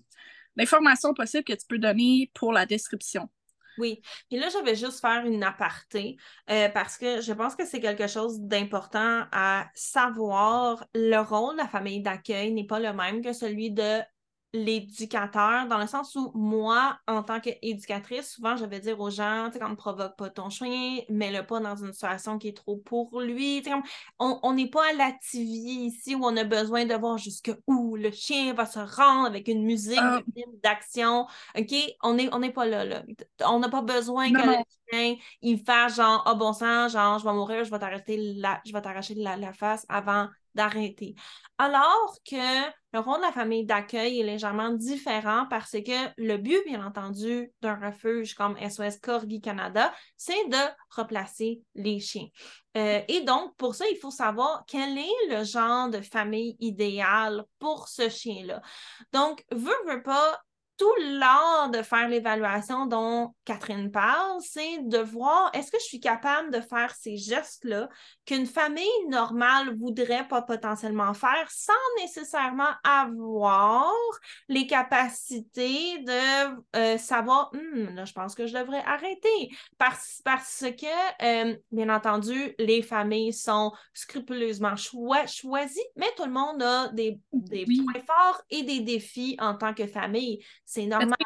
d'informations 0.56 1.14
possibles 1.16 1.44
que 1.46 1.54
tu 1.54 1.66
peux 1.68 1.80
donner 1.80 2.30
pour 2.36 2.54
la 2.54 2.66
description. 2.68 3.30
Oui. 3.78 4.02
Puis 4.30 4.40
là, 4.40 4.50
je 4.50 4.64
vais 4.64 4.76
juste 4.76 5.02
faire 5.02 5.26
une 5.26 5.44
aparté 5.44 6.18
euh, 6.50 6.70
parce 6.70 6.98
que 6.98 7.22
je 7.22 7.34
pense 7.34 7.56
que 7.56 7.66
c'est 7.66 7.80
quelque 7.80 8.08
chose 8.08 8.40
d'important 8.42 9.26
à 9.32 9.68
savoir. 9.74 10.86
Le 10.94 11.18
rôle 11.20 11.54
de 11.56 11.58
la 11.62 11.68
famille 11.68 12.02
d'accueil 12.02 12.54
n'est 12.54 12.68
pas 12.68 12.80
le 12.80 12.94
même 12.94 13.22
que 13.24 13.34
celui 13.34 13.72
de 13.72 14.02
l'éducateur, 14.54 15.68
dans 15.68 15.80
le 15.80 15.88
sens 15.88 16.16
où 16.16 16.32
moi, 16.36 17.00
en 17.08 17.24
tant 17.24 17.40
qu'éducatrice, 17.40 18.34
souvent, 18.34 18.56
je 18.56 18.66
vais 18.66 18.80
dire 18.80 19.00
aux 19.00 19.10
gens, 19.10 19.48
tu 19.48 19.54
sais, 19.54 19.60
quand 19.60 19.70
ne 19.70 19.76
provoque 19.76 20.16
pas 20.16 20.30
ton 20.30 20.52
chien, 20.52 21.00
mets-le 21.10 21.44
pas 21.44 21.60
dans 21.60 21.76
une 21.76 21.92
situation 21.92 22.38
qui 22.38 22.50
est 22.50 22.58
trop 22.58 22.78
pour 22.78 23.20
lui. 23.22 23.64
on 24.20 24.54
n'est 24.54 24.70
pas 24.70 24.90
à 24.92 24.94
la 24.94 25.12
TV 25.32 25.44
ici 25.44 26.14
où 26.14 26.24
on 26.24 26.38
a 26.38 26.44
besoin 26.44 26.86
de 26.86 26.94
voir 26.94 27.18
jusqu'où 27.18 27.96
le 27.96 28.12
chien 28.12 28.54
va 28.54 28.68
se 28.68 28.80
rendre 28.80 29.26
avec 29.26 29.48
une 29.48 29.64
musique 29.64 29.98
ah. 30.00 30.22
d'action. 30.64 31.26
OK? 31.58 31.74
On 32.04 32.14
n'est 32.14 32.30
on 32.32 32.52
pas 32.52 32.66
là, 32.66 32.86
là. 32.86 33.04
On 33.46 33.60
n'a 33.60 33.70
pas 33.70 33.82
besoin 33.82 34.32
que 34.32 34.38
le 34.38 34.58
chien, 34.92 35.16
il 35.42 35.64
fasse 35.64 35.96
genre, 35.96 36.24
oh 36.32 36.36
bon 36.36 36.54
sang, 36.54 36.90
genre, 36.90 37.18
je 37.18 37.24
vais 37.26 37.34
mourir, 37.34 37.64
je 37.64 37.72
vais 37.72 37.80
t'arrêter 37.80 38.18
la, 38.36 38.62
je 38.66 38.72
vais 38.72 38.82
t'arracher 38.82 39.16
la, 39.16 39.36
la 39.36 39.52
face 39.52 39.86
avant 39.90 40.28
d'arrêter. 40.56 41.16
Alors 41.58 42.18
que 42.30 42.70
le 42.94 43.00
rôle 43.00 43.18
de 43.18 43.22
la 43.24 43.32
famille 43.32 43.66
d'accueil 43.66 44.20
est 44.20 44.24
légèrement 44.24 44.72
différent 44.72 45.46
parce 45.50 45.72
que 45.72 46.10
le 46.18 46.38
but, 46.38 46.64
bien 46.66 46.86
entendu, 46.86 47.52
d'un 47.62 47.76
refuge 47.76 48.36
comme 48.36 48.58
SOS 48.58 48.98
Corgi 49.02 49.42
Canada, 49.42 49.94
c'est 50.18 50.48
de 50.50 50.58
replacer 50.90 51.62
les 51.76 52.00
chiens. 52.00 52.28
Euh, 52.78 53.02
et 53.08 53.22
donc, 53.22 53.56
pour 53.58 53.76
ça, 53.76 53.86
il 53.90 53.98
faut 53.98 54.12
savoir 54.12 54.64
quel 54.68 54.98
est 54.98 55.30
le 55.30 55.44
genre 55.44 55.90
de 55.90 56.02
famille 56.02 56.56
idéale 56.60 57.46
pour 57.60 57.88
ce 57.88 58.10
chien-là. 58.10 58.62
Donc, 59.12 59.46
veut, 59.52 59.74
veut 59.88 60.04
pas, 60.04 60.40
tout 60.78 60.94
l'art 61.00 61.70
de 61.70 61.82
faire 61.82 62.08
l'évaluation 62.10 62.86
dont 62.86 63.34
Catherine 63.46 63.92
parle, 63.92 64.40
c'est 64.42 64.80
de 64.84 64.98
voir 64.98 65.52
est-ce 65.54 65.72
que 65.72 65.78
je 65.80 65.86
suis 65.86 66.00
capable 66.00 66.52
de 66.52 66.62
faire 66.62 66.94
ces 66.96 67.18
gestes-là 67.18 67.90
qu'une 68.26 68.46
famille 68.46 68.88
normale 69.10 69.76
voudrait 69.78 70.28
pas 70.28 70.42
potentiellement 70.42 71.14
faire 71.14 71.48
sans 71.50 71.74
nécessairement 72.02 72.72
avoir 72.84 73.92
les 74.48 74.66
capacités 74.66 76.00
de 76.00 76.56
euh, 76.76 76.98
savoir 76.98 77.52
hum, 77.54 77.94
là, 77.96 78.06
je 78.06 78.14
pense 78.14 78.34
que 78.34 78.48
je 78.48 78.58
devrais 78.58 78.84
arrêter. 78.86 79.50
Parce, 79.78 80.22
parce 80.24 80.66
que, 80.80 81.52
euh, 81.52 81.56
bien 81.72 81.90
entendu, 81.90 82.56
les 82.58 82.82
familles 82.82 83.34
sont 83.34 83.72
scrupuleusement 83.94 84.76
choisies, 84.76 85.88
mais 85.96 86.08
tout 86.18 86.26
le 86.26 86.32
monde 86.32 86.62
a 86.64 86.88
des, 86.90 87.20
des 87.32 87.66
points 87.66 88.02
forts 88.06 88.42
et 88.50 88.64
des 88.64 88.80
défis 88.80 89.38
en 89.40 89.56
tant 89.56 89.74
que 89.74 89.88
famille. 89.88 90.44
C'est 90.66 90.86
normal. 90.86 91.18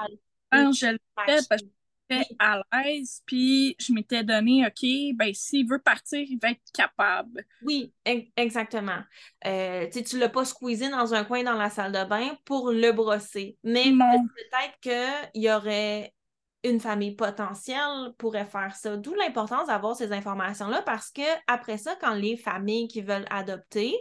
je 0.51 0.91
le 0.91 0.99
fais 1.25 1.39
parce 1.49 1.61
que 1.61 1.67
j'étais 2.09 2.35
à 2.39 2.61
l'aise, 2.71 3.21
puis 3.25 3.75
je 3.79 3.93
m'étais 3.93 4.23
donné, 4.23 4.65
OK, 4.65 5.15
ben 5.15 5.33
s'il 5.33 5.67
veut 5.67 5.79
partir, 5.79 6.19
il 6.19 6.39
va 6.41 6.51
être 6.51 6.71
capable. 6.73 7.45
Oui, 7.61 7.93
exactement. 8.35 8.99
Euh, 9.45 9.87
tu 9.91 10.15
ne 10.15 10.19
l'as 10.19 10.29
pas 10.29 10.45
squeezé 10.45 10.89
dans 10.89 11.13
un 11.13 11.23
coin 11.23 11.43
dans 11.43 11.55
la 11.57 11.69
salle 11.69 11.91
de 11.91 12.03
bain 12.03 12.37
pour 12.45 12.71
le 12.71 12.91
brosser. 12.91 13.57
Mais 13.63 13.91
peut-être 13.91 14.79
qu'il 14.81 15.41
y 15.41 15.51
aurait 15.51 16.13
une 16.63 16.79
famille 16.79 17.15
potentielle 17.15 18.13
pourrait 18.17 18.45
faire 18.45 18.75
ça. 18.75 18.97
D'où 18.97 19.13
l'importance 19.13 19.67
d'avoir 19.67 19.95
ces 19.95 20.11
informations-là 20.11 20.81
parce 20.81 21.11
que 21.11 21.21
après 21.47 21.77
ça, 21.77 21.95
quand 22.01 22.13
les 22.13 22.37
familles 22.37 22.87
qui 22.87 23.01
veulent 23.01 23.27
adopter, 23.29 23.95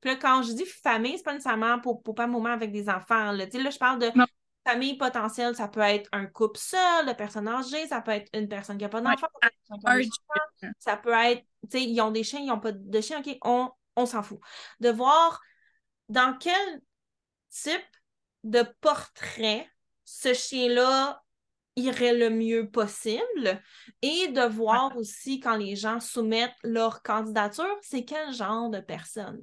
puis 0.00 0.10
là, 0.10 0.16
quand 0.16 0.42
je 0.42 0.52
dis 0.52 0.64
famille, 0.64 1.18
c'est 1.18 1.24
pas 1.24 1.34
nécessairement 1.34 1.78
pour, 1.78 2.02
pour 2.02 2.14
pas 2.14 2.24
un 2.24 2.28
moment 2.28 2.48
avec 2.48 2.72
des 2.72 2.88
enfants. 2.88 3.32
Là, 3.32 3.44
là 3.52 3.70
je 3.70 3.78
parle 3.78 3.98
de 3.98 4.10
famille 4.66 4.96
potentielle, 4.96 5.54
ça 5.54 5.68
peut 5.68 5.80
être 5.80 6.08
un 6.12 6.26
couple 6.26 6.58
seul, 6.58 7.06
de 7.06 7.12
personnes 7.12 7.48
âgées, 7.48 7.86
ça 7.88 8.00
peut 8.00 8.12
être 8.12 8.28
une 8.34 8.48
personne 8.48 8.76
qui 8.76 8.84
n'a 8.84 8.88
pas 8.88 9.00
d'enfant, 9.00 9.28
ça 10.78 10.96
peut 10.96 11.12
être, 11.12 11.42
tu 11.62 11.70
sais, 11.70 11.82
ils 11.84 12.00
ont 12.00 12.10
des 12.10 12.24
chiens, 12.24 12.40
ils 12.40 12.46
n'ont 12.46 12.60
pas 12.60 12.72
de 12.72 13.00
chiens, 13.00 13.20
OK, 13.20 13.36
on, 13.42 13.70
on 13.96 14.06
s'en 14.06 14.22
fout. 14.22 14.40
De 14.80 14.90
voir 14.90 15.40
dans 16.08 16.36
quel 16.38 16.82
type 17.48 17.80
de 18.44 18.64
portrait 18.80 19.68
ce 20.04 20.34
chien-là 20.34 21.22
irait 21.76 22.14
le 22.14 22.30
mieux 22.30 22.68
possible 22.70 23.62
et 24.02 24.28
de 24.28 24.42
voir 24.42 24.96
aussi 24.96 25.40
quand 25.40 25.56
les 25.56 25.76
gens 25.76 26.00
soumettent 26.00 26.56
leur 26.62 27.02
candidature, 27.02 27.78
c'est 27.82 28.04
quel 28.04 28.32
genre 28.32 28.70
de 28.70 28.80
personne? 28.80 29.40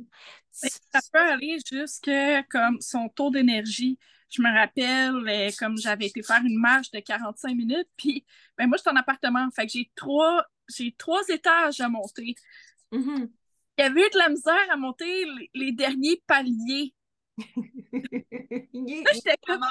Ça 0.52 1.00
peut 1.14 1.20
aller 1.20 1.58
jusqu'à 1.72 2.44
comme 2.44 2.80
son 2.82 3.10
taux 3.10 3.32
d'énergie 3.32 3.98
je 4.30 4.42
me 4.42 4.54
rappelle, 4.54 5.28
euh, 5.28 5.52
comme 5.58 5.78
j'avais 5.78 6.08
été 6.08 6.22
faire 6.22 6.42
une 6.44 6.60
marche 6.60 6.92
de 6.92 7.00
45 7.00 7.56
minutes, 7.56 7.90
puis 7.96 8.26
ben, 8.58 8.68
moi, 8.68 8.78
je 8.78 8.82
suis 8.82 8.92
en 8.92 8.96
appartement. 8.96 9.50
Fait 9.56 9.66
que 9.66 9.72
j'ai 9.72 9.92
trois, 9.96 10.44
j'ai 10.70 10.94
trois 10.98 11.22
étages 11.30 11.80
à 11.80 11.90
monter. 11.90 12.36
Mm-hmm. 12.92 13.30
Il 13.78 13.82
y 13.82 13.86
avait 13.86 14.02
eu 14.02 14.10
de 14.10 14.18
la 14.18 14.30
misère 14.30 14.72
à 14.72 14.76
monter 14.76 15.26
les, 15.54 15.72
derniers 15.72 16.22
paliers. 16.26 16.94
Là, 17.38 19.12
j'étais 19.14 19.38
comme, 19.46 19.64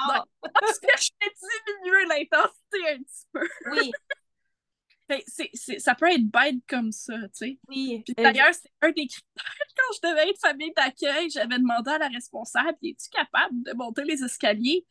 est-ce 0.63 0.79
que 0.79 0.87
je 0.97 1.09
vais 1.19 1.33
diminuer 1.67 2.05
l'intensité 2.05 2.89
un 2.89 2.97
petit 2.99 3.25
peu? 3.33 3.47
Oui. 3.71 3.91
Ça 5.77 5.95
peut 5.95 6.11
être 6.11 6.29
bête 6.29 6.57
comme 6.67 6.91
ça, 6.91 7.13
tu 7.13 7.29
sais. 7.33 7.59
Oui. 7.67 8.03
Puis 8.05 8.13
d'ailleurs, 8.15 8.53
c'est 8.53 8.71
un 8.81 8.91
des 8.91 9.07
critères 9.07 9.23
quand 9.77 9.95
je 9.95 10.09
devais 10.09 10.29
être 10.29 10.39
famille 10.39 10.73
d'accueil, 10.75 11.29
j'avais 11.29 11.57
demandé 11.57 11.91
à 11.91 11.97
la 11.97 12.07
responsable, 12.07 12.77
es-tu 12.83 13.09
capable 13.09 13.63
de 13.63 13.73
monter 13.73 14.03
les 14.03 14.23
escaliers? 14.23 14.85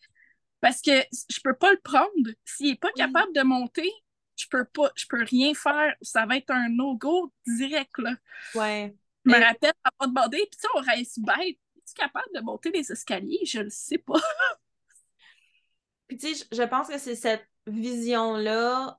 Parce 0.61 0.81
que 0.81 1.03
je 1.31 1.41
peux 1.45 1.55
pas 1.55 1.71
le 1.71 1.81
prendre. 1.81 2.31
S'il 2.45 2.73
est 2.73 2.81
pas 2.81 2.91
capable 2.97 3.33
de 3.35 3.43
monter, 3.43 3.91
je 4.37 4.47
peux 4.49 4.65
pas, 4.65 4.91
je 4.97 5.07
peux 5.07 5.23
rien 5.23 5.55
faire. 5.55 5.95
Ça 6.01 6.25
va 6.27 6.37
être 6.37 6.51
un 6.51 6.69
no-go 6.69 7.33
direct, 7.47 7.99
là. 7.99 8.15
Ouais. 8.55 8.95
Je 9.25 9.31
me 9.31 9.43
rappelle 9.43 9.73
pas 9.99 10.07
demandé, 10.07 10.39
puis 10.39 10.61
tu 10.61 10.67
on 10.75 10.81
reste 10.81 11.21
bête. 11.21 11.59
Es-tu 11.77 11.95
capable 11.95 12.29
de 12.35 12.41
monter 12.41 12.71
les 12.71 12.91
escaliers? 12.91 13.45
Je 13.45 13.61
le 13.61 13.71
sais 13.71 13.99
pas. 13.99 14.21
puis 16.09 16.17
tu 16.17 16.35
sais, 16.35 16.47
je 16.51 16.63
pense 16.63 16.89
que 16.89 16.99
c'est 16.99 17.17
cette 17.17 17.47
vision-là 17.67 18.99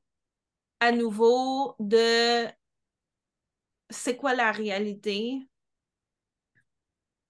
à 0.80 0.92
nouveau 0.92 1.76
de 1.80 2.48
c'est 3.90 4.18
quoi 4.18 4.36
la 4.36 4.52
réalité 4.52 5.48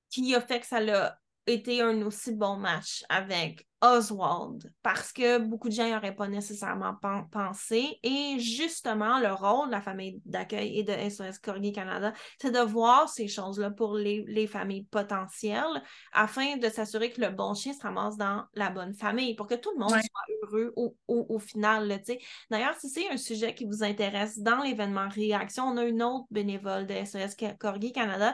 qui 0.10 0.34
a 0.36 0.42
fait 0.42 0.60
que 0.60 0.66
ça 0.66 0.78
a 0.78 1.20
été 1.46 1.82
un 1.82 2.02
aussi 2.02 2.34
bon 2.34 2.58
match 2.58 3.04
avec 3.10 3.67
Oswald 3.82 4.72
parce 4.82 5.12
que 5.12 5.38
beaucoup 5.38 5.70
de 5.70 5.74
gens 5.74 5.86
n'y 5.86 5.96
auraient 5.96 6.16
pas 6.16 6.28
nécessairement 6.28 6.96
pensé. 7.32 8.00
Et 8.02 8.40
justement, 8.40 9.20
le 9.20 9.32
rôle 9.32 9.68
de 9.68 9.72
la 9.72 9.82
famille 9.82 10.20
d'accueil 10.26 10.80
et 10.80 10.84
de 10.84 10.94
SOS 11.10 11.40
Corgi 11.40 11.72
Canada, 11.72 12.14
c'est 12.42 12.52
de 12.52 12.60
voir 12.60 13.08
ces 13.08 13.28
choses-là 13.28 13.70
pour 13.72 13.96
les, 13.96 14.48
familles 14.48 14.86
potentielles 14.86 15.84
afin 16.14 16.58
de 16.58 16.70
s'assurer 16.70 17.12
que 17.12 17.22
le 17.22 17.30
bon 17.30 17.54
chien 17.54 17.74
se 17.74 17.82
ramasse 17.82 18.18
dans 18.18 18.46
la 18.54 18.70
bonne 18.70 18.94
famille 18.94 19.36
pour 19.36 19.46
que 19.46 19.56
tout 19.56 19.72
le 19.74 19.80
monde 19.80 19.90
soit 19.90 20.36
heureux 20.44 20.74
au, 20.76 20.96
au, 21.08 21.40
final. 21.40 22.02
D'ailleurs, 22.50 22.76
si 22.80 22.90
c'est 22.90 23.10
un 23.10 23.18
sujet 23.18 23.54
qui 23.54 23.66
vous 23.66 23.84
intéresse 23.84 24.40
dans 24.40 24.64
l'événement 24.64 25.10
Réaction, 25.10 25.66
on 25.66 25.78
a 25.78 25.84
une 25.84 26.02
autre 26.02 26.26
bénévole 26.32 26.88
de 26.88 26.94
SOS 26.94 27.36
Corgi 27.60 27.92
Canada 27.92 28.34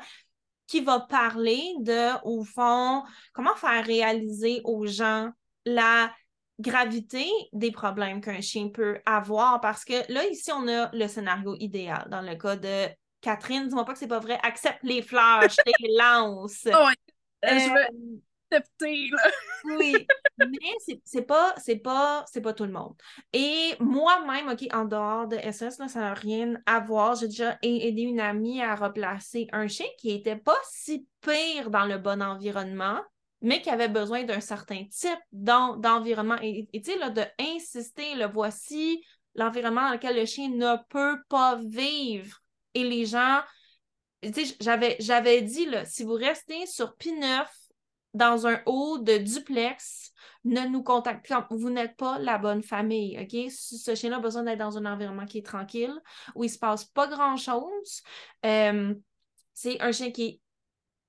qui 0.73 0.81
va 0.81 1.01
parler 1.01 1.75
de, 1.81 2.19
au 2.23 2.43
fond, 2.43 3.03
comment 3.31 3.55
faire 3.55 3.85
réaliser 3.85 4.59
aux 4.63 4.87
gens 4.87 5.29
la 5.67 6.11
gravité 6.59 7.27
des 7.51 7.69
problèmes 7.69 8.21
qu'un 8.21 8.41
chien 8.41 8.69
peut 8.69 8.99
avoir. 9.05 9.61
Parce 9.61 9.85
que 9.85 10.11
là, 10.11 10.25
ici, 10.25 10.51
on 10.51 10.67
a 10.67 10.89
le 10.91 11.07
scénario 11.07 11.55
idéal. 11.59 12.07
Dans 12.09 12.21
le 12.21 12.33
cas 12.33 12.55
de 12.55 12.87
Catherine, 13.21 13.67
dis-moi 13.67 13.85
pas 13.85 13.93
que 13.93 13.99
c'est 13.99 14.07
pas 14.07 14.17
vrai, 14.17 14.39
accepte 14.41 14.79
les 14.81 15.03
fleurs, 15.03 15.43
je 15.47 15.61
les 15.83 15.95
lance. 15.95 16.63
je 16.63 17.69
veux 17.71 18.21
oui, 19.65 19.95
mais 20.37 20.97
c'est 21.05 21.21
pas, 21.21 21.53
c'est 21.57 21.77
pas, 21.77 22.25
c'est 22.31 22.41
pas 22.41 22.53
tout 22.53 22.65
le 22.65 22.71
monde. 22.71 22.95
Et 23.31 23.73
moi-même, 23.79 24.49
OK, 24.49 24.65
en 24.73 24.85
dehors 24.85 25.27
de 25.27 25.37
SS, 25.37 25.79
là, 25.79 25.87
ça 25.87 25.99
n'a 25.99 26.13
rien 26.13 26.55
à 26.65 26.79
voir. 26.79 27.15
J'ai 27.15 27.27
déjà 27.27 27.57
aidé 27.61 28.01
une 28.01 28.19
amie 28.19 28.61
à 28.61 28.75
replacer 28.75 29.47
un 29.51 29.67
chien 29.67 29.87
qui 29.97 30.11
était 30.11 30.35
pas 30.35 30.57
si 30.69 31.07
pire 31.21 31.69
dans 31.69 31.85
le 31.85 31.97
bon 31.97 32.21
environnement, 32.21 32.99
mais 33.41 33.61
qui 33.61 33.69
avait 33.69 33.89
besoin 33.89 34.23
d'un 34.23 34.39
certain 34.39 34.85
type 34.85 35.19
d'environnement. 35.31 36.37
Et 36.41 36.67
tu 36.73 36.91
sais, 36.91 36.97
de 36.97 37.23
insister, 37.39 38.15
le 38.15 38.25
voici 38.25 39.03
l'environnement 39.35 39.87
dans 39.87 39.93
lequel 39.93 40.15
le 40.15 40.25
chien 40.25 40.49
ne 40.49 40.75
peut 40.89 41.21
pas 41.29 41.59
vivre. 41.63 42.39
Et 42.73 42.83
les 42.83 43.05
gens, 43.05 43.41
j'avais, 44.59 45.41
dit, 45.41 45.67
si 45.85 46.03
vous 46.03 46.13
restez 46.13 46.65
sur 46.65 46.95
P9, 46.95 47.45
dans 48.13 48.47
un 48.47 48.61
haut 48.65 48.97
de 48.99 49.17
duplex, 49.17 50.11
ne 50.45 50.61
nous 50.67 50.83
contactez 50.83 51.35
Vous 51.49 51.69
n'êtes 51.69 51.95
pas 51.95 52.19
la 52.19 52.37
bonne 52.37 52.63
famille, 52.63 53.17
OK? 53.19 53.51
Ce 53.51 53.95
chien-là 53.95 54.17
a 54.17 54.19
besoin 54.19 54.43
d'être 54.43 54.59
dans 54.59 54.77
un 54.77 54.85
environnement 54.85 55.25
qui 55.25 55.39
est 55.39 55.45
tranquille, 55.45 55.93
où 56.35 56.43
il 56.43 56.47
ne 56.47 56.51
se 56.51 56.59
passe 56.59 56.85
pas 56.85 57.07
grand-chose. 57.07 58.03
Euh, 58.45 58.93
c'est 59.53 59.81
un 59.81 59.91
chien 59.91 60.11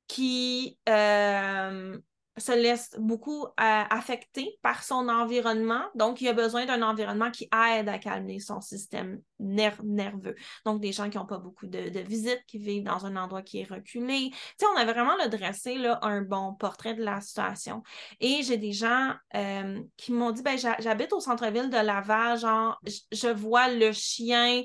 qui, 0.07 0.79
euh, 0.89 1.99
se 2.37 2.53
laisse 2.53 2.91
beaucoup 2.99 3.45
euh, 3.45 3.51
affecter 3.59 4.59
par 4.63 4.83
son 4.83 5.09
environnement. 5.09 5.83
Donc, 5.95 6.21
il 6.21 6.29
a 6.29 6.33
besoin 6.33 6.67
d'un 6.67 6.83
environnement 6.83 7.31
qui 7.31 7.45
aide 7.45 7.89
à 7.89 7.99
calmer 7.99 8.41
son 8.41 8.61
système 8.61 9.21
nerveux. 9.39 10.35
Donc, 10.65 10.81
des 10.81 10.93
gens 10.93 11.09
qui 11.11 11.17
n'ont 11.17 11.27
pas 11.27 11.39
beaucoup 11.39 11.67
de, 11.67 12.01
visites, 12.01 12.43
qui 12.47 12.59
vivent 12.59 12.85
dans 12.85 13.07
un 13.07 13.17
endroit 13.17 13.43
qui 13.43 13.61
est 13.61 13.71
reculé. 13.71 14.31
Tu 14.33 14.37
sais, 14.59 14.67
on 14.67 14.77
avait 14.77 14.93
vraiment 14.93 15.17
le 15.23 15.29
dressé 15.29 15.77
un 16.03 16.23
bon 16.23 16.55
portrait 16.55 16.95
de 16.95 17.05
la 17.05 17.21
situation. 17.21 17.83
Et 18.21 18.43
j'ai 18.43 18.57
des 18.57 18.73
gens 18.73 19.15
euh, 19.35 19.81
qui 19.97 20.13
m'ont 20.13 20.33
dit, 20.33 20.43
ben, 20.43 20.59
j'habite 20.59 21.13
au 21.13 21.21
centre-ville 21.21 21.71
de 21.71 21.77
Laval, 21.77 22.39
genre, 22.39 22.81
je 23.13 23.29
vois 23.29 23.69
le 23.69 23.93
chien, 23.93 24.65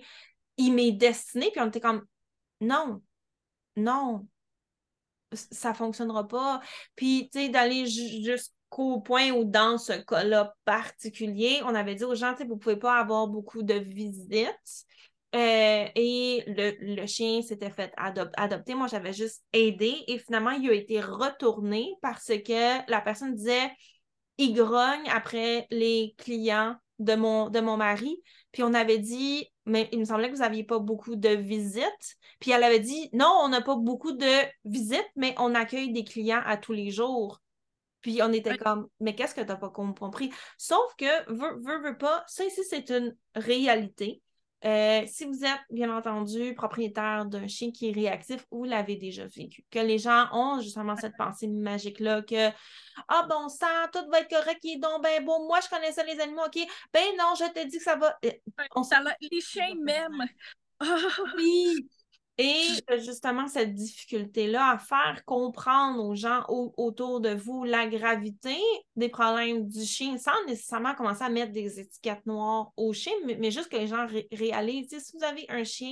il 0.58 0.74
m'est 0.74 0.92
destiné, 0.92 1.52
puis 1.52 1.62
on 1.62 1.68
était 1.68 1.80
comme, 1.80 2.04
non, 2.62 3.02
non, 3.76 4.28
ça 5.34 5.74
fonctionnera 5.74 6.28
pas. 6.28 6.62
Puis, 6.96 7.30
tu 7.32 7.40
sais, 7.40 7.50
d'aller 7.50 7.86
jusqu'au 7.86 9.02
point 9.02 9.32
où, 9.32 9.44
dans 9.46 9.78
ce 9.78 9.94
cas-là 9.94 10.56
particulier, 10.66 11.62
on 11.66 11.76
avait 11.76 11.96
dit 11.96 12.04
aux 12.04 12.16
gens, 12.16 12.34
tu 12.34 12.40
sais, 12.40 12.48
vous 12.48 12.58
pouvez 12.58 12.78
pas 12.78 13.00
avoir 13.00 13.28
beaucoup 13.28 13.64
de 13.64 13.76
visites. 13.76 14.86
Euh, 15.36 15.86
et 15.96 16.44
le, 16.48 17.06
chien 17.06 17.42
s'était 17.44 17.70
fait 17.70 17.94
adopter. 17.98 18.74
Moi, 18.74 18.88
j'avais 18.88 19.14
juste 19.14 19.44
aidé 19.54 19.96
et 20.08 20.18
finalement, 20.18 20.52
il 20.52 20.70
a 20.70 20.74
été 20.74 21.02
retourné 21.02 21.88
parce 22.02 22.28
que 22.28 22.90
la 22.90 23.02
personne 23.02 23.36
disait 23.36 23.72
il 24.40 24.56
grogne 24.56 25.08
après 25.10 25.68
les 25.70 26.16
clients 26.18 26.76
de 26.98 27.14
mon, 27.14 27.50
de 27.50 27.60
mon 27.60 27.78
mari. 27.78 28.22
Puis 28.52 28.64
on 28.64 28.74
avait 28.74 28.98
dit 28.98 29.48
mais 29.70 29.88
il 29.92 30.00
me 30.00 30.06
semblait 30.06 30.30
que 30.30 30.36
vous 30.36 30.42
n'aviez 30.42 30.64
pas 30.64 30.80
beaucoup 30.80 31.16
de 31.16 31.30
visites. 31.30 32.18
Puis 32.40 32.52
elle 32.52 32.64
avait 32.64 32.80
dit, 32.80 33.10
non, 33.14 33.32
on 33.44 33.50
n'a 33.50 33.62
pas 33.62 33.76
beaucoup 33.76 34.12
de 34.12 34.26
visites, 34.66 35.10
mais 35.16 35.36
on 35.38 35.56
accueille 35.56 35.94
des 35.94 36.04
clients 36.04 36.42
à 36.46 36.58
tous 36.58 36.74
les 36.74 36.90
jours. 36.90 37.40
Puis 38.02 38.22
on 38.24 38.32
était 38.34 38.58
comme, 38.58 38.88
mais 39.00 39.14
qu'est-ce 39.14 39.36
que 39.36 39.42
tu 39.42 39.48
n'as 39.48 39.58
pas 39.58 39.70
compris? 39.70 40.32
Sauf 40.58 40.96
que, 40.98 41.32
veux, 41.32 41.60
veux, 41.62 41.82
veux 41.82 41.98
pas, 41.98 42.24
ça 42.28 42.46
ici, 42.46 42.62
c'est 42.68 42.90
une 42.90 43.16
réalité. 43.36 44.22
Euh, 44.66 45.04
si 45.08 45.26
vous 45.26 45.46
êtes, 45.46 45.62
bien 45.70 45.96
entendu, 45.96 46.54
propriétaire 46.54 47.26
d'un 47.26 47.48
chien 47.48 47.72
qui 47.72 47.90
est 47.90 47.94
réactif, 47.94 48.46
vous 48.52 48.66
l'avez 48.66 48.98
déjà 48.98 49.26
vécu. 49.26 49.64
Que 49.72 49.80
les 49.80 49.98
gens 49.98 50.28
ont 50.34 50.60
justement 50.60 50.98
cette 50.98 51.16
pensée 51.18 51.48
magique-là 51.48 52.22
que 52.24 52.50
Ah 53.08 53.26
bon 53.30 53.48
sang, 53.48 53.68
tout 53.94 54.10
va 54.12 54.20
être 54.20 54.30
correct, 54.30 54.60
il 54.64 54.76
est 54.76 54.80
donc 54.80 55.02
ben 55.02 55.24
bon. 55.24 55.48
Moi, 55.48 55.60
je 55.64 55.70
connaissais 55.70 56.04
les 56.06 56.20
animaux, 56.20 56.44
OK? 56.46 56.60
Ben 56.94 57.06
non, 57.18 57.36
je 57.40 57.46
te 57.54 57.68
dis 57.68 57.78
que 57.78 57.84
ça 57.84 57.96
va. 57.96 58.18
Euh, 58.26 58.32
on... 58.76 58.84
les 59.32 59.42
chiens 59.42 59.76
même. 59.82 60.26
oui, 61.38 61.90
et 62.42 62.64
justement, 63.00 63.50
cette 63.50 63.74
difficulté-là 63.74 64.72
à 64.72 64.78
faire 64.78 65.26
comprendre 65.26 66.02
aux 66.02 66.16
gens 66.16 66.46
autour 66.48 67.20
de 67.20 67.32
vous 67.32 67.66
la 67.66 67.86
gravité 67.86 68.56
des 68.96 69.10
problèmes 69.10 69.68
du 69.68 69.84
chien 69.84 70.18
sans 70.18 70.32
nécessairement 70.48 70.96
commencer 70.96 71.24
à 71.26 71.30
mettre 71.30 71.52
des 71.52 71.82
étiquettes 71.82 72.26
noires 72.26 72.72
au 72.78 72.94
chien, 72.94 73.12
mais, 73.26 73.52
juste 73.52 73.68
que 73.68 73.76
les 73.76 73.88
gens 73.88 74.08
réalisent. 74.32 74.98
Si 74.98 75.18
vous 75.18 75.24
avez 75.26 75.46
un 75.50 75.66
chien 75.66 75.92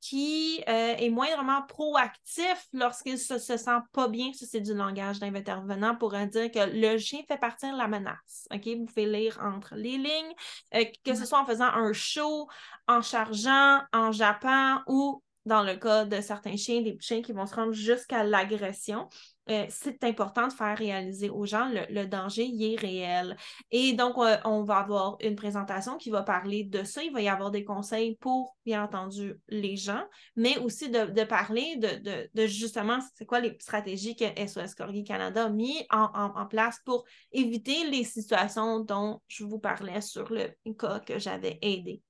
qui 0.00 0.64
euh, 0.68 0.96
est 0.96 1.10
moindrement 1.10 1.62
proactif 1.62 2.66
lorsqu'il 2.72 3.18
se, 3.18 3.38
se 3.38 3.56
sent 3.56 3.78
pas 3.92 4.08
bien, 4.08 4.32
ça 4.32 4.46
c'est 4.50 4.60
du 4.60 4.74
langage 4.74 5.20
d'intervenant 5.20 5.94
pour 5.94 6.10
dire 6.10 6.50
que 6.50 6.70
le 6.72 6.98
chien 6.98 7.20
fait 7.28 7.38
partie 7.38 7.70
de 7.70 7.76
la 7.76 7.86
menace. 7.86 8.48
OK? 8.52 8.66
Vous 8.66 8.84
pouvez 8.84 9.06
lire 9.06 9.38
entre 9.40 9.76
les 9.76 9.96
lignes, 9.96 10.34
euh, 10.74 10.84
que 11.04 11.14
ce 11.14 11.24
soit 11.24 11.40
en 11.40 11.46
faisant 11.46 11.66
un 11.66 11.92
show, 11.92 12.48
en 12.88 13.00
chargeant, 13.00 13.80
en 13.92 14.10
jappant 14.10 14.80
ou 14.88 15.22
dans 15.44 15.62
le 15.62 15.76
cas 15.76 16.04
de 16.04 16.20
certains 16.20 16.56
chiens, 16.56 16.82
des 16.82 16.96
chiens 17.00 17.22
qui 17.22 17.32
vont 17.32 17.46
se 17.46 17.54
rendre 17.54 17.72
jusqu'à 17.72 18.24
l'agression, 18.24 19.08
euh, 19.50 19.64
c'est 19.70 20.04
important 20.04 20.48
de 20.48 20.52
faire 20.52 20.76
réaliser 20.76 21.30
aux 21.30 21.46
gens 21.46 21.70
le, 21.70 21.80
le 21.88 22.06
danger, 22.06 22.44
il 22.44 22.74
est 22.74 22.76
réel. 22.76 23.36
Et 23.70 23.94
donc, 23.94 24.18
euh, 24.18 24.36
on 24.44 24.62
va 24.62 24.78
avoir 24.78 25.16
une 25.20 25.36
présentation 25.36 25.96
qui 25.96 26.10
va 26.10 26.22
parler 26.22 26.64
de 26.64 26.84
ça. 26.84 27.02
Il 27.02 27.12
va 27.12 27.22
y 27.22 27.28
avoir 27.28 27.50
des 27.50 27.64
conseils 27.64 28.16
pour, 28.16 28.56
bien 28.66 28.84
entendu, 28.84 29.40
les 29.48 29.76
gens, 29.76 30.04
mais 30.36 30.58
aussi 30.58 30.90
de, 30.90 31.24
parler 31.24 31.76
de, 31.76 32.46
justement, 32.46 32.98
c'est 33.14 33.24
quoi 33.24 33.40
les 33.40 33.56
stratégies 33.58 34.16
que 34.16 34.24
SOS 34.46 34.74
Corgi 34.74 35.04
Canada 35.04 35.46
a 35.46 35.48
mis 35.48 35.86
en, 35.90 36.10
en, 36.14 36.46
place 36.46 36.78
pour 36.84 37.04
éviter 37.32 37.88
les 37.90 38.04
situations 38.04 38.80
dont 38.80 39.20
je 39.28 39.44
vous 39.44 39.58
parlais 39.58 40.00
sur 40.00 40.30
le 40.30 40.48
cas 40.74 41.00
que 41.00 41.18
j'avais 41.18 41.58
aidé. 41.62 42.02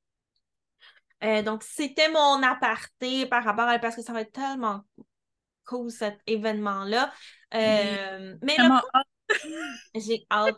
Euh, 1.25 1.43
donc, 1.43 1.63
c'était 1.63 2.11
mon 2.11 2.43
aparté 2.43 3.27
par 3.27 3.45
rapport 3.45 3.69
à 3.69 3.79
parce 3.79 3.97
que 3.97 4.03
ça 4.03 4.13
va 4.13 4.23
être 4.23 4.33
tellement 4.33 4.83
cool 5.65 5.91
cet 5.91 6.19
événement-là. 6.27 7.13
Euh, 7.55 8.37
mais 8.43 8.57
là, 8.57 8.83
j'ai 9.95 10.27
hâte. 10.31 10.57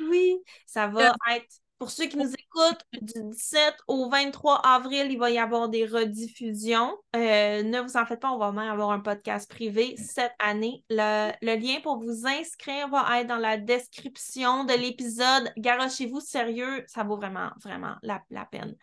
Oui, 0.00 0.36
ça 0.66 0.88
va 0.88 1.12
être. 1.30 1.46
Pour 1.78 1.92
ceux 1.92 2.06
qui 2.06 2.16
nous 2.16 2.32
écoutent, 2.32 2.82
du 3.00 3.22
17 3.30 3.76
au 3.86 4.10
23 4.10 4.56
avril, 4.66 5.12
il 5.12 5.16
va 5.16 5.30
y 5.30 5.38
avoir 5.38 5.68
des 5.68 5.86
rediffusions. 5.86 6.92
Euh, 7.14 7.62
ne 7.62 7.78
vous 7.78 7.96
en 7.96 8.04
faites 8.04 8.18
pas, 8.18 8.32
on 8.32 8.38
va 8.38 8.50
même 8.50 8.68
avoir 8.68 8.90
un 8.90 8.98
podcast 8.98 9.48
privé 9.48 9.96
cette 9.96 10.32
année. 10.40 10.82
Le, 10.90 11.30
lien 11.40 11.78
pour 11.80 12.00
vous 12.00 12.26
inscrire 12.26 12.88
va 12.88 13.20
être 13.20 13.28
dans 13.28 13.36
la 13.36 13.58
description 13.58 14.64
de 14.64 14.72
l'épisode. 14.72 15.52
Garochez-vous, 15.56 16.18
sérieux, 16.18 16.82
ça 16.88 17.04
vaut 17.04 17.16
vraiment, 17.16 17.50
vraiment 17.62 17.94
la 18.02 18.44
peine. 18.50 18.74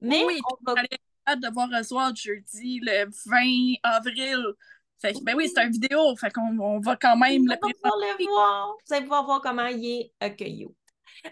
Mais 0.00 0.24
oui, 0.24 0.40
on 0.50 0.72
va... 0.72 0.82
hâte 1.26 1.40
de 1.40 1.52
voir 1.52 1.68
Oswald 1.78 2.16
jeudi, 2.16 2.80
le 2.82 3.06
20 3.26 3.74
avril. 3.82 4.44
Fait 5.00 5.14
ben 5.22 5.34
oui, 5.34 5.48
c'est 5.48 5.64
une 5.64 5.72
vidéo, 5.72 6.14
fait 6.16 6.30
qu'on 6.30 6.58
on 6.58 6.78
va 6.80 6.96
quand 6.96 7.16
même 7.16 7.46
le 7.46 7.54
le 7.54 8.26
voir. 8.26 8.76
Vous 8.86 8.94
allez 8.94 9.02
pouvoir 9.04 9.24
voir 9.24 9.40
comment 9.40 9.66
il 9.66 9.84
est 9.84 10.12
accueilli. 10.20 10.68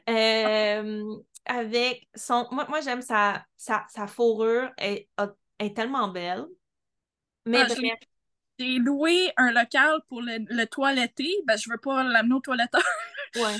Euh, 0.08 1.02
avec 1.44 2.08
son. 2.14 2.46
Moi, 2.50 2.66
moi 2.68 2.80
j'aime 2.80 3.02
sa, 3.02 3.44
sa, 3.56 3.84
sa, 3.88 4.06
fourrure. 4.06 4.70
Elle, 4.78 5.04
est 5.58 5.76
tellement 5.76 6.08
belle. 6.08 6.46
Mais 7.44 7.62
ah, 7.62 7.74
J'ai 8.58 8.78
loué 8.78 9.32
un 9.36 9.52
local 9.52 10.00
pour 10.08 10.22
le, 10.22 10.38
le 10.48 10.66
toiletter. 10.66 11.34
Ben, 11.46 11.56
je 11.56 11.70
veux 11.70 11.78
pas 11.78 12.02
l'amener 12.02 12.34
au 12.34 12.40
toiletteur. 12.40 12.82
Ouais. 13.36 13.56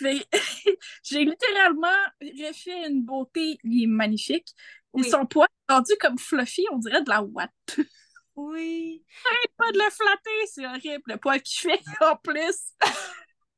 j'ai 1.02 1.24
littéralement 1.24 1.88
refait 2.20 2.88
une 2.88 3.04
beauté, 3.04 3.58
il 3.64 3.84
est 3.84 3.86
magnifique. 3.86 4.48
Et 4.96 5.02
son 5.02 5.26
poids 5.26 5.48
rendu 5.68 5.92
comme 6.00 6.18
fluffy, 6.18 6.64
on 6.70 6.78
dirait 6.78 7.02
de 7.02 7.10
la 7.10 7.22
ouate. 7.22 7.50
Oui. 8.36 9.04
Arrête 9.26 9.52
pas 9.56 9.72
de 9.72 9.78
le 9.78 9.90
flatter, 9.90 10.46
c'est 10.46 10.66
horrible 10.66 11.02
le 11.06 11.16
poids 11.16 11.38
qu'il 11.38 11.70
fait 11.70 11.82
en 12.00 12.16
plus. 12.16 12.72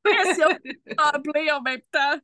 Pression 0.03 0.49
en 0.49 1.63
même 1.63 1.81
temps. 1.91 2.21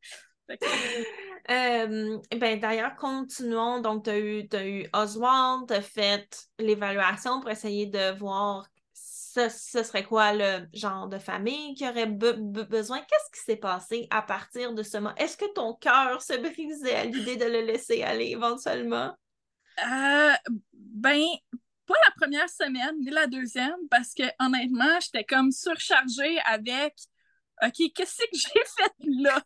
Euh, 1.51 2.19
ben, 2.37 2.61
D'ailleurs, 2.61 2.95
continuons. 2.97 3.81
Donc, 3.81 4.05
tu 4.05 4.11
as 4.11 4.67
eu 4.67 4.87
Oswald, 4.93 5.67
tu 5.69 5.75
as 5.75 5.83
fait 5.83 6.49
l'évaluation 6.59 7.41
pour 7.41 7.51
essayer 7.51 7.87
de 7.87 8.17
voir 8.19 8.67
ce, 9.33 9.83
serait 9.83 10.05
quoi 10.05 10.33
le 10.33 10.67
genre 10.75 11.09
de 11.09 11.19
famille 11.19 11.75
qui 11.75 11.89
aurait 11.89 12.07
besoin? 12.07 13.01
Qu'est-ce 13.01 13.31
qui 13.39 13.45
s'est 13.45 13.57
passé 13.57 14.07
à 14.11 14.23
partir 14.23 14.75
de 14.75 14.83
ce 14.83 14.99
moment? 14.99 15.15
Est-ce 15.17 15.37
que 15.37 15.51
ton 15.55 15.75
cœur 15.75 16.21
se 16.21 16.35
brisait 16.35 16.95
à 16.95 17.05
l'idée 17.05 17.37
de 17.37 17.47
le 17.47 17.63
laisser 17.63 18.03
aller 18.03 18.27
éventuellement? 18.27 19.17
Euh, 19.85 20.33
ben, 20.73 21.25
pas 21.87 21.95
la 22.07 22.13
première 22.17 22.49
semaine, 22.49 22.99
ni 23.01 23.11
la 23.11 23.27
deuxième, 23.27 23.89
parce 23.91 24.13
que 24.13 24.25
honnêtement, 24.39 25.01
j'étais 25.01 25.25
comme 25.25 25.51
surchargée 25.51 26.39
avec 26.45 26.95
OK, 27.63 27.93
qu'est-ce 27.95 28.17
que 28.17 28.25
j'ai 28.33 28.65
fait 28.77 28.93
là? 29.21 29.43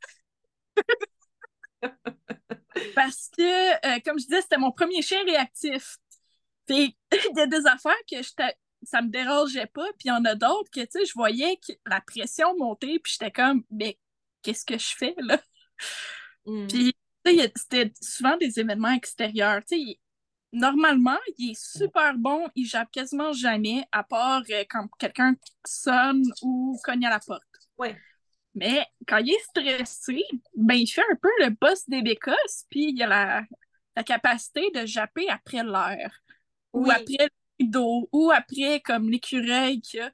parce 2.95 3.30
que, 3.37 3.87
euh, 3.87 4.01
comme 4.05 4.18
je 4.18 4.24
disais, 4.24 4.43
c'était 4.43 4.59
mon 4.59 4.72
premier 4.72 5.03
chien 5.03 5.22
réactif. 5.24 5.97
il 6.68 6.93
y 7.37 7.41
a 7.41 7.47
des 7.47 7.66
affaires 7.66 7.95
que 8.11 8.20
j'étais 8.20 8.55
ça 8.87 9.03
me 9.03 9.09
dérangeait 9.09 9.66
pas. 9.66 9.87
Puis 9.99 10.07
il 10.07 10.09
y 10.09 10.12
en 10.12 10.24
a 10.24 10.34
d'autres 10.34 10.70
que, 10.70 10.80
tu 10.80 10.87
sais, 10.91 11.05
je 11.05 11.12
voyais 11.14 11.57
que 11.57 11.72
la 11.87 12.01
pression 12.01 12.57
montait, 12.57 12.99
puis 13.03 13.12
j'étais 13.12 13.30
comme, 13.30 13.64
mais 13.70 13.99
qu'est-ce 14.43 14.64
que 14.64 14.78
je 14.78 14.95
fais, 14.97 15.14
là? 15.18 15.41
Mm. 16.47 16.66
Puis, 16.68 16.97
tu 17.24 17.37
sais, 17.37 17.53
c'était 17.57 17.93
souvent 18.01 18.37
des 18.37 18.61
événements 18.61 18.93
extérieurs. 18.93 19.62
Tu 19.68 19.78
sais, 19.78 19.99
normalement, 20.53 21.18
il 21.39 21.51
est 21.51 21.61
super 21.61 22.14
bon, 22.16 22.49
il 22.55 22.66
jappe 22.66 22.91
quasiment 22.91 23.32
jamais, 23.32 23.84
à 23.93 24.05
part 24.05 24.43
euh, 24.51 24.64
quand 24.70 24.87
quelqu'un 24.99 25.34
sonne 25.66 26.22
ou 26.43 26.78
cogne 26.84 27.07
à 27.07 27.11
la 27.11 27.20
porte. 27.20 27.43
Ouais. 27.78 27.97
Mais 28.55 28.87
quand 29.07 29.18
il 29.18 29.32
est 29.32 29.45
stressé, 29.45 30.22
ben, 30.55 30.76
il 30.76 30.87
fait 30.87 31.05
un 31.11 31.16
peu 31.20 31.30
le 31.41 31.51
boss 31.51 31.89
des 31.89 32.03
bécosses, 32.03 32.64
puis 32.70 32.93
il 32.93 33.03
a 33.03 33.07
la, 33.07 33.43
la 33.97 34.03
capacité 34.03 34.70
de 34.70 34.87
japper 34.87 35.28
après 35.28 35.62
l'heure. 35.62 36.12
Ou 36.72 36.91
après 36.91 37.28
d'eau 37.61 38.09
ou 38.12 38.30
après 38.30 38.80
comme 38.80 39.11
l'écureuil 39.11 39.80
qu'il 39.80 40.00
a. 40.00 40.11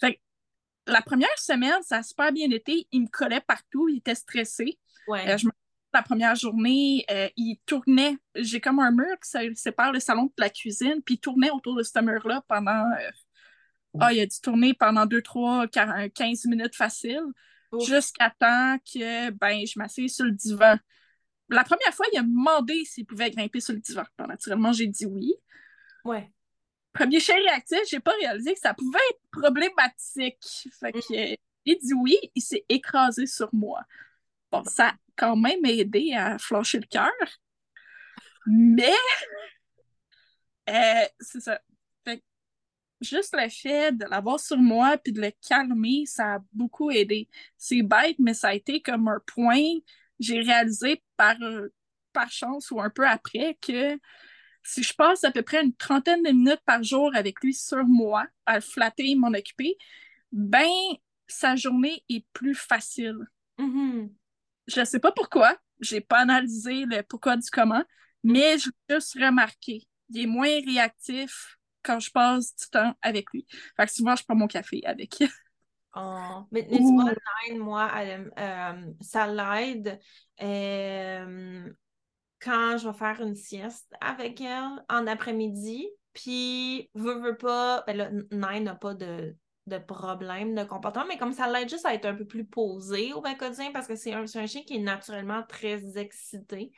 Fait 0.00 0.20
la 0.86 1.02
première 1.02 1.38
semaine, 1.38 1.82
ça 1.82 1.98
a 1.98 2.02
super 2.02 2.32
bien 2.32 2.50
été. 2.50 2.86
Il 2.92 3.02
me 3.02 3.08
collait 3.08 3.40
partout, 3.40 3.88
il 3.88 3.98
était 3.98 4.14
stressé. 4.14 4.78
Ouais. 5.08 5.28
Euh, 5.28 5.36
je 5.36 5.46
me 5.46 5.52
la 5.96 6.02
première 6.02 6.34
journée, 6.34 7.06
euh, 7.10 7.28
il 7.36 7.58
tournait. 7.64 8.18
J'ai 8.34 8.60
comme 8.60 8.80
un 8.80 8.90
mur 8.90 9.16
qui 9.22 9.56
sépare 9.56 9.92
le 9.92 10.00
salon 10.00 10.24
de 10.24 10.32
la 10.36 10.50
cuisine, 10.50 11.00
puis 11.02 11.14
il 11.14 11.18
tournait 11.18 11.50
autour 11.50 11.74
de 11.74 11.82
ce 11.82 11.98
mur-là 12.00 12.42
pendant. 12.48 12.84
Euh, 13.00 13.10
ah, 13.98 14.12
il 14.12 14.20
a 14.20 14.26
dû 14.26 14.40
tourner 14.42 14.74
pendant 14.74 15.06
2, 15.06 15.22
3, 15.22 15.68
15 15.68 16.44
minutes 16.46 16.76
facile, 16.76 17.22
jusqu'à 17.86 18.28
temps 18.38 18.76
que 18.80 19.30
ben, 19.30 19.64
je 19.66 19.78
m'assieds 19.78 20.08
sur 20.08 20.26
le 20.26 20.32
divan. 20.32 20.76
La 21.48 21.64
première 21.64 21.94
fois, 21.94 22.04
il 22.12 22.18
a 22.18 22.22
demandé 22.22 22.84
s'il 22.84 23.06
pouvait 23.06 23.30
grimper 23.30 23.60
sur 23.60 23.72
le 23.72 23.80
divan. 23.80 24.04
naturellement, 24.18 24.72
j'ai 24.74 24.86
dit 24.86 25.06
oui. 25.06 25.32
Ouais 26.04 26.30
premier 26.96 27.20
chien 27.20 27.36
réactif, 27.36 27.80
j'ai 27.88 28.00
pas 28.00 28.14
réalisé 28.20 28.54
que 28.54 28.60
ça 28.60 28.74
pouvait 28.74 28.98
être 29.10 29.20
problématique. 29.30 30.68
Fait 30.80 30.92
que, 30.92 31.32
mm. 31.32 31.36
il 31.64 31.78
dit 31.78 31.94
oui, 31.94 32.18
il 32.34 32.42
s'est 32.42 32.64
écrasé 32.68 33.26
sur 33.26 33.48
moi. 33.52 33.82
Bon, 34.50 34.64
ça 34.64 34.88
a 34.88 34.94
quand 35.16 35.36
même 35.36 35.64
aidé 35.64 36.12
à 36.14 36.38
flancher 36.38 36.78
le 36.78 36.86
cœur. 36.86 37.12
Mais, 38.46 38.94
euh, 40.70 41.04
c'est 41.20 41.40
ça. 41.40 41.60
Fait 42.04 42.22
juste 43.00 43.36
le 43.36 43.48
fait 43.48 43.92
de 43.92 44.06
l'avoir 44.06 44.40
sur 44.40 44.58
moi 44.58 44.96
puis 44.98 45.12
de 45.12 45.20
le 45.20 45.32
calmer, 45.46 46.04
ça 46.06 46.36
a 46.36 46.38
beaucoup 46.52 46.90
aidé. 46.90 47.28
C'est 47.56 47.82
bête, 47.82 48.16
mais 48.18 48.34
ça 48.34 48.48
a 48.48 48.54
été 48.54 48.80
comme 48.80 49.08
un 49.08 49.20
point. 49.26 49.64
J'ai 50.18 50.40
réalisé 50.40 51.02
par, 51.16 51.36
par 52.12 52.30
chance 52.30 52.70
ou 52.70 52.80
un 52.80 52.90
peu 52.90 53.06
après 53.06 53.58
que 53.60 53.98
si 54.66 54.82
je 54.82 54.92
passe 54.94 55.24
à 55.24 55.30
peu 55.30 55.42
près 55.42 55.62
une 55.62 55.74
trentaine 55.74 56.22
de 56.22 56.30
minutes 56.30 56.62
par 56.64 56.82
jour 56.82 57.10
avec 57.14 57.40
lui 57.40 57.54
sur 57.54 57.84
moi, 57.84 58.26
à 58.44 58.56
le 58.56 58.60
flatter, 58.60 59.14
m'en 59.14 59.28
occuper, 59.28 59.76
ben, 60.32 60.68
sa 61.26 61.56
journée 61.56 62.02
est 62.08 62.26
plus 62.32 62.54
facile. 62.54 63.18
Mm-hmm. 63.58 64.10
Je 64.66 64.80
ne 64.80 64.84
sais 64.84 64.98
pas 64.98 65.12
pourquoi, 65.12 65.56
j'ai 65.80 66.00
pas 66.00 66.18
analysé 66.18 66.84
le 66.84 67.02
pourquoi 67.02 67.36
du 67.36 67.48
comment, 67.50 67.84
mais 68.24 68.58
j'ai 68.58 68.70
juste 68.90 69.14
remarqué. 69.14 69.86
Il 70.10 70.20
est 70.20 70.26
moins 70.26 70.60
réactif 70.66 71.56
quand 71.82 72.00
je 72.00 72.10
passe 72.10 72.54
du 72.56 72.68
temps 72.68 72.94
avec 73.02 73.30
lui. 73.32 73.46
Fait 73.76 73.86
que 73.86 73.92
souvent, 73.92 74.16
je 74.16 74.24
prends 74.24 74.34
mon 74.34 74.48
café 74.48 74.82
avec. 74.84 75.22
Oh. 75.94 76.42
Mais, 76.52 76.66
mais 76.70 76.76
tu 76.76 76.92
vois, 76.92 77.14
moi, 77.54 77.90
euh, 78.38 78.92
ça 79.00 79.26
l'aide 79.26 79.98
euh, 80.42 81.72
quand 82.46 82.78
je 82.78 82.88
vais 82.88 82.96
faire 82.96 83.20
une 83.20 83.34
sieste 83.34 83.92
avec 84.00 84.40
elle 84.40 84.84
en 84.88 85.06
après-midi. 85.06 85.88
Puis, 86.12 86.90
veut, 86.94 87.20
veut 87.20 87.36
pas, 87.36 87.84
ben 87.86 87.96
là, 87.96 88.10
Nine 88.30 88.64
n'a 88.64 88.74
pas 88.74 88.94
de, 88.94 89.36
de 89.66 89.78
problème 89.78 90.54
de 90.54 90.62
comportement, 90.64 91.04
mais 91.06 91.18
comme 91.18 91.32
ça 91.32 91.50
l'aide 91.50 91.68
juste 91.68 91.84
à 91.84 91.92
être 91.92 92.06
un 92.06 92.14
peu 92.14 92.24
plus 92.24 92.46
posé 92.46 93.12
au 93.12 93.20
quotidien 93.20 93.72
parce 93.72 93.86
que 93.86 93.96
c'est 93.96 94.14
un, 94.14 94.22
un, 94.22 94.46
chien 94.46 94.62
qui 94.62 94.76
est 94.76 94.80
naturellement 94.80 95.42
très 95.42 95.98
excité. 95.98 96.72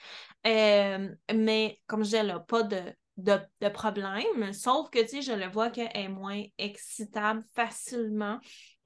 Euh, 0.46 1.08
mais 1.32 1.80
comme 1.86 2.04
je 2.04 2.16
là, 2.16 2.40
pas 2.40 2.62
de 2.62 2.80
de, 3.18 3.68
problème, 3.68 4.52
sauf 4.52 4.90
que, 4.90 5.00
tu 5.00 5.08
sais, 5.08 5.22
je 5.22 5.32
le 5.32 5.48
vois 5.48 5.70
qu'elle 5.70 5.90
est 5.94 6.08
moins 6.08 6.42
excitable 6.56 7.42
facilement. 7.54 8.38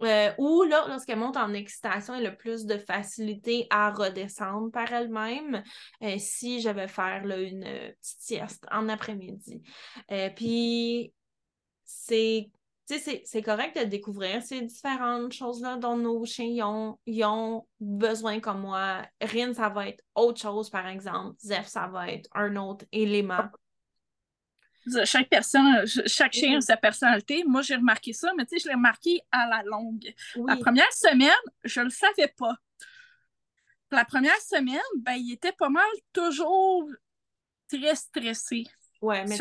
Euh, 0.02 0.32
ou 0.38 0.64
là, 0.64 0.86
lorsqu'elle 0.88 1.18
monte 1.18 1.36
en 1.36 1.52
excitation, 1.52 2.14
elle 2.14 2.26
a 2.26 2.32
plus 2.32 2.64
de 2.64 2.78
facilité 2.78 3.66
à 3.70 3.90
redescendre 3.90 4.72
par 4.72 4.90
elle-même 4.92 5.62
euh, 6.02 6.16
si 6.18 6.60
je 6.60 6.70
vais 6.70 6.88
faire 6.88 7.22
une 7.24 7.62
petite 7.62 8.20
sieste 8.20 8.66
en 8.72 8.88
après-midi. 8.88 9.62
Euh, 10.10 10.30
puis, 10.34 11.12
c'est 11.84 12.50
correct 13.44 13.78
de 13.78 13.84
découvrir 13.84 14.42
ces 14.42 14.62
différentes 14.62 15.32
choses-là 15.32 15.76
dont 15.76 15.96
nos 15.96 16.24
chiens 16.24 16.66
ont, 16.66 16.98
ont, 17.06 17.66
besoin 17.80 18.40
comme 18.40 18.62
moi. 18.62 19.02
Rin, 19.20 19.52
ça 19.52 19.68
va 19.68 19.88
être 19.88 20.02
autre 20.14 20.40
chose, 20.40 20.68
par 20.70 20.86
exemple. 20.86 21.36
Zef, 21.38 21.66
ça 21.66 21.86
va 21.86 22.10
être 22.10 22.28
un 22.34 22.56
autre 22.56 22.84
élément 22.92 23.44
chaque 25.04 25.28
personne, 25.28 25.86
chaque 26.06 26.32
chien 26.32 26.58
a 26.58 26.60
sa 26.60 26.76
personnalité. 26.76 27.44
Moi, 27.46 27.62
j'ai 27.62 27.76
remarqué 27.76 28.12
ça, 28.12 28.32
mais 28.36 28.44
tu 28.46 28.56
sais, 28.56 28.64
je 28.64 28.68
l'ai 28.68 28.74
remarqué 28.74 29.20
à 29.30 29.48
la 29.48 29.62
longue. 29.62 30.12
La 30.46 30.56
première 30.56 30.92
semaine, 30.92 31.30
je 31.64 31.80
le 31.80 31.90
savais 31.90 32.32
pas. 32.36 32.56
La 33.90 34.04
première 34.04 34.40
semaine, 34.40 34.80
ben, 34.96 35.14
il 35.14 35.32
était 35.32 35.52
pas 35.52 35.68
mal 35.68 35.84
toujours 36.12 36.88
très 37.68 37.94
stressé. 37.94 38.64
Ouais, 39.00 39.24
mais 39.26 39.36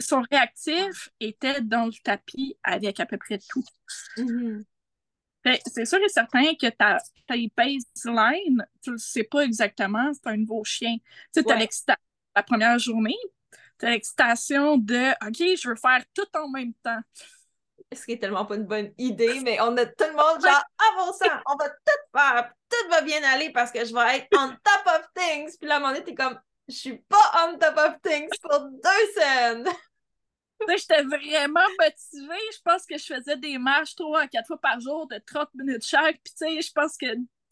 son, 0.00 0.22
réactif 0.30 1.10
était 1.20 1.60
dans 1.60 1.86
le 1.86 1.92
tapis 2.02 2.56
avec 2.62 2.98
à 2.98 3.06
peu 3.06 3.16
près 3.16 3.38
tout. 3.38 3.64
Mm-hmm. 4.16 4.64
C'est 5.66 5.84
sûr 5.84 5.98
et 6.04 6.08
certain 6.08 6.54
que 6.54 6.68
ta, 6.68 6.98
ta 7.26 7.34
baseline, 7.56 8.66
tu 8.82 8.90
ne 8.90 8.96
sais 8.96 9.24
pas 9.24 9.44
exactement, 9.44 10.12
c'est 10.12 10.28
un 10.28 10.36
nouveau 10.36 10.64
chien. 10.64 10.96
Tu 11.32 11.40
sais, 11.40 11.46
ouais. 11.46 11.68
la 12.34 12.42
première 12.42 12.78
journée, 12.78 13.16
l'excitation 13.86 14.76
de 14.76 15.10
OK, 15.26 15.58
je 15.60 15.68
veux 15.68 15.76
faire 15.76 16.02
tout 16.14 16.26
en 16.36 16.48
même 16.48 16.72
temps. 16.82 17.00
Ce 17.92 18.04
qui 18.04 18.12
est 18.12 18.18
tellement 18.18 18.44
pas 18.44 18.54
une 18.54 18.66
bonne 18.66 18.92
idée, 18.98 19.40
mais 19.40 19.60
on 19.60 19.76
a 19.76 19.84
tout 19.84 20.04
le 20.04 20.12
monde 20.12 20.40
genre 20.40 20.64
avançant, 20.92 21.42
on 21.46 21.56
va 21.56 21.68
tout 21.68 22.16
faire, 22.16 22.52
tout 22.68 22.88
va 22.88 23.00
bien 23.00 23.20
aller 23.24 23.50
parce 23.50 23.72
que 23.72 23.84
je 23.84 23.92
vais 23.92 24.18
être 24.18 24.28
on 24.36 24.48
top 24.48 24.86
of 24.86 25.06
things. 25.14 25.56
Puis 25.58 25.68
là, 25.68 25.74
à 25.74 25.76
un 25.78 25.80
moment 25.80 25.92
donné, 25.92 26.04
t'es 26.04 26.14
comme 26.14 26.38
je 26.68 26.74
suis 26.74 26.98
pas 27.08 27.48
on 27.48 27.58
top 27.58 27.76
of 27.78 27.94
things 28.02 28.30
pour 28.42 28.60
deux 28.60 29.12
scènes. 29.14 29.66
j'étais 30.68 31.02
vraiment 31.02 31.60
motivée. 31.80 32.40
Je 32.52 32.60
pense 32.64 32.86
que 32.86 32.98
je 32.98 33.04
faisais 33.04 33.36
des 33.36 33.58
marches 33.58 33.94
trois 33.96 34.22
à 34.22 34.28
quatre 34.28 34.46
fois 34.46 34.60
par 34.60 34.80
jour 34.80 35.06
de 35.08 35.18
30 35.26 35.48
minutes 35.54 35.84
chaque. 35.84 36.20
Puis, 36.22 36.34
tu 36.38 36.54
sais, 36.54 36.62
je 36.62 36.72
pense 36.72 36.96
que 36.96 37.06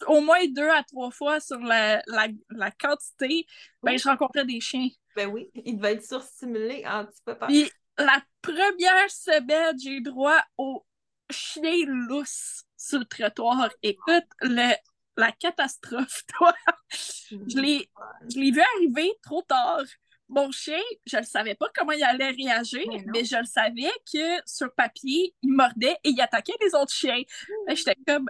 au 0.07 0.21
moins 0.21 0.47
deux 0.49 0.69
à 0.69 0.83
trois 0.83 1.11
fois 1.11 1.41
sur 1.41 1.59
la, 1.59 2.03
la, 2.07 2.29
la 2.51 2.71
quantité, 2.71 3.47
ben, 3.83 3.99
je 3.99 4.09
rencontrais 4.09 4.45
des 4.45 4.61
chiens. 4.61 4.89
Ben 5.17 5.29
oui, 5.29 5.51
il 5.55 5.77
devait 5.77 5.95
être 5.95 6.05
surstimulé 6.05 6.85
un 6.85 7.05
petit 7.05 7.23
peu 7.25 7.37
par. 7.37 7.49
Puis 7.49 7.71
la 7.99 8.23
première 8.43 9.11
semaine, 9.11 9.77
j'ai 9.79 9.97
eu 9.97 10.01
droit 10.01 10.41
au 10.57 10.87
chien 11.31 11.85
lousse 11.87 12.65
sur 12.77 13.01
le 13.01 13.05
trottoir. 13.05 13.71
Écoute, 13.83 14.25
le, 14.41 14.75
la 15.17 15.33
catastrophe, 15.33 16.25
toi. 16.39 16.55
je 16.91 17.59
l'ai 17.59 18.51
vu 18.51 18.63
arriver 18.77 19.13
trop 19.23 19.43
tard. 19.43 19.83
Mon 20.29 20.51
chien, 20.51 20.81
je 21.07 21.17
ne 21.17 21.23
savais 21.23 21.55
pas 21.55 21.69
comment 21.75 21.93
il 21.93 22.05
allait 22.05 22.31
réagir, 22.31 22.85
mais, 23.07 23.25
je 23.25 23.37
le 23.37 23.47
savais 23.47 23.91
que 24.13 24.41
sur 24.45 24.73
papier, 24.75 25.35
il 25.43 25.53
mordait 25.53 25.97
et 26.05 26.11
il 26.11 26.21
attaquait 26.21 26.53
les 26.61 26.75
autres 26.75 26.93
chiens. 26.93 27.23
J'étais 27.69 27.97
comme, 28.07 28.29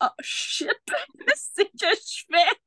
oh 0.00 0.06
shit, 0.20 0.68
c'est 1.34 1.66
que 1.66 1.86
je 1.86 2.24
fais. 2.30 2.58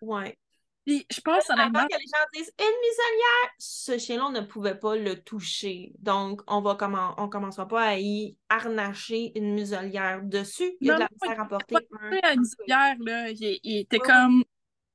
Ouais. 0.00 0.38
Puis 0.84 1.06
je 1.10 1.20
pense 1.20 1.48
honnêtement. 1.48 1.86
que 1.86 1.96
les 1.96 2.06
gens 2.06 2.26
disent 2.34 2.52
une 2.58 2.66
muselière, 2.66 3.50
ce 3.58 3.98
chien-là, 3.98 4.26
on 4.26 4.32
ne 4.32 4.42
pouvait 4.42 4.78
pas 4.78 4.96
le 4.96 5.22
toucher. 5.22 5.92
Donc, 5.98 6.42
on 6.46 6.60
va 6.60 6.74
comment 6.74 7.14
on 7.16 7.28
commencera 7.28 7.66
pas 7.66 7.82
à 7.82 7.98
y 7.98 8.36
harnacher 8.50 9.32
une 9.34 9.54
muselière 9.54 10.22
dessus. 10.22 10.76
Il 10.80 10.88
y 10.88 10.90
a 10.90 10.96
de 10.96 11.00
la 11.00 11.08
misère 11.10 11.40
à 11.40 11.48
porter. 11.48 11.76
La 12.22 12.36
muselière, 12.36 12.96
là, 13.00 13.30
il, 13.30 13.78
était 13.78 13.98
comme. 13.98 14.44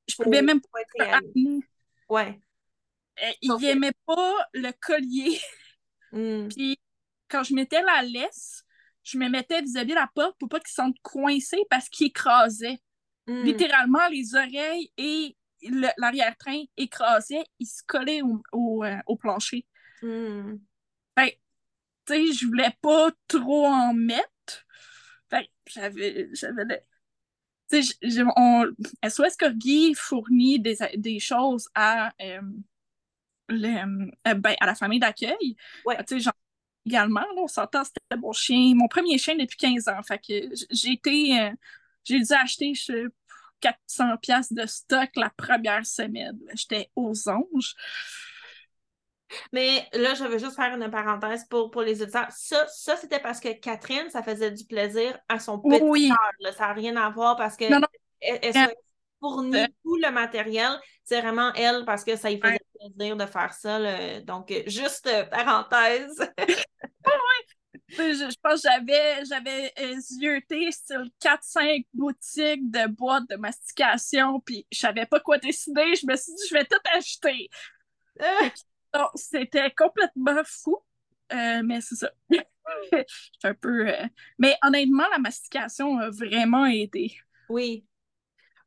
Je 0.08 0.16
pouvais 0.16 0.42
même 0.42 0.60
pas 0.60 0.80
être 1.00 1.30
Ouais. 2.08 2.40
Euh, 3.22 3.30
il 3.42 3.52
n'aimait 3.54 3.92
pas 4.06 4.46
le 4.54 4.70
collier. 4.80 5.38
Hmm. 6.12 6.48
Puis 6.48 6.76
quand 7.28 7.44
je 7.44 7.54
mettais 7.54 7.82
la 7.82 8.02
laisse, 8.02 8.64
je 9.02 9.18
me 9.18 9.28
mettais 9.28 9.62
vis-à-vis 9.62 9.94
la 9.94 10.10
porte 10.14 10.38
pour 10.38 10.48
pas 10.48 10.60
qu'il 10.60 10.68
se 10.68 10.74
sente 10.74 10.96
coincé 11.02 11.58
parce 11.70 11.88
qu'il 11.88 12.08
écrasait. 12.08 12.78
Hmm. 13.26 13.42
Littéralement, 13.42 14.06
les 14.08 14.34
oreilles 14.34 14.92
et 14.96 15.36
l'arrière-train 15.96 16.62
écrasait, 16.76 17.44
il 17.58 17.66
se 17.66 17.82
collait 17.86 18.22
au, 18.52 18.84
euh, 18.84 19.16
plancher. 19.20 19.66
Mm. 20.02 20.56
Fait 21.18 21.38
tu 22.06 22.14
sais, 22.14 22.32
je 22.32 22.46
voulais 22.46 22.74
pas 22.80 23.10
trop 23.28 23.66
en 23.66 23.92
mettre. 23.92 24.66
Fait 25.28 25.48
j'avais. 25.66 26.30
j'avais 26.32 26.82
sais, 27.70 27.82
SOS 29.08 29.36
Corgi 29.38 29.94
fournit 29.94 30.58
des, 30.58 30.76
des 30.96 31.18
choses 31.20 31.68
à, 31.74 32.12
euh, 32.20 32.40
euh, 33.52 34.34
ben, 34.34 34.54
à 34.60 34.66
la 34.66 34.74
famille 34.74 34.98
d'accueil. 34.98 35.56
Ouais. 35.84 35.96
Également, 36.90 37.20
là, 37.20 37.34
on 37.36 37.48
s'entend, 37.48 37.84
c'était 37.84 38.16
mon 38.18 38.32
chien, 38.32 38.72
mon 38.74 38.88
premier 38.88 39.18
chien 39.18 39.36
depuis 39.36 39.56
15 39.56 39.88
ans. 39.88 40.02
Fait 40.02 40.18
que 40.18 40.54
j'ai 40.70 40.92
été. 40.92 41.52
j'ai 42.04 42.20
dû 42.20 42.32
acheter, 42.32 42.74
je 42.74 43.10
400 43.60 44.16
pièces 44.18 44.52
de 44.52 44.66
stock 44.66 45.10
la 45.16 45.30
première 45.30 45.86
semaine. 45.86 46.38
J'étais 46.54 46.90
aux 46.96 47.28
anges. 47.28 47.74
Mais 49.52 49.88
là, 49.92 50.14
je 50.14 50.24
veux 50.24 50.38
juste 50.38 50.56
faire 50.56 50.74
une 50.74 50.90
parenthèse 50.90 51.44
pour, 51.48 51.70
pour 51.70 51.82
les 51.82 52.02
auditeurs. 52.02 52.30
Ça, 52.30 52.66
ça 52.66 52.96
c'était 52.96 53.20
parce 53.20 53.38
que 53.38 53.52
Catherine, 53.52 54.10
ça 54.10 54.22
faisait 54.22 54.50
du 54.50 54.64
plaisir 54.64 55.16
à 55.28 55.38
son 55.38 55.60
petit 55.60 55.82
oui. 55.82 56.10
Ça 56.56 56.66
n'a 56.66 56.72
rien 56.72 56.96
à 56.96 57.10
voir 57.10 57.36
parce 57.36 57.56
que 57.56 57.64
Elle, 58.20 58.74
fournit 59.20 59.66
tout 59.84 59.96
le 59.96 60.10
matériel. 60.10 60.80
C'est 61.04 61.20
vraiment 61.20 61.52
elle 61.54 61.84
parce 61.84 62.02
que 62.02 62.16
ça 62.16 62.30
lui 62.30 62.40
faisait 62.40 62.59
plaisir 62.80 63.16
de 63.16 63.26
faire 63.26 63.52
ça. 63.52 64.20
Donc, 64.20 64.52
juste 64.66 65.06
euh, 65.06 65.24
parenthèse. 65.24 66.20
oui, 66.38 68.14
je, 68.14 68.36
pense 68.42 68.62
que 68.62 68.68
j'avais, 68.68 69.24
j'avais 69.24 69.72
yeuté 70.18 70.70
sur 70.72 71.02
4-5 71.22 71.86
boutiques 71.92 72.70
de 72.70 72.88
boîtes 72.88 73.28
de 73.28 73.36
mastication, 73.36 74.40
puis 74.40 74.66
je 74.72 74.78
savais 74.78 75.06
pas 75.06 75.20
quoi 75.20 75.38
décider. 75.38 75.94
Je 75.94 76.06
me 76.06 76.16
suis 76.16 76.32
dit, 76.32 76.42
je 76.48 76.54
vais 76.54 76.64
tout 76.64 76.80
acheter. 76.96 77.48
Euh. 78.22 78.48
c'était 79.14 79.70
complètement 79.70 80.42
fou, 80.44 80.78
euh, 81.32 81.62
mais 81.64 81.80
c'est 81.80 81.96
ça. 81.96 82.10
un 83.44 83.54
peu. 83.54 83.88
Euh, 83.88 84.06
mais 84.38 84.56
honnêtement, 84.62 85.08
la 85.10 85.18
mastication 85.18 85.98
a 85.98 86.10
vraiment 86.10 86.66
aidé. 86.66 87.14
Oui, 87.48 87.84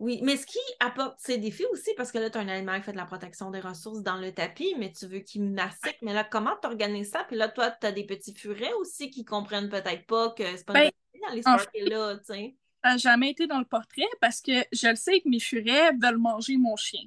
oui, 0.03 0.19
mais 0.21 0.35
ce 0.35 0.45
qui 0.45 0.59
apporte 0.81 1.17
ses 1.17 1.37
défis 1.37 1.65
aussi, 1.71 1.91
parce 1.95 2.11
que 2.11 2.17
là, 2.17 2.29
tu 2.29 2.37
as 2.37 2.41
un 2.41 2.49
animal 2.49 2.81
qui 2.81 2.87
fait 2.87 2.91
de 2.91 2.97
la 2.97 3.05
protection 3.05 3.51
des 3.51 3.61
ressources 3.61 4.01
dans 4.01 4.17
le 4.17 4.33
tapis, 4.33 4.75
mais 4.77 4.91
tu 4.91 5.07
veux 5.07 5.19
qu'il 5.19 5.45
mastique. 5.45 5.95
Mais 6.01 6.13
là, 6.13 6.25
comment 6.25 6.57
tu 6.61 6.67
organises 6.67 7.11
ça? 7.11 7.23
Puis 7.23 7.37
là, 7.37 7.47
toi, 7.47 7.71
tu 7.71 7.87
as 7.87 7.93
des 7.93 8.05
petits 8.05 8.33
furets 8.35 8.73
aussi 8.73 9.09
qui 9.09 9.23
comprennent 9.23 9.69
peut-être 9.69 10.05
pas 10.05 10.31
que 10.31 10.43
c'est 10.57 10.65
pas 10.65 10.83
une 10.83 10.91
ben, 11.13 11.41
dans 11.45 11.57
les 11.73 11.85
là, 11.85 12.17
tu 12.17 12.25
sais. 12.25 12.55
Ça 12.83 12.89
n'a 12.89 12.97
jamais 12.97 13.29
été 13.29 13.47
dans 13.47 13.59
le 13.59 13.65
portrait 13.65 14.03
parce 14.19 14.41
que 14.41 14.51
je 14.73 14.89
le 14.89 14.97
sais 14.97 15.21
que 15.21 15.29
mes 15.29 15.39
furets 15.39 15.93
veulent 15.93 16.17
manger 16.17 16.57
mon 16.57 16.75
chien. 16.75 17.03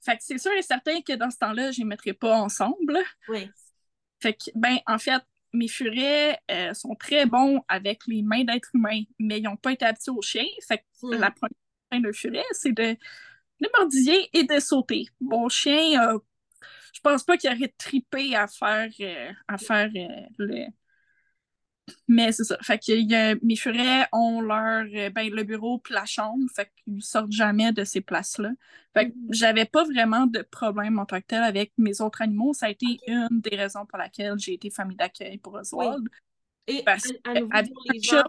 Fait 0.00 0.16
que 0.16 0.22
c'est 0.22 0.38
sûr 0.38 0.52
et 0.52 0.62
certain 0.62 1.00
que 1.00 1.14
dans 1.14 1.32
ce 1.32 1.38
temps-là, 1.38 1.72
je 1.72 1.80
ne 1.80 1.84
les 1.84 1.88
mettrai 1.88 2.12
pas 2.12 2.36
ensemble. 2.40 2.96
Oui. 3.26 3.50
Fait 4.22 4.34
que, 4.34 4.52
ben, 4.54 4.78
en 4.86 4.98
fait, 4.98 5.20
mes 5.52 5.66
furets 5.66 6.38
euh, 6.48 6.74
sont 6.74 6.94
très 6.94 7.26
bons 7.26 7.60
avec 7.66 8.06
les 8.06 8.22
mains 8.22 8.44
d'êtres 8.44 8.70
humains, 8.72 9.02
mais 9.18 9.40
ils 9.40 9.42
n'ont 9.42 9.56
pas 9.56 9.72
été 9.72 9.84
habitués 9.84 10.12
au 10.12 10.22
chien. 10.22 10.44
Fait 10.68 10.78
que 10.78 10.84
hmm. 11.02 11.18
la 11.18 11.32
première 11.32 11.63
de 12.00 12.12
furet, 12.12 12.44
c'est 12.52 12.72
de 12.72 12.96
le 13.60 13.68
mordiller 13.78 14.28
et 14.32 14.44
de 14.44 14.58
sauter. 14.60 15.06
Mon 15.20 15.48
chien, 15.48 16.02
euh, 16.02 16.18
je 16.92 17.00
pense 17.00 17.24
pas 17.24 17.36
qu'il 17.36 17.50
aurait 17.50 17.72
tripé 17.78 18.34
à 18.34 18.46
faire, 18.46 18.90
euh, 19.00 19.32
à 19.48 19.58
faire 19.58 19.90
euh, 19.94 20.26
le. 20.38 20.66
Mais 22.08 22.32
c'est 22.32 22.44
ça. 22.44 22.56
Fait 22.62 22.78
que 22.78 23.44
mes 23.44 23.56
furets 23.56 24.06
ont 24.10 24.40
leur 24.40 24.84
ben, 25.12 25.30
le 25.30 25.42
bureau 25.42 25.78
puis 25.78 25.92
la 25.92 26.06
chambre. 26.06 26.42
Fait 26.54 26.72
qu'ils 26.76 27.02
sortent 27.02 27.32
jamais 27.32 27.72
de 27.72 27.84
ces 27.84 28.00
places-là. 28.00 28.52
Fait 28.94 29.10
que 29.10 29.14
mm-hmm. 29.14 29.34
j'avais 29.34 29.66
pas 29.66 29.84
vraiment 29.84 30.26
de 30.26 30.40
problème 30.40 30.98
en 30.98 31.04
tant 31.04 31.20
que 31.20 31.26
tel 31.26 31.42
avec 31.42 31.72
mes 31.76 32.00
autres 32.00 32.22
animaux. 32.22 32.54
Ça 32.54 32.66
a 32.66 32.70
été 32.70 32.86
une 33.06 33.40
des 33.40 33.56
raisons 33.56 33.84
pour 33.84 33.98
laquelle 33.98 34.38
j'ai 34.38 34.54
été 34.54 34.70
famille 34.70 34.96
d'accueil 34.96 35.36
pour 35.36 35.54
Oswald. 35.54 36.08
Et 36.66 36.82
parce 36.84 37.12
à, 37.24 37.34
les 37.34 38.00
gens 38.00 38.24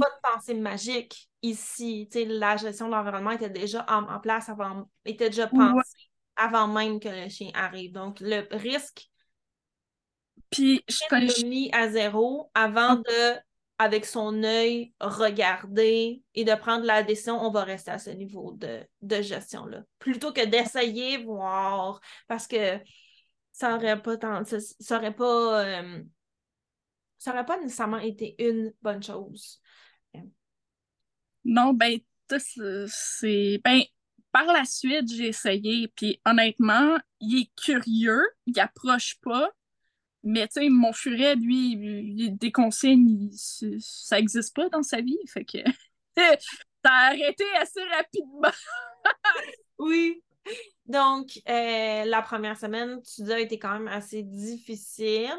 pas 0.00 0.08
de 0.08 0.34
pensée 0.34 0.54
magique 0.54 1.30
ici. 1.48 2.08
la 2.14 2.56
gestion 2.56 2.86
de 2.86 2.92
l'environnement 2.92 3.32
était 3.32 3.50
déjà 3.50 3.84
en, 3.88 4.20
place 4.20 4.48
avant, 4.48 4.88
était 5.04 5.30
déjà 5.30 5.46
pensée 5.46 6.10
avant 6.36 6.68
même 6.68 7.00
que 7.00 7.08
le 7.08 7.28
chien 7.28 7.50
arrive. 7.54 7.92
Donc, 7.92 8.20
le 8.20 8.46
risque 8.50 9.08
puis 10.50 10.84
je 10.88 11.46
mis 11.46 11.70
à 11.72 11.88
zéro 11.88 12.50
avant 12.54 12.90
ah. 12.90 12.96
de, 12.96 13.40
avec 13.78 14.06
son 14.06 14.42
œil, 14.42 14.92
regarder 15.00 16.22
et 16.34 16.44
de 16.44 16.54
prendre 16.54 16.84
la 16.84 17.02
décision, 17.02 17.40
on 17.40 17.50
va 17.50 17.64
rester 17.64 17.90
à 17.90 17.98
ce 17.98 18.10
niveau 18.10 18.52
de, 18.52 18.80
de 19.02 19.22
gestion-là. 19.22 19.82
Plutôt 19.98 20.32
que 20.32 20.44
d'essayer, 20.44 21.22
voir, 21.24 22.00
parce 22.28 22.46
que 22.46 22.78
ça 23.52 23.74
aurait 23.74 24.00
pas 24.00 24.16
tant, 24.16 24.42
ça, 24.44 24.96
aurait 24.96 25.14
pas 25.14 25.64
euh, 25.64 26.02
ça 27.18 27.32
aurait 27.32 27.46
pas 27.46 27.58
nécessairement 27.58 27.98
été 27.98 28.34
une 28.38 28.72
bonne 28.82 29.02
chose. 29.02 29.60
Non, 31.46 31.72
ben, 31.72 31.98
c'est. 32.88 33.60
Ben, 33.64 33.82
par 34.32 34.46
la 34.46 34.64
suite, 34.64 35.10
j'ai 35.10 35.28
essayé, 35.28 35.88
puis 35.96 36.20
honnêtement, 36.26 36.98
il 37.20 37.42
est 37.42 37.50
curieux, 37.56 38.22
il 38.46 38.60
approche 38.60 39.16
pas, 39.22 39.50
mais 40.22 40.46
tu 40.48 40.60
sais, 40.60 40.68
mon 40.68 40.92
furet, 40.92 41.36
lui, 41.36 41.72
il, 41.72 42.36
des 42.36 42.52
consignes, 42.52 43.30
ça 43.32 44.16
n'existe 44.16 44.54
pas 44.54 44.68
dans 44.68 44.82
sa 44.82 45.00
vie, 45.00 45.18
fait 45.26 45.44
que 45.44 45.58
ça 46.18 46.90
a 46.90 47.06
arrêté 47.06 47.44
assez 47.58 47.82
rapidement. 47.84 48.50
oui. 49.78 50.22
Donc, 50.84 51.28
euh, 51.48 52.04
la 52.04 52.22
première 52.22 52.56
semaine, 52.56 53.00
tu 53.02 53.22
disais, 53.22 53.34
a 53.34 53.40
été 53.40 53.58
quand 53.58 53.72
même 53.72 53.88
assez 53.88 54.22
difficile. 54.22 55.30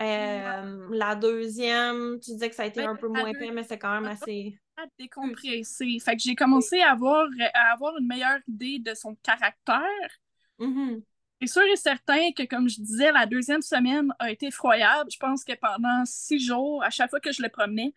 Euh, 0.00 0.88
la 0.90 1.14
deuxième, 1.14 2.18
tu 2.20 2.32
disais 2.32 2.50
que 2.50 2.54
ça 2.54 2.64
a 2.64 2.66
été 2.66 2.82
un 2.82 2.96
peu 2.96 3.08
moins 3.08 3.32
pire, 3.32 3.52
mais 3.52 3.64
c'est 3.64 3.78
quand 3.78 3.92
même 3.92 4.10
assez. 4.10 4.58
Décompressé. 4.98 5.98
Fait 6.00 6.16
que 6.16 6.22
j'ai 6.22 6.34
commencé 6.34 6.80
à 6.80 6.92
avoir, 6.92 7.26
à 7.54 7.72
avoir 7.72 7.96
une 7.98 8.06
meilleure 8.06 8.40
idée 8.48 8.78
de 8.78 8.94
son 8.94 9.14
caractère. 9.16 10.10
Mm-hmm. 10.58 11.02
C'est 11.40 11.46
sûr 11.48 11.62
et 11.62 11.76
certain 11.76 12.30
que, 12.32 12.44
comme 12.44 12.68
je 12.68 12.80
disais, 12.80 13.10
la 13.10 13.26
deuxième 13.26 13.62
semaine 13.62 14.12
a 14.18 14.30
été 14.30 14.46
effroyable. 14.46 15.10
Je 15.10 15.18
pense 15.18 15.44
que 15.44 15.52
pendant 15.54 16.04
six 16.04 16.38
jours, 16.38 16.82
à 16.84 16.90
chaque 16.90 17.10
fois 17.10 17.20
que 17.20 17.32
je 17.32 17.42
le 17.42 17.48
promenais, 17.48 17.92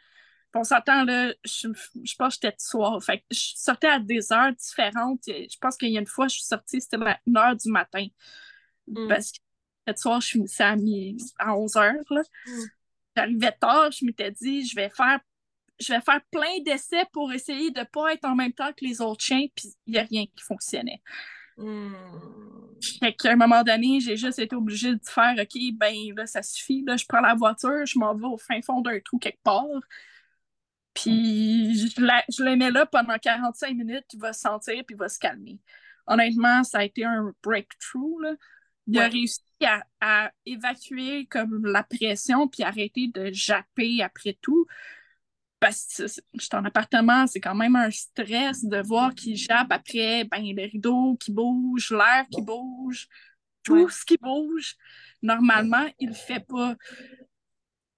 on 0.55 0.63
s'entend, 0.63 1.03
là, 1.03 1.33
je, 1.43 1.67
je 2.03 2.15
pense 2.15 2.37
que 2.37 2.41
j'étais 2.43 2.55
de 2.55 2.61
soir. 2.61 3.03
Fait 3.03 3.23
je 3.29 3.51
sortais 3.55 3.87
à 3.87 3.99
des 3.99 4.31
heures 4.31 4.53
différentes. 4.53 5.21
Je 5.27 5.57
pense 5.59 5.75
qu'il 5.77 5.89
y 5.89 5.97
a 5.97 5.99
une 5.99 6.07
fois, 6.07 6.27
je 6.27 6.35
suis 6.35 6.45
sortie, 6.45 6.81
c'était 6.81 6.97
à 6.97 7.19
1 7.27 7.35
heure 7.35 7.55
du 7.55 7.69
matin. 7.69 8.07
Mm. 8.87 9.07
Parce 9.07 9.33
que 9.33 9.37
cette 9.85 9.99
soir, 9.99 10.21
je 10.21 10.29
finissais 10.29 10.63
à, 10.63 10.75
à 11.39 11.55
11 11.55 11.75
heures. 11.75 11.93
Mm. 12.09 12.61
J'arrivais 13.15 13.51
tard, 13.51 13.91
je 13.91 14.05
m'étais 14.05 14.31
dit, 14.31 14.65
je 14.65 14.75
vais 14.75 14.89
faire 14.89 15.19
je 15.79 15.93
vais 15.93 16.01
faire 16.01 16.21
plein 16.31 16.59
d'essais 16.65 17.05
pour 17.11 17.31
essayer 17.33 17.71
de 17.71 17.79
ne 17.79 17.85
pas 17.85 18.13
être 18.13 18.25
en 18.25 18.35
même 18.35 18.53
temps 18.53 18.71
que 18.71 18.85
les 18.85 19.01
autres 19.01 19.23
chiens, 19.23 19.45
puis 19.55 19.69
il 19.87 19.93
n'y 19.93 19.99
a 19.99 20.03
rien 20.03 20.25
qui 20.25 20.43
fonctionnait. 20.43 21.01
Mm. 21.57 21.93
Fait 22.99 23.13
qu'à 23.13 23.31
un 23.31 23.35
moment 23.35 23.63
donné, 23.63 23.99
j'ai 23.99 24.17
juste 24.17 24.39
été 24.39 24.55
obligée 24.55 24.93
de 24.93 25.01
faire 25.03 25.35
OK, 25.39 25.59
ben 25.73 25.95
là, 26.15 26.25
ça 26.25 26.43
suffit, 26.43 26.83
là, 26.85 26.97
je 26.97 27.05
prends 27.07 27.21
la 27.21 27.35
voiture, 27.35 27.85
je 27.85 27.97
m'en 27.97 28.13
vais 28.15 28.27
au 28.27 28.37
fin 28.37 28.61
fond 28.61 28.81
d'un 28.81 28.99
trou 28.99 29.17
quelque 29.17 29.41
part, 29.43 29.65
puis 30.95 31.75
je, 31.77 32.43
le 32.43 32.55
mets 32.55 32.71
là 32.71 32.85
pendant 32.85 33.17
45 33.17 33.75
minutes, 33.75 34.05
il 34.13 34.19
va 34.19 34.33
se 34.33 34.39
sentir 34.39 34.83
puis 34.85 34.95
il 34.95 34.97
va 34.97 35.09
se 35.09 35.19
calmer. 35.19 35.59
Honnêtement, 36.07 36.63
ça 36.63 36.79
a 36.79 36.83
été 36.83 37.03
un 37.03 37.33
breakthrough. 37.43 38.21
Là. 38.21 38.35
Il 38.87 38.99
a 38.99 39.07
réussi 39.07 39.41
à, 39.99 40.31
évacuer 40.45 41.25
comme 41.25 41.65
la 41.65 41.83
pression 41.83 42.47
puis 42.47 42.63
arrêter 42.63 43.09
de 43.13 43.29
japper 43.33 44.01
après 44.01 44.37
tout. 44.41 44.65
Parce 45.59 45.87
que 45.97 46.07
je 46.07 46.43
suis 46.43 46.55
en 46.55 46.65
appartement, 46.65 47.25
c'est 47.27 47.39
quand 47.39 47.55
même 47.55 47.75
un 47.75 47.89
stress 47.89 48.63
de 48.63 48.81
voir 48.81 49.15
qu'il 49.15 49.35
jappe 49.35 49.71
après 49.71 50.25
ben, 50.25 50.41
les 50.43 50.65
rideaux 50.65 51.15
qui 51.17 51.31
bougent, 51.31 51.91
l'air 51.91 52.25
qui 52.29 52.41
bouge, 52.41 53.07
tout 53.63 53.89
ce 53.89 54.03
qui 54.05 54.17
bouge. 54.17 54.75
Normalement, 55.21 55.87
il 55.99 56.09
le 56.09 56.15
fait 56.15 56.45
pas. 56.45 56.75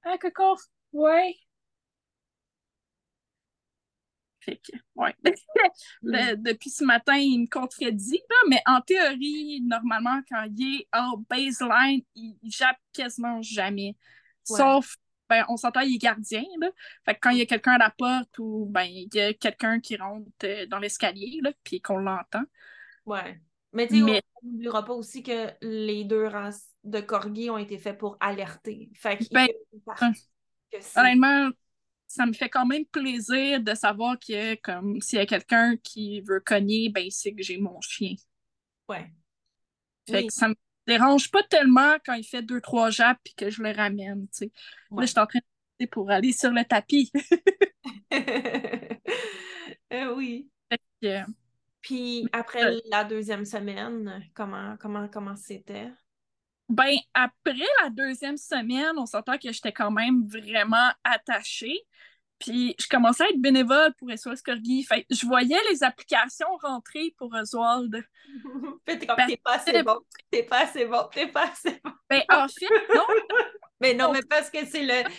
Ah, 0.03 0.17
Coco, 0.17 0.55
ouais, 0.93 1.35
ouais. 4.95 5.15
Mm. 6.01 6.35
depuis 6.37 6.69
ce 6.69 6.83
matin, 6.83 7.15
il 7.15 7.41
me 7.41 7.47
contredit, 7.47 8.21
mais 8.49 8.61
en 8.65 8.81
théorie, 8.81 9.61
normalement, 9.61 10.21
quand 10.29 10.45
il 10.55 10.81
est 10.81 10.87
en 10.93 11.17
baseline, 11.29 12.01
il, 12.15 12.37
jappe 12.43 12.77
quasiment 12.93 13.41
jamais. 13.41 13.95
Sauf, 14.43 14.95
ben, 15.29 15.45
on 15.49 15.57
s'entend, 15.57 15.81
il 15.81 15.95
est 15.95 15.99
gardien, 15.99 16.43
là. 16.59 16.69
Fait 17.05 17.15
que 17.15 17.19
quand 17.21 17.29
il 17.31 17.39
y 17.39 17.41
a 17.41 17.45
quelqu'un 17.45 17.73
à 17.73 17.77
la 17.77 17.89
porte 17.89 18.39
ou 18.39 18.65
ben, 18.69 18.83
il 18.83 19.09
y 19.13 19.19
a 19.19 19.33
quelqu'un 19.33 19.79
qui 19.79 19.97
rentre 19.97 20.29
euh, 20.43 20.65
dans 20.67 20.79
l'escalier, 20.79 21.41
puis 21.63 21.81
qu'on 21.81 21.97
l'entend. 21.97 22.43
Ouais. 23.05 23.41
Mais 23.73 23.87
tu 23.87 24.05
sais, 24.05 24.21
on 24.41 24.47
n'oubliera 24.47 24.85
pas 24.85 24.93
aussi 24.93 25.23
que 25.23 25.51
les 25.61 26.03
deux 26.03 26.25
races 26.25 26.69
de 26.83 26.99
corgi 26.99 27.49
ont 27.49 27.57
été 27.57 27.77
faits 27.77 27.97
pour 27.97 28.17
alerter. 28.19 28.89
Fait 28.95 29.17
que, 29.17 29.25
ben, 29.31 29.47
honnêtement, 30.95 31.49
ça 32.07 32.25
me 32.25 32.33
fait 32.33 32.49
quand 32.49 32.65
même 32.65 32.85
plaisir 32.85 33.61
de 33.61 33.75
savoir 33.75 34.17
que 34.17 34.55
comme 34.61 35.01
s'il 35.01 35.19
y 35.19 35.21
a 35.21 35.25
quelqu'un 35.25 35.75
qui 35.77 36.21
veut 36.21 36.39
cogner, 36.39 36.89
ben 36.89 37.07
c'est 37.09 37.33
que 37.33 37.43
j'ai 37.43 37.57
mon 37.57 37.79
chien. 37.81 38.15
Ouais. 38.87 39.11
Fait 40.09 40.25
que 40.25 40.33
ça 40.33 40.47
me 40.47 40.55
dérange 40.87 41.29
pas 41.29 41.43
tellement 41.43 41.95
quand 42.05 42.13
il 42.13 42.23
fait 42.23 42.41
deux, 42.41 42.61
trois 42.61 42.89
jappes 42.89 43.19
et 43.25 43.33
que 43.35 43.49
je 43.49 43.61
le 43.61 43.71
ramène, 43.71 44.27
tu 44.31 44.45
sais. 44.45 44.51
Là, 44.91 45.01
je 45.01 45.07
suis 45.07 45.19
en 45.19 45.27
train 45.27 45.39
de 45.79 45.85
pour 45.85 46.09
aller 46.09 46.31
sur 46.31 46.51
le 46.51 46.63
tapis. 46.63 47.11
euh, 49.93 50.15
oui. 50.15 50.49
Euh, 51.03 51.21
puis 51.81 52.27
après 52.33 52.79
la 52.89 53.03
deuxième 53.03 53.45
semaine, 53.45 54.23
comment 54.33 54.75
comment 54.79 55.07
comment 55.07 55.35
c'était? 55.35 55.91
Ben, 56.69 56.95
après 57.13 57.53
la 57.83 57.89
deuxième 57.89 58.37
semaine, 58.37 58.97
on 58.97 59.05
s'entend 59.05 59.37
que 59.37 59.51
j'étais 59.51 59.71
quand 59.71 59.91
même 59.91 60.25
vraiment 60.27 60.89
attachée. 61.03 61.79
Puis 62.39 62.75
je 62.79 62.87
commençais 62.87 63.23
à 63.23 63.29
être 63.29 63.41
bénévole 63.41 63.93
pour 63.95 64.09
SOS 64.11 64.41
Corgi. 64.41 64.83
Fait 64.83 65.05
je 65.09 65.25
voyais 65.25 65.59
les 65.71 65.83
applications 65.83 66.47
rentrer 66.61 67.13
pour 67.17 67.33
Oswald. 67.33 68.03
t'es 68.85 69.05
comme, 69.05 69.17
t'es 69.27 69.37
pas 69.37 69.55
assez 69.55 69.83
bon, 69.83 69.99
t'es 70.29 70.43
pas 70.43 70.59
assez 70.63 70.85
bon, 70.85 71.09
t'es 71.11 71.27
pas 71.27 71.49
assez 71.51 71.81
bon. 71.83 71.91
Ben, 72.09 72.21
en 72.29 72.47
fait, 72.47 72.95
non. 72.95 73.05
mais 73.81 73.93
non, 73.93 74.11
mais 74.11 74.21
parce 74.21 74.49
que 74.49 74.65
c'est 74.65 74.83
le, 74.83 75.09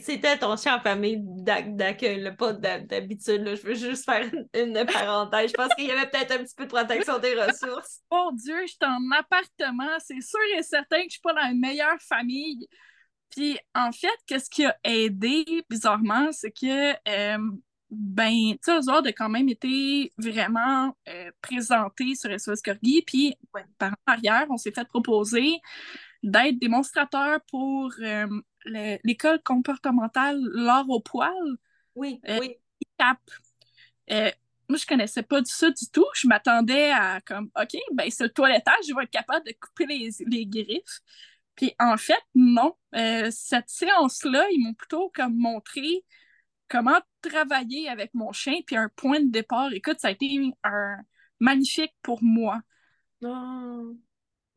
c'était 0.00 0.38
ton 0.38 0.56
chien 0.56 0.76
en 0.76 0.80
famille 0.80 1.18
d'accueil, 1.20 2.34
pas 2.36 2.52
d'habitude. 2.54 3.54
Je 3.54 3.66
veux 3.66 3.74
juste 3.74 4.04
faire 4.04 4.24
une, 4.54 4.86
parenthèse. 4.86 5.50
Je 5.50 5.54
pense 5.54 5.74
qu'il 5.74 5.86
y 5.86 5.90
avait 5.90 6.08
peut-être 6.08 6.32
un 6.32 6.44
petit 6.44 6.54
peu 6.54 6.64
de 6.64 6.70
protection 6.70 7.18
des 7.18 7.34
ressources. 7.34 8.00
Oh 8.10 8.30
Dieu, 8.32 8.56
je 8.62 8.68
suis 8.68 8.78
en 8.82 9.10
appartement. 9.18 9.98
C'est 9.98 10.22
sûr 10.22 10.40
et 10.56 10.62
certain 10.62 10.96
que 10.96 11.02
je 11.02 11.06
ne 11.06 11.10
suis 11.10 11.20
pas 11.20 11.34
dans 11.34 11.50
une 11.50 11.60
meilleure 11.60 12.00
famille. 12.00 12.66
Puis 13.30 13.58
en 13.74 13.92
fait, 13.92 14.16
qu'est-ce 14.26 14.50
qui 14.50 14.64
a 14.64 14.76
aidé 14.84 15.44
bizarrement, 15.68 16.30
c'est 16.32 16.52
que 16.52 16.92
euh, 17.08 17.38
ben, 17.90 18.52
tu 18.52 18.58
sais, 18.62 18.76
Oswald 18.76 19.06
a 19.06 19.12
quand 19.12 19.28
même 19.28 19.48
été 19.48 20.12
vraiment 20.18 20.96
euh, 21.08 21.30
présenté 21.40 22.14
sur 22.14 22.30
SOS 22.38 22.62
Corgi. 22.62 23.02
Puis 23.02 23.36
par 23.78 23.94
arrière, 24.06 24.46
on 24.50 24.56
s'est 24.56 24.72
fait 24.72 24.86
proposer 24.86 25.60
d'être 26.22 26.58
démonstrateur 26.58 27.40
pour 27.50 27.92
euh, 28.00 28.26
l'école 28.64 29.42
comportementale 29.42 30.40
L'art 30.54 30.88
au 30.88 31.00
poil. 31.00 31.32
Oui, 31.94 32.20
euh, 32.28 32.38
oui. 32.40 32.56
Euh, 34.10 34.30
moi, 34.68 34.78
je 34.78 34.86
connaissais 34.86 35.22
pas 35.22 35.40
ça 35.44 35.70
du 35.70 35.90
tout. 35.92 36.06
Je 36.14 36.26
m'attendais 36.26 36.90
à 36.90 37.20
comme, 37.20 37.50
OK, 37.60 37.76
ben 37.92 38.10
ce 38.10 38.24
toilettage, 38.24 38.86
je 38.88 38.94
vais 38.94 39.04
être 39.04 39.10
capable 39.10 39.46
de 39.46 39.52
couper 39.52 39.86
les, 39.86 40.10
les 40.26 40.46
griffes. 40.46 41.00
Puis 41.56 41.74
en 41.78 41.96
fait, 41.96 42.22
non. 42.34 42.74
Euh, 42.94 43.28
cette 43.30 43.68
séance-là, 43.68 44.46
ils 44.52 44.62
m'ont 44.62 44.74
plutôt 44.74 45.10
comme 45.14 45.36
montré 45.36 46.04
comment 46.68 47.00
travailler 47.20 47.88
avec 47.88 48.12
mon 48.14 48.32
chien, 48.32 48.54
puis 48.66 48.76
un 48.76 48.88
point 48.96 49.20
de 49.20 49.30
départ. 49.30 49.72
Écoute, 49.72 50.00
ça 50.00 50.08
a 50.08 50.10
été 50.10 50.40
un 50.64 50.96
magnifique 51.38 51.94
pour 52.02 52.22
moi. 52.22 52.60
Oh 53.22 53.94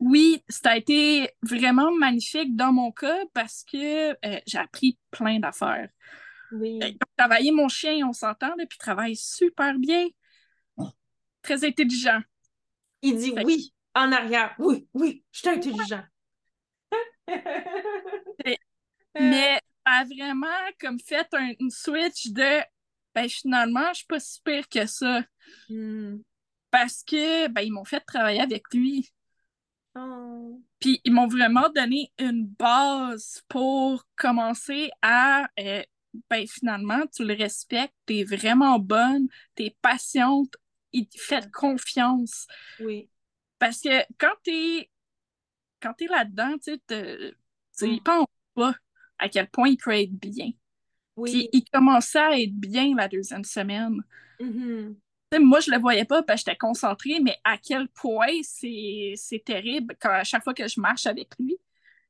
oui, 0.00 0.44
ça 0.48 0.70
a 0.70 0.76
été 0.76 1.30
vraiment 1.42 1.90
magnifique 1.92 2.54
dans 2.54 2.72
mon 2.72 2.92
cas 2.92 3.18
parce 3.34 3.64
que 3.64 4.10
euh, 4.10 4.40
j'ai 4.46 4.58
appris 4.58 4.98
plein 5.10 5.40
d'affaires. 5.40 5.88
Oui. 6.52 6.78
Euh, 6.82 6.92
travailler 7.16 7.50
mon 7.50 7.68
chien, 7.68 8.06
on 8.06 8.12
s'entend, 8.12 8.54
puis 8.56 8.68
il 8.72 8.78
travaille 8.78 9.16
super 9.16 9.76
bien. 9.78 10.06
Très 11.42 11.64
intelligent. 11.64 12.20
Il 13.02 13.16
dit 13.16 13.32
oui 13.44 13.72
en 13.94 14.12
arrière. 14.12 14.54
Oui, 14.58 14.88
oui, 14.94 15.24
je 15.32 15.40
suis 15.40 15.48
intelligent. 15.48 16.02
Mais 19.20 19.60
a 19.84 20.04
vraiment 20.04 20.46
comme 20.80 21.00
fait 21.00 21.26
un, 21.32 21.52
une 21.60 21.70
switch 21.70 22.28
de 22.28 22.62
ben 23.14 23.28
finalement, 23.28 23.88
je 23.92 23.98
suis 23.98 24.06
pas 24.06 24.20
si 24.20 24.40
pire 24.42 24.68
que 24.68 24.86
ça. 24.86 25.22
Hmm. 25.68 26.18
Parce 26.70 27.02
que 27.02 27.48
ben, 27.48 27.62
ils 27.62 27.72
m'ont 27.72 27.84
fait 27.84 28.00
travailler 28.00 28.40
avec 28.40 28.62
lui. 28.72 29.10
Oh. 29.96 30.62
Puis 30.78 31.00
ils 31.04 31.12
m'ont 31.12 31.26
vraiment 31.26 31.68
donné 31.70 32.12
une 32.18 32.46
base 32.46 33.42
pour 33.48 34.04
commencer 34.16 34.90
à 35.02 35.48
euh, 35.58 35.82
ben 36.30 36.46
finalement, 36.46 37.06
tu 37.06 37.24
le 37.24 37.34
respectes, 37.34 37.94
tu 38.06 38.18
es 38.18 38.24
vraiment 38.24 38.78
bonne, 38.78 39.28
tu 39.56 39.64
es 39.64 39.76
patiente, 39.82 40.54
il 40.92 41.08
te 41.08 41.18
fait 41.18 41.50
confiance. 41.50 42.46
Oui. 42.80 43.08
Parce 43.58 43.80
que 43.80 44.04
quand 44.18 44.34
tu 44.44 44.84
quand 45.80 46.00
es 46.02 46.06
là-dedans, 46.06 46.56
tu 46.58 46.74
sais, 46.88 47.34
il 47.82 47.96
Mm. 47.96 48.00
pense 48.04 48.26
pas 48.54 48.74
à 49.18 49.28
quel 49.28 49.48
point 49.50 49.68
il 49.68 49.76
peut 49.76 49.92
être 49.92 50.12
bien. 50.12 50.50
Oui. 51.16 51.30
Puis 51.32 51.48
il 51.52 51.64
commençait 51.70 52.18
à 52.18 52.38
être 52.40 52.54
bien 52.54 52.94
la 52.96 53.08
deuxième 53.08 53.44
semaine. 53.44 54.02
Mhm. 54.40 54.96
Tu 55.30 55.38
sais, 55.38 55.44
moi, 55.44 55.60
je 55.60 55.70
le 55.70 55.78
voyais 55.78 56.04
pas 56.04 56.22
parce 56.22 56.42
que 56.42 56.50
j'étais 56.50 56.58
concentrée, 56.58 57.20
mais 57.20 57.36
à 57.44 57.58
quel 57.58 57.88
point 57.88 58.40
c'est 58.42 59.12
c'est 59.16 59.44
terrible 59.44 59.96
quand, 60.00 60.10
à 60.10 60.24
chaque 60.24 60.44
fois 60.44 60.54
que 60.54 60.66
je 60.68 60.80
marche 60.80 61.06
avec 61.06 61.28
lui. 61.38 61.56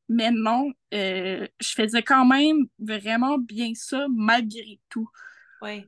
Mais 0.09 0.31
non, 0.31 0.73
euh, 0.95 1.47
je 1.61 1.69
faisais 1.71 2.03
quand 2.03 2.25
même 2.27 2.66
vraiment 2.79 3.39
bien 3.39 3.73
ça 3.75 4.07
malgré 4.11 4.81
tout. 4.89 5.09
Oui. 5.62 5.85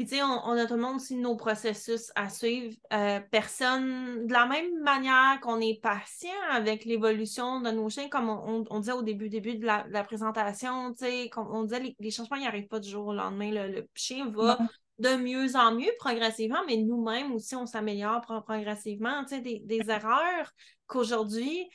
Puis, 0.00 0.06
tu 0.08 0.16
sais, 0.16 0.22
on, 0.22 0.46
on 0.46 0.56
a 0.56 0.64
tout 0.64 0.76
le 0.76 0.80
monde 0.80 0.96
aussi 0.96 1.14
nos 1.14 1.36
processus 1.36 2.10
à 2.14 2.30
suivre. 2.30 2.74
Euh, 2.94 3.20
personne, 3.30 4.26
de 4.26 4.32
la 4.32 4.46
même 4.46 4.80
manière 4.82 5.38
qu'on 5.42 5.60
est 5.60 5.78
patient 5.82 6.30
avec 6.50 6.86
l'évolution 6.86 7.60
de 7.60 7.70
nos 7.70 7.90
chiens, 7.90 8.08
comme 8.08 8.30
on, 8.30 8.60
on- 8.60 8.64
on 8.70 8.80
disait 8.80 8.92
au 8.92 9.02
début, 9.02 9.28
début 9.28 9.56
de 9.56 9.66
la, 9.66 9.82
de 9.82 9.92
la 9.92 10.02
présentation, 10.02 10.94
tu 10.94 11.04
sais, 11.04 11.28
comme 11.28 11.48
on 11.54 11.64
disait, 11.64 11.80
les, 11.80 11.96
les 12.00 12.10
changements 12.10 12.38
n'y 12.38 12.46
arrivent 12.46 12.68
pas 12.68 12.80
du 12.80 12.88
jour 12.88 13.08
au 13.08 13.12
lendemain. 13.12 13.50
Le, 13.50 13.70
le 13.70 13.88
chien 13.94 14.30
va 14.30 14.56
Non. 14.58 14.68
de 15.00 15.16
mieux 15.22 15.54
en 15.54 15.74
mieux 15.74 15.92
progressivement, 15.98 16.62
mais 16.66 16.78
nous-mêmes 16.78 17.34
aussi, 17.34 17.54
on 17.54 17.66
s'améliore 17.66 18.22
pro- 18.22 18.40
progressivement. 18.40 19.22
Tu 19.24 19.34
sais, 19.34 19.40
des, 19.42 19.60
des 19.66 19.90
erreurs 19.90 20.50
qu'aujourd'hui, 20.86 21.68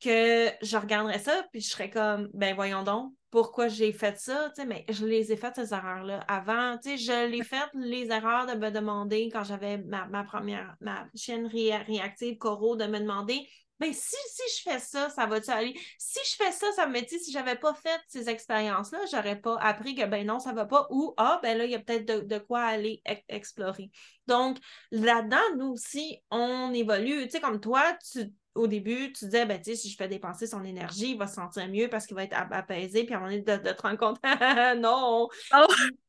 que 0.00 0.48
je 0.62 0.76
regarderais 0.78 1.18
ça, 1.18 1.44
puis 1.52 1.60
je 1.60 1.68
serais 1.68 1.90
comme, 1.90 2.30
ben 2.32 2.54
voyons 2.54 2.82
donc, 2.82 3.12
pourquoi 3.30 3.68
j'ai 3.68 3.92
fait 3.92 4.18
ça, 4.18 4.50
tu 4.54 4.62
sais, 4.62 4.66
mais 4.66 4.84
je 4.88 5.06
les 5.06 5.32
ai 5.32 5.36
faites, 5.36 5.56
ces 5.56 5.74
erreurs-là, 5.74 6.20
avant, 6.28 6.78
tu 6.78 6.90
sais, 6.90 6.96
je 6.96 7.28
l'ai 7.30 7.42
fait, 7.42 7.68
les 7.74 8.10
erreurs 8.10 8.46
de 8.46 8.54
me 8.54 8.70
demander, 8.70 9.28
quand 9.32 9.44
j'avais 9.44 9.78
ma, 9.78 10.06
ma 10.06 10.24
première, 10.24 10.76
ma 10.80 11.06
ré- 11.28 11.76
réactive, 11.86 12.38
Coro, 12.38 12.76
de 12.76 12.86
me 12.86 12.98
demander, 13.00 13.46
ben 13.80 13.92
si, 13.92 14.16
si 14.28 14.42
je 14.58 14.62
fais 14.70 14.78
ça, 14.80 15.08
ça 15.08 15.26
va-tu 15.26 15.50
aller? 15.50 15.74
Si 15.98 16.18
je 16.30 16.34
fais 16.36 16.50
ça, 16.50 16.66
ça 16.72 16.86
me 16.88 17.00
dit, 17.00 17.18
si 17.20 17.30
j'avais 17.30 17.54
pas 17.56 17.74
fait 17.74 18.00
ces 18.08 18.28
expériences-là, 18.28 18.98
j'aurais 19.10 19.40
pas 19.40 19.56
appris 19.60 19.94
que, 19.94 20.04
ben 20.04 20.26
non, 20.26 20.40
ça 20.40 20.52
va 20.52 20.66
pas, 20.66 20.88
ou, 20.90 21.14
ah, 21.16 21.38
ben 21.42 21.56
là, 21.56 21.64
il 21.64 21.70
y 21.70 21.74
a 21.76 21.78
peut-être 21.78 22.06
de, 22.06 22.20
de 22.26 22.38
quoi 22.38 22.60
aller 22.62 23.00
e- 23.08 23.14
explorer. 23.28 23.90
Donc, 24.26 24.58
là-dedans, 24.90 25.38
nous 25.56 25.66
aussi, 25.72 26.18
on 26.30 26.72
évolue, 26.74 27.24
tu 27.24 27.30
sais, 27.30 27.40
comme 27.40 27.60
toi, 27.60 27.96
tu 28.12 28.32
au 28.58 28.66
début, 28.66 29.12
tu 29.12 29.24
disais, 29.26 29.46
ben, 29.46 29.60
si 29.62 29.88
je 29.90 29.96
fais 29.96 30.08
dépenser 30.08 30.46
son 30.46 30.64
énergie, 30.64 31.12
il 31.12 31.18
va 31.18 31.26
se 31.26 31.34
sentir 31.36 31.68
mieux 31.68 31.88
parce 31.88 32.06
qu'il 32.06 32.16
va 32.16 32.24
être 32.24 32.34
ap- 32.36 32.52
apaisé, 32.52 33.04
puis 33.04 33.14
à 33.14 33.18
un 33.18 33.20
moment 33.20 33.32
donné, 33.32 33.42
de, 33.42 33.56
de 33.68 33.72
te 33.72 33.82
rendre 33.82 33.98
compte, 33.98 34.18
non, 34.82 35.28
Oh, 35.52 35.66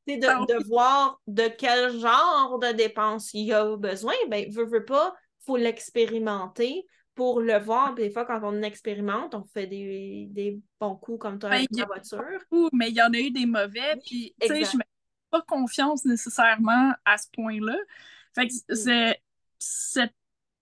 c'est 0.07 0.17
de, 0.17 0.45
de 0.45 0.67
voir 0.67 1.19
de 1.27 1.47
quel 1.47 1.97
genre 1.99 2.59
de 2.59 2.71
dépenses 2.71 3.33
il 3.33 3.51
a 3.53 3.75
besoin, 3.77 4.13
ben, 4.29 4.49
veut, 4.51 4.65
veut 4.65 4.85
pas, 4.85 5.15
faut 5.45 5.57
l'expérimenter 5.57 6.85
pour 7.15 7.41
le 7.41 7.57
voir. 7.59 7.95
Puis 7.95 8.05
des 8.05 8.09
fois, 8.11 8.25
quand 8.25 8.39
on 8.43 8.61
expérimente, 8.61 9.35
on 9.35 9.43
fait 9.43 9.67
des, 9.67 10.27
des 10.31 10.59
bons 10.79 10.95
coups 10.95 11.19
comme 11.19 11.37
toi 11.39 11.49
Ben, 11.49 11.57
avec 11.57 11.69
il 11.71 11.79
la 11.79 11.85
voiture. 11.85 12.23
Mais 12.73 12.89
il 12.89 12.95
y 12.95 13.01
en 13.01 13.13
a 13.13 13.17
eu 13.17 13.31
des 13.31 13.45
mauvais, 13.45 13.95
puis 14.05 14.33
tu 14.39 14.47
sais, 14.47 14.63
je 14.63 14.69
fais 14.71 14.77
pas 15.29 15.41
confiance 15.41 16.05
nécessairement 16.05 16.93
à 17.05 17.17
ce 17.17 17.27
point-là. 17.33 17.77
Fait 18.35 18.47
que 18.47 18.53
Mm. 18.53 18.75
c'est- 18.75 19.21
cette, 19.59 20.13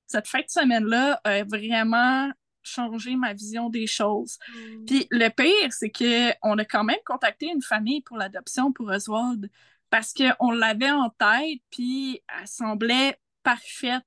cette 0.08 0.28
fin 0.28 0.40
de 0.40 0.50
semaine-là 0.50 1.22
a 1.24 1.44
vraiment 1.44 2.32
changé 2.64 3.16
ma 3.16 3.34
vision 3.34 3.70
des 3.70 3.88
choses. 3.88 4.40
Mm. 4.54 4.86
Puis 4.86 5.08
le 5.12 5.30
pire, 5.30 5.72
c'est 5.72 5.90
qu'on 5.92 6.58
a 6.58 6.66
quand 6.66 6.84
même 6.84 6.98
contacté 7.06 7.48
une 7.48 7.62
famille 7.62 8.02
pour 8.02 8.18
l'adoption 8.18 8.74
pour 8.74 8.88
Oswald 8.88 9.50
parce 9.90 10.14
qu'on 10.14 10.52
l'avait 10.52 10.92
en 10.92 11.10
tête, 11.12 11.62
puis 11.70 12.22
elle 12.40 12.48
semblait 12.48 13.18
parfaite. 13.42 14.04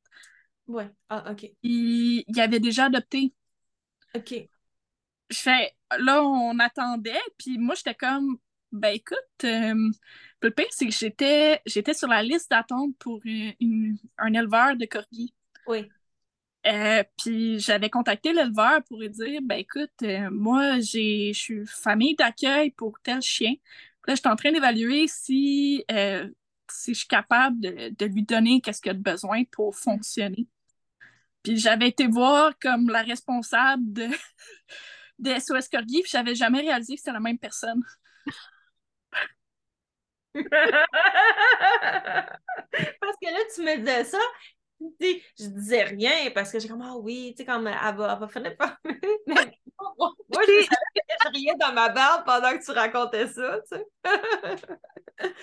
Ouais. 0.67 0.91
Ah, 1.09 1.31
OK. 1.33 1.51
Il, 1.63 2.23
il 2.27 2.41
avait 2.41 2.61
déjà 2.61 2.85
adopté. 2.87 3.33
OK. 4.15 4.35
Je 5.31 5.39
fais, 5.39 5.73
là, 5.99 6.23
on 6.23 6.59
attendait, 6.59 7.21
puis 7.39 7.57
moi, 7.57 7.75
j'étais 7.77 7.95
comme, 7.95 8.37
ben 8.73 8.95
écoute, 8.95 9.17
euh, 9.45 9.91
le 10.43 10.51
pire, 10.51 10.67
c'est 10.71 10.87
que 10.87 10.93
j'étais, 10.93 11.61
j'étais 11.67 11.95
sur 11.95 12.09
la 12.09 12.23
liste 12.23 12.51
d'attente 12.51 12.95
pour 12.99 13.21
une- 13.25 13.55
une- 13.61 13.99
un 14.19 14.33
éleveur 14.35 14.77
de 14.77 14.85
corgis. 14.87 15.33
Oui. 15.67 15.91
Euh, 16.67 17.03
puis 17.17 17.59
j'avais 17.59 17.89
contacté 17.89 18.33
l'éleveur 18.33 18.83
pour 18.85 19.01
lui 19.01 19.09
dire, 19.09 19.41
ben 19.43 19.57
écoute, 19.59 19.91
euh, 20.03 20.29
moi, 20.31 20.79
j'ai, 20.81 21.33
je 21.33 21.39
suis 21.39 21.67
famille 21.67 22.15
d'accueil 22.17 22.71
pour 22.73 23.01
tel 23.03 23.23
chien. 23.23 23.55
Là, 24.07 24.15
je 24.15 24.21
suis 24.21 24.29
en 24.29 24.37
train 24.37 24.53
d'évaluer 24.53 25.07
si, 25.09 25.85
euh, 25.91 26.29
si 26.71 26.93
je 26.95 26.99
suis 27.01 27.09
capable 27.09 27.61
de, 27.61 27.95
de 27.97 28.07
lui 28.07 28.25
donner 28.25 28.61
qu'est-ce 28.61 28.83
qu'il 28.83 28.91
a 28.91 28.95
de 28.95 29.03
besoin 29.03 29.45
pour 29.53 29.75
fonctionner. 29.77 30.47
Puis 31.43 31.57
j'avais 31.59 31.89
été 31.89 32.07
voir 32.07 32.53
comme 32.61 32.89
la 32.91 33.03
responsable 33.03 33.83
de, 33.93 34.09
de 35.19 35.31
SOS 35.31 35.69
Corgi, 35.69 36.03
puis 36.03 36.11
j'avais 36.13 36.35
jamais 36.35 36.61
réalisé 36.61 36.95
que 36.95 37.01
c'était 37.01 37.13
la 37.13 37.21
même 37.21 37.39
personne. 37.39 37.83
parce 43.01 43.17
que 43.21 43.27
là, 43.27 43.39
tu 43.55 43.63
me 43.63 43.77
disais 43.79 44.05
ça, 44.05 44.19
je 45.01 45.47
disais 45.47 45.85
rien 45.85 46.31
parce 46.35 46.51
que 46.53 46.59
j'ai 46.59 46.69
comme, 46.69 46.83
ah 46.83 46.97
oui, 46.97 47.35
tu 47.37 47.39
sais, 47.39 47.45
comme 47.45 47.67
elle 47.67 47.97
va, 47.97 48.13
elle 48.13 48.21
va 48.21 48.29
finir 48.29 48.57
par. 48.57 48.79
Moi, 49.99 50.43
je 50.47 50.63
savais 50.63 50.67
que 50.95 51.15
je 51.25 51.29
riais 51.31 51.55
dans 51.59 51.73
ma 51.73 51.89
barbe 51.89 52.25
pendant 52.25 52.57
que 52.57 52.65
tu 52.65 52.71
racontais 52.71 53.29
ça, 53.29 53.61
tu 53.71 53.79
sais. 53.79 53.87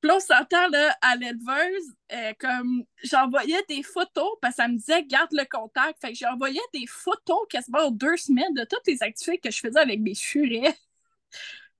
Puis 0.00 0.08
là, 0.08 0.16
on 0.16 0.20
s'entend 0.20 0.66
là, 0.68 0.96
à 1.02 1.14
l'éleveuse, 1.16 1.94
euh, 2.12 2.32
comme 2.38 2.84
j'envoyais 3.04 3.62
des 3.68 3.82
photos 3.82 4.30
parce 4.40 4.56
qu'elle 4.56 4.72
me 4.72 4.78
disait 4.78 5.04
garde 5.04 5.30
le 5.32 5.44
contact. 5.44 6.00
Fait 6.00 6.12
que 6.12 6.18
j'envoyais 6.18 6.60
des 6.72 6.86
photos 6.86 7.40
quasiment 7.50 7.90
deux 7.90 8.16
semaines 8.16 8.54
de 8.54 8.64
toutes 8.64 8.86
les 8.86 9.02
activités 9.02 9.38
que 9.38 9.50
je 9.50 9.58
faisais 9.58 9.78
avec 9.78 10.00
mes 10.00 10.14
furets. 10.14 10.74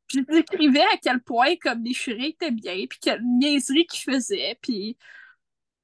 Puis 0.06 0.18
je 0.18 0.34
décrivais 0.34 0.82
à 0.92 0.98
quel 1.02 1.22
point 1.22 1.56
comme 1.62 1.82
les 1.82 1.94
furets 1.94 2.30
étaient 2.30 2.50
bien, 2.50 2.84
puis 2.90 2.98
quelle 3.00 3.22
niaiserie 3.22 3.86
qu'ils 3.86 4.12
faisaient. 4.12 4.58
Puis, 4.60 4.98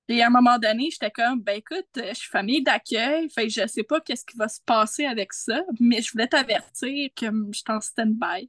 puis 0.06 0.22
à 0.22 0.28
un 0.28 0.30
moment 0.30 0.58
donné, 0.58 0.90
j'étais 0.90 1.10
comme 1.10 1.40
ben 1.40 1.58
écoute, 1.58 1.86
je 1.96 2.14
suis 2.14 2.28
famille 2.28 2.62
d'accueil, 2.62 3.28
fait 3.30 3.48
je 3.48 3.66
sais 3.66 3.82
pas 3.82 4.00
qu'est-ce 4.00 4.24
qui 4.24 4.36
va 4.36 4.48
se 4.48 4.60
passer 4.60 5.04
avec 5.06 5.32
ça, 5.32 5.62
mais 5.80 6.02
je 6.02 6.12
voulais 6.12 6.28
t'avertir 6.28 7.10
que 7.14 7.26
je 7.26 7.52
suis 7.52 7.64
en 7.68 7.80
stand-by. 7.80 8.48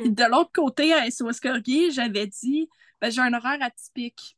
Puis 0.00 0.10
Mm, 0.10 0.14
de 0.14 0.24
l'autre 0.24 0.52
côté, 0.52 0.92
à 0.92 1.10
SOS 1.10 1.40
Corgi, 1.40 1.90
j'avais 1.92 2.26
dit 2.26 2.68
ben, 3.00 3.10
j'ai 3.10 3.20
un 3.20 3.32
horaire 3.34 3.62
atypique. 3.62 4.36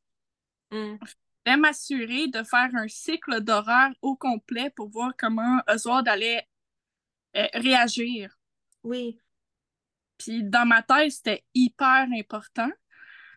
mm. 0.70 0.96
Je 1.04 1.50
voulais 1.52 1.56
m'assurer 1.58 2.28
de 2.28 2.42
faire 2.42 2.70
un 2.74 2.88
cycle 2.88 3.40
d'horaire 3.42 3.92
au 4.02 4.16
complet 4.16 4.70
pour 4.70 4.88
voir 4.88 5.12
comment 5.18 5.60
Oswald 5.68 6.08
allait 6.08 6.48
euh, 7.36 7.46
réagir. 7.54 8.38
Oui. 8.82 9.18
Puis 10.18 10.42
dans 10.44 10.66
ma 10.66 10.82
tête, 10.82 11.12
c'était 11.12 11.44
hyper 11.54 12.06
important. 12.16 12.70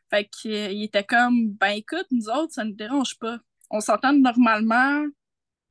Fait 0.10 0.26
qu'il 0.30 0.84
était 0.84 1.04
comme 1.04 1.52
ben 1.54 1.72
écoute, 1.72 2.06
nous 2.12 2.30
autres, 2.30 2.54
ça 2.54 2.64
ne 2.64 2.70
nous 2.70 2.76
dérange 2.76 3.18
pas. 3.20 3.38
On 3.70 3.80
s'entend 3.82 4.14
normalement. 4.14 5.06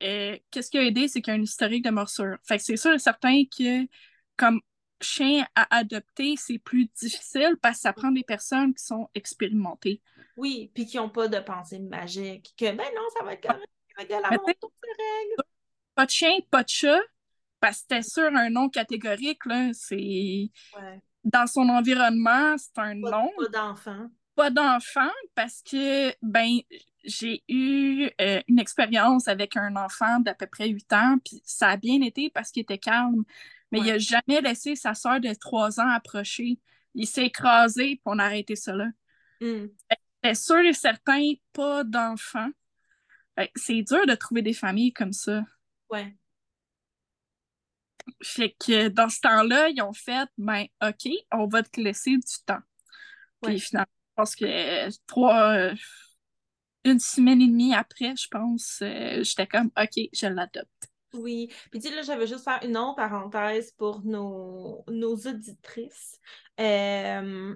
euh, 0.03 0.37
Qu'est-ce 0.51 0.69
qui 0.69 0.77
a 0.77 0.83
aidé, 0.83 1.07
c'est 1.07 1.21
qu'il 1.21 1.33
y 1.33 1.37
a 1.37 1.39
un 1.39 1.43
historique 1.43 1.83
de 1.83 1.89
morsure. 1.89 2.37
Fait 2.43 2.57
que 2.57 2.63
c'est 2.63 2.77
sûr 2.77 2.93
et 2.93 2.99
certain 2.99 3.43
que 3.45 3.87
comme 4.35 4.61
chien 5.01 5.45
à 5.55 5.77
adopter, 5.77 6.35
c'est 6.37 6.59
plus 6.59 6.85
difficile 6.99 7.55
parce 7.61 7.77
que 7.77 7.81
ça 7.81 7.93
prend 7.93 8.11
des 8.11 8.23
personnes 8.23 8.73
qui 8.75 8.83
sont 8.83 9.09
expérimentées. 9.15 10.01
Oui, 10.35 10.71
puis 10.75 10.85
qui 10.85 10.97
n'ont 10.97 11.09
pas 11.09 11.27
de 11.27 11.39
pensée 11.39 11.79
magique. 11.79 12.53
Que, 12.57 12.65
ben 12.65 12.85
non, 12.95 13.01
ça 13.17 13.23
va 13.23 13.33
être 13.33 13.41
correct. 13.47 13.67
Regarde 13.97 14.23
la 14.23 14.29
Mais 14.29 14.37
montre, 14.37 14.53
c'est 14.61 14.87
règle. 14.89 15.43
Pas 15.95 16.05
de 16.05 16.11
chien, 16.11 16.37
pas 16.51 16.63
de 16.63 16.69
chat, 16.69 16.99
parce 17.59 17.77
que 17.77 17.81
c'était 17.89 18.01
sûr 18.03 18.29
un 18.35 18.51
nom 18.51 18.69
catégorique, 18.69 19.43
là. 19.47 19.71
C'est 19.73 19.95
Ouais. 19.97 21.01
dans 21.23 21.47
son 21.47 21.67
environnement, 21.69 22.55
c'est 22.57 22.77
un 22.79 23.01
Pas, 23.01 23.09
nom. 23.11 23.31
pas 23.37 23.47
d'enfant. 23.49 24.07
Pas 24.37 24.51
d'enfant, 24.51 25.11
parce 25.35 25.63
que 25.63 26.13
ben 26.21 26.59
j'ai 27.03 27.43
eu 27.49 28.09
euh, 28.21 28.41
une 28.47 28.59
expérience 28.59 29.27
avec 29.27 29.57
un 29.57 29.75
enfant 29.75 30.19
d'à 30.19 30.35
peu 30.35 30.47
près 30.47 30.69
8 30.69 30.93
ans, 30.93 31.17
puis 31.25 31.41
ça 31.43 31.69
a 31.71 31.77
bien 31.77 32.01
été 32.03 32.29
parce 32.29 32.51
qu'il 32.51 32.61
était 32.61 32.77
calme. 32.77 33.23
Mais 33.71 33.79
il 33.79 33.85
Ouais. 33.85 33.91
a 33.93 33.97
jamais 33.97 34.41
laissé 34.41 34.75
sa 34.75 34.93
soeur 34.93 35.19
de 35.19 35.33
3 35.33 35.79
ans 35.79 35.89
approcher. 35.89 36.59
Il 36.95 37.07
s'est 37.07 37.25
écrasé, 37.25 37.95
puis 37.95 38.01
on 38.05 38.19
a 38.19 38.25
arrêté 38.25 38.53
là. 38.67 38.87
Mm. 39.41 39.67
C'était 40.23 40.35
sûr 40.35 40.59
et 40.59 40.73
certain, 40.73 41.33
pas 41.53 41.83
d'enfant. 41.83 42.49
C'est 43.55 43.83
dur 43.83 44.05
de 44.07 44.15
trouver 44.15 44.43
des 44.43 44.53
familles 44.53 44.93
comme 44.93 45.13
ça. 45.13 45.43
Ouais. 45.89 46.15
Fait 48.23 48.55
que 48.59 48.87
dans 48.89 49.09
ce 49.09 49.19
temps-là, 49.21 49.69
ils 49.69 49.81
ont 49.81 49.93
fait, 49.93 50.29
ben, 50.37 50.65
OK, 50.83 51.09
on 51.31 51.47
va 51.47 51.63
te 51.63 51.81
laisser 51.81 52.11
du 52.11 52.43
temps. 52.45 52.61
Puis 53.41 53.53
Ouais. 53.53 53.59
finalement, 53.59 53.87
pense 54.17 54.35
que 54.35 54.45
euh, 54.45 54.89
trois, 55.05 55.51
euh, 55.53 55.75
une 56.83 56.99
semaine 56.99 57.41
et 57.41 57.47
demie 57.47 57.73
après, 57.73 58.15
je 58.15 58.27
pense, 58.29 58.79
euh, 58.81 59.23
j'étais 59.23 59.47
comme, 59.47 59.71
OK, 59.77 60.09
je 60.11 60.27
l'adopte. 60.27 60.89
Oui. 61.13 61.51
Puis, 61.71 61.81
sais, 61.81 61.95
là, 61.95 62.01
j'avais 62.01 62.27
juste 62.27 62.43
faire 62.43 62.59
une 62.63 62.77
autre 62.77 62.95
parenthèse 62.95 63.71
pour 63.71 64.01
nos, 64.03 64.83
nos 64.89 65.15
auditrices. 65.15 66.19
Euh, 66.59 67.55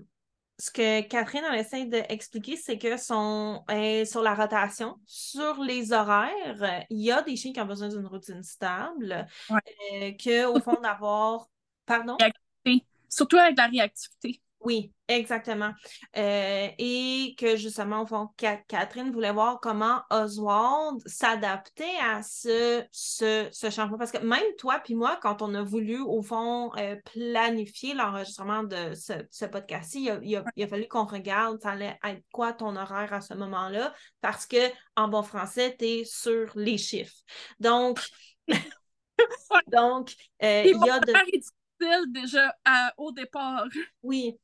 ce 0.58 0.72
que 0.72 1.02
Catherine 1.02 1.44
essaie 1.56 1.86
d'expliquer, 1.86 2.56
c'est 2.56 2.78
que 2.78 2.96
son, 2.96 3.64
sur 4.06 4.22
la 4.22 4.36
rotation, 4.36 4.96
sur 5.06 5.62
les 5.64 5.92
horaires, 5.92 6.86
il 6.90 7.02
y 7.02 7.12
a 7.12 7.24
des 7.24 7.36
chiens 7.36 7.52
qui 7.52 7.60
ont 7.60 7.66
besoin 7.66 7.90
d'une 7.90 8.06
routine 8.06 8.44
stable, 8.44 9.28
ouais. 9.50 10.18
qu'au 10.18 10.60
fond 10.60 10.80
d'avoir. 10.82 11.48
Pardon? 11.86 12.16
Surtout 13.10 13.38
avec 13.38 13.58
la 13.58 13.68
réactivité. 13.68 14.42
Oui, 14.64 14.94
exactement. 15.08 15.72
Euh, 16.16 16.68
et 16.78 17.36
que 17.38 17.56
justement, 17.56 18.04
au 18.04 18.06
fond, 18.06 18.30
Catherine 18.38 19.12
voulait 19.12 19.32
voir 19.32 19.60
comment 19.60 20.02
Oswald 20.12 21.02
s'adaptait 21.08 21.98
à 22.00 22.22
ce, 22.22 22.84
ce, 22.92 23.50
changement. 23.72 23.98
Parce 23.98 24.12
que 24.12 24.20
même 24.20 24.44
toi 24.60 24.80
puis 24.84 24.94
moi, 24.94 25.18
quand 25.22 25.42
on 25.42 25.56
a 25.56 25.64
voulu, 25.64 26.00
au 26.00 26.22
fond, 26.22 26.72
euh, 26.78 26.96
planifier 27.12 27.96
l'enregistrement 27.96 28.62
de 28.64 28.94
ce, 28.94 29.14
ce 29.32 29.46
podcast-ci, 29.46 30.10
il, 30.22 30.36
a, 30.36 30.68
fallu 30.68 30.88
qu'on 30.88 31.06
regarde, 31.06 31.60
ça 31.60 31.72
allait 31.72 31.98
être 32.04 32.24
quoi 32.32 32.54
ton 32.54 32.76
horaire 32.76 33.14
à 33.14 33.22
ce 33.22 33.34
moment-là, 33.34 33.96
parce 34.22 34.46
que 34.46 34.70
en 34.96 35.08
bon 35.08 35.24
français, 35.24 35.76
tu 35.78 35.86
es 35.86 36.04
sur 36.06 36.52
les 36.56 36.78
chiffres. 36.78 37.18
Donc, 37.60 38.00
donc, 39.72 40.14
euh, 40.44 40.64
il 40.66 40.86
y 40.86 40.90
a 40.90 41.00
de 41.00 41.14
déjà 42.14 42.56
au 42.98 43.12
départ. 43.12 43.66
Oui, 44.04 44.38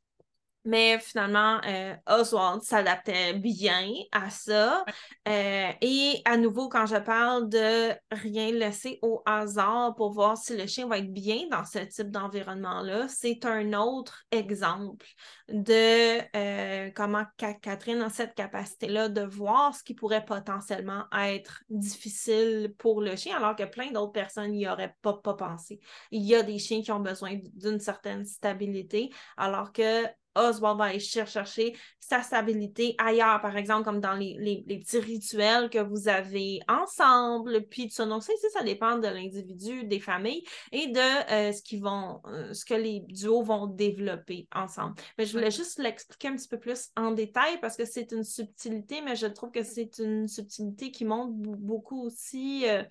mais 0.67 0.99
finalement, 0.99 1.61
euh, 1.65 1.95
Oswald 2.07 2.61
s'adaptait 2.61 3.33
bien 3.33 3.89
à 4.11 4.29
ça. 4.29 4.83
Euh, 5.27 5.71
et 5.79 6.21
à 6.25 6.35
nouveau, 6.35 6.67
quand 6.67 6.85
je 6.85 6.97
parle 6.97 7.47
de 7.47 7.93
rien 8.11 8.51
laisser 8.51 8.99
au 9.01 9.23
hasard 9.25 9.95
pour 9.95 10.11
voir 10.11 10.37
si 10.37 10.57
le 10.57 10.67
chien 10.67 10.85
va 10.85 10.97
être 10.97 11.13
bien 11.13 11.47
dans 11.49 11.63
ce 11.63 11.79
type 11.79 12.11
d'environnement-là, 12.11 13.07
c'est 13.07 13.45
un 13.45 13.71
autre 13.73 14.25
exemple 14.29 15.05
de 15.47 16.19
euh, 16.35 16.91
comment 16.93 17.23
Catherine 17.37 18.01
a 18.01 18.09
cette 18.09 18.35
capacité-là 18.35 19.07
de 19.07 19.21
voir 19.21 19.73
ce 19.73 19.83
qui 19.83 19.93
pourrait 19.93 20.25
potentiellement 20.25 21.05
être 21.17 21.63
difficile 21.69 22.73
pour 22.77 23.01
le 23.01 23.15
chien, 23.15 23.37
alors 23.37 23.55
que 23.55 23.63
plein 23.63 23.91
d'autres 23.91 24.11
personnes 24.11 24.51
n'y 24.51 24.67
auraient 24.67 24.95
pas, 25.01 25.13
pas 25.13 25.35
pensé. 25.35 25.79
Il 26.11 26.23
y 26.23 26.35
a 26.35 26.43
des 26.43 26.59
chiens 26.59 26.81
qui 26.81 26.91
ont 26.91 26.99
besoin 26.99 27.39
d'une 27.53 27.79
certaine 27.79 28.25
stabilité, 28.25 29.11
alors 29.37 29.71
que 29.71 30.05
Oswald 30.37 30.77
va 30.77 30.85
aller 30.85 30.99
chercher 30.99 31.75
sa 32.07 32.21
stabilité 32.21 32.95
ailleurs, 32.99 33.41
par 33.41 33.57
exemple, 33.57 33.83
comme 33.83 33.99
dans 33.99 34.13
les, 34.13 34.63
petits 34.65 34.99
rituels 34.99 35.69
que 35.69 35.79
vous 35.79 36.07
avez 36.07 36.59
ensemble, 36.69 37.65
puis 37.69 37.87
de 37.87 37.91
ça, 37.91 38.05
ça 38.53 38.63
dépend 38.63 38.97
de 38.97 39.07
l'individu, 39.07 39.83
des 39.83 39.99
familles 39.99 40.43
et 40.71 40.87
de 40.87 41.31
euh, 41.31 41.51
ce, 41.51 41.61
qu'ils 41.61 41.81
vont, 41.81 42.21
euh, 42.27 42.53
ce 42.53 42.63
que 42.63 42.75
les 42.75 43.01
duos 43.09 43.43
vont 43.43 43.67
développer 43.67 44.47
ensemble. 44.55 44.95
Mais 45.17 45.25
je 45.25 45.33
voulais 45.33 45.51
juste 45.51 45.79
l'expliquer 45.79 46.29
un 46.29 46.35
petit 46.35 46.47
peu 46.47 46.59
plus 46.59 46.89
en 46.95 47.11
détail 47.11 47.59
parce 47.59 47.75
que 47.75 47.85
c'est 47.85 48.11
une 48.11 48.23
subtilité, 48.23 49.01
mais 49.01 49.15
je 49.17 49.27
trouve 49.27 49.51
que 49.51 49.63
c'est 49.63 49.99
une 49.99 50.27
subtilité 50.29 50.91
qui 50.91 51.03
montre 51.03 51.33
beaucoup 51.33 52.05
aussi. 52.05 52.67
Euh, 52.69 52.83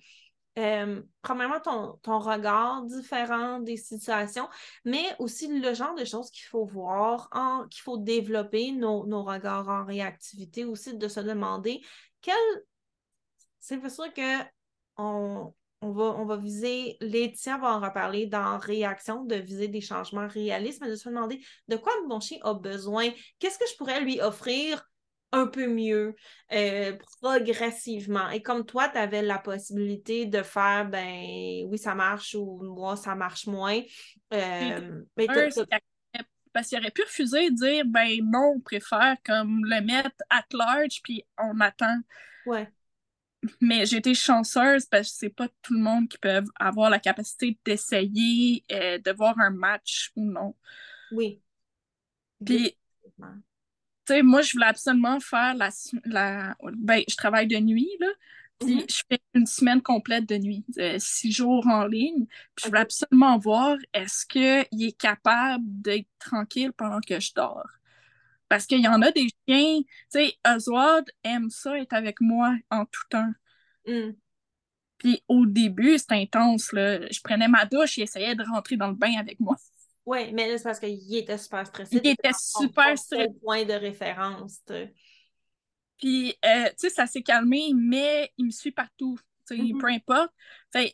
euh, 0.57 1.03
premièrement, 1.21 1.59
ton, 1.59 2.19
regard 2.19 2.83
différent 2.83 3.59
des 3.59 3.77
situations, 3.77 4.49
mais 4.85 5.03
aussi 5.19 5.47
le 5.47 5.73
genre 5.73 5.93
de 5.93 6.03
choses 6.03 6.31
qu'il 6.31 6.47
faut 6.47 6.65
voir, 6.65 7.29
qu'il 7.69 7.81
faut 7.81 7.97
développer 7.97 8.71
nos, 8.71 9.23
regards 9.23 9.69
en 9.69 9.85
réactivité, 9.85 10.65
aussi 10.65 10.97
de 10.97 11.07
se 11.07 11.19
demander 11.19 11.81
quel. 12.21 12.35
C'est 13.59 13.87
sûr 13.89 14.13
que 14.13 14.43
on, 14.97 15.53
va, 15.81 16.23
va 16.23 16.37
viser, 16.37 16.97
Laetitia 17.01 17.57
va 17.57 17.75
en 17.75 17.79
reparler 17.79 18.25
dans 18.25 18.57
Réaction, 18.57 19.25
de 19.25 19.35
viser 19.35 19.67
des 19.67 19.81
changements 19.81 20.27
réalistes, 20.27 20.81
mais 20.81 20.89
de 20.89 20.95
se 20.95 21.09
demander 21.09 21.39
de 21.67 21.75
quoi 21.75 21.93
mon 22.07 22.19
chien 22.19 22.39
a 22.41 22.53
besoin, 22.55 23.09
qu'est-ce 23.37 23.59
que 23.59 23.67
je 23.69 23.75
pourrais 23.77 24.01
lui 24.01 24.19
offrir 24.21 24.83
un 25.31 25.47
peu 25.47 25.67
mieux 25.67 26.15
euh, 26.53 26.97
progressivement. 27.21 28.29
Et 28.29 28.41
comme 28.41 28.65
toi, 28.65 28.89
tu 28.89 28.97
avais 28.97 29.21
la 29.21 29.39
possibilité 29.39 30.25
de 30.25 30.41
faire, 30.41 30.87
ben 30.89 31.65
oui, 31.67 31.77
ça 31.77 31.95
marche 31.95 32.35
ou 32.35 32.61
moi, 32.63 32.95
ça 32.95 33.15
marche 33.15 33.47
moins. 33.47 33.81
Euh, 34.33 35.01
parce 36.53 36.69
qu'il 36.69 36.79
aurait 36.79 36.91
pu 36.91 37.03
refuser 37.03 37.49
de 37.49 37.55
dire, 37.55 37.83
ben 37.85 38.19
non, 38.23 38.53
on 38.55 38.59
préfère 38.59 39.15
comme 39.23 39.63
le 39.65 39.81
mettre 39.81 40.15
at 40.29 40.45
large, 40.53 41.01
puis 41.03 41.23
on 41.37 41.59
attend. 41.59 41.99
Ouais. 42.45 42.67
Mais 43.61 43.85
j'ai 43.85 43.97
été 43.97 44.13
chanceuse 44.13 44.85
parce 44.85 45.11
que 45.11 45.17
c'est 45.17 45.29
pas 45.29 45.47
tout 45.61 45.73
le 45.73 45.79
monde 45.79 46.07
qui 46.07 46.17
peut 46.17 46.41
avoir 46.55 46.89
la 46.89 46.99
capacité 46.99 47.57
d'essayer 47.63 48.63
euh, 48.71 48.97
de 48.97 49.11
voir 49.11 49.37
un 49.39 49.51
match 49.51 50.11
ou 50.15 50.25
non. 50.25 50.55
Oui. 51.11 51.41
Puis, 52.43 52.75
sais, 54.13 54.23
moi, 54.23 54.41
je 54.41 54.53
voulais 54.53 54.67
absolument 54.67 55.19
faire 55.19 55.55
la, 55.55 55.69
la. 56.05 56.55
Ben, 56.73 57.01
je 57.07 57.15
travaille 57.15 57.47
de 57.47 57.57
nuit, 57.57 57.89
là. 57.99 58.07
Puis 58.59 58.77
mm-hmm. 58.77 58.91
je 58.91 59.03
fais 59.09 59.19
une 59.35 59.45
semaine 59.45 59.81
complète 59.81 60.27
de 60.27 60.37
nuit, 60.37 60.65
six 60.97 61.31
jours 61.31 61.67
en 61.67 61.85
ligne. 61.85 62.25
Puis 62.55 62.63
je 62.63 62.67
voulais 62.67 62.81
absolument 62.81 63.37
voir 63.37 63.77
est-ce 63.93 64.25
qu'il 64.25 64.83
est 64.83 64.97
capable 64.97 65.63
d'être 65.67 66.07
tranquille 66.17 66.73
pendant 66.73 66.99
que 66.99 67.19
je 67.19 67.33
dors? 67.35 67.69
Parce 68.49 68.65
qu'il 68.65 68.79
y 68.79 68.87
en 68.87 69.01
a 69.01 69.11
des 69.11 69.27
chiens, 69.47 69.81
tu 69.81 69.85
sais, 70.09 70.33
Oswald 70.47 71.05
aime 71.23 71.49
ça 71.49 71.77
être 71.77 71.93
avec 71.93 72.19
moi 72.21 72.55
en 72.71 72.85
tout 72.85 73.03
temps. 73.09 73.31
Mm. 73.85 74.11
Puis 74.97 75.21
au 75.27 75.45
début, 75.45 75.97
c'était 75.99 76.15
intense, 76.15 76.71
là. 76.71 77.07
Je 77.11 77.19
prenais 77.21 77.47
ma 77.47 77.65
douche 77.65 77.97
et 77.99 78.03
essayais 78.03 78.35
de 78.35 78.43
rentrer 78.43 78.77
dans 78.77 78.87
le 78.87 78.95
bain 78.95 79.13
avec 79.19 79.39
moi. 79.39 79.55
Oui, 80.07 80.31
mais 80.31 80.47
là, 80.47 80.57
c'est 80.57 80.63
parce 80.63 80.79
qu'il 80.79 81.17
était 81.17 81.37
super 81.37 81.67
stressé. 81.67 81.99
Il 82.01 82.07
était 82.07 82.31
super 82.33 82.97
stressé. 82.97 83.27
point 83.43 83.65
de 83.65 83.73
référence. 83.73 84.61
Puis, 85.97 86.33
euh, 86.45 86.69
tu 86.69 86.73
sais, 86.77 86.89
ça 86.89 87.05
s'est 87.07 87.21
calmé, 87.21 87.73
mais 87.75 88.31
il 88.37 88.45
me 88.45 88.51
suit 88.51 88.71
partout. 88.71 89.19
Mm-hmm. 89.49 89.77
Peu 89.79 89.87
importe. 89.87 90.31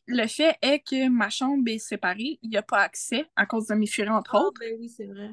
le 0.07 0.25
fait 0.25 0.57
est 0.63 0.79
que 0.79 1.09
ma 1.09 1.29
chambre 1.29 1.63
est 1.67 1.77
séparée. 1.77 2.39
Il 2.41 2.49
n'y 2.49 2.57
a 2.57 2.63
pas 2.63 2.79
accès 2.79 3.27
à 3.35 3.45
cause 3.45 3.67
de 3.67 3.75
mes 3.75 3.85
furets, 3.85 4.09
entre 4.09 4.33
ah, 4.33 4.45
autres. 4.45 4.59
Ben 4.59 4.75
oui, 4.79 4.89
c'est 4.89 5.05
vrai. 5.05 5.29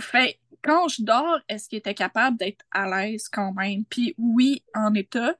Fait 0.00 0.40
quand 0.62 0.88
je 0.88 1.04
dors, 1.04 1.38
est-ce 1.48 1.68
qu'il 1.68 1.78
était 1.78 1.94
capable 1.94 2.36
d'être 2.36 2.64
à 2.72 2.88
l'aise 2.88 3.28
quand 3.28 3.52
même? 3.52 3.84
Puis 3.84 4.12
oui, 4.18 4.64
en 4.74 4.92
état, 4.94 5.36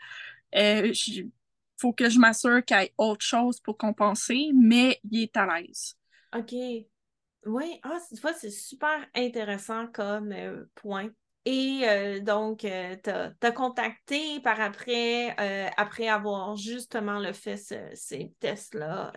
il 0.52 0.60
euh, 0.60 0.92
faut 1.76 1.92
que 1.92 2.08
je 2.08 2.20
m'assure 2.20 2.64
qu'il 2.64 2.76
y 2.76 2.84
ait 2.84 2.94
autre 2.98 3.24
chose 3.24 3.58
pour 3.58 3.76
compenser, 3.76 4.50
mais 4.54 5.00
il 5.10 5.22
est 5.22 5.36
à 5.36 5.58
l'aise. 5.58 5.96
OK. 6.36 6.54
Oui, 7.46 7.80
ah, 7.82 7.98
tu 8.08 8.20
vois, 8.20 8.34
c'est 8.34 8.50
super 8.50 9.06
intéressant 9.14 9.86
comme 9.88 10.32
euh, 10.32 10.64
point. 10.74 11.08
Et 11.46 11.80
euh, 11.84 12.20
donc, 12.20 12.66
euh, 12.66 12.96
tu 13.02 13.10
as, 13.10 13.52
contacté 13.52 14.40
par 14.40 14.60
après, 14.60 15.34
après 15.78 16.08
avoir 16.08 16.54
justement 16.56 17.18
le 17.18 17.32
fait 17.32 17.56
ces 17.94 18.34
tests-là, 18.40 19.12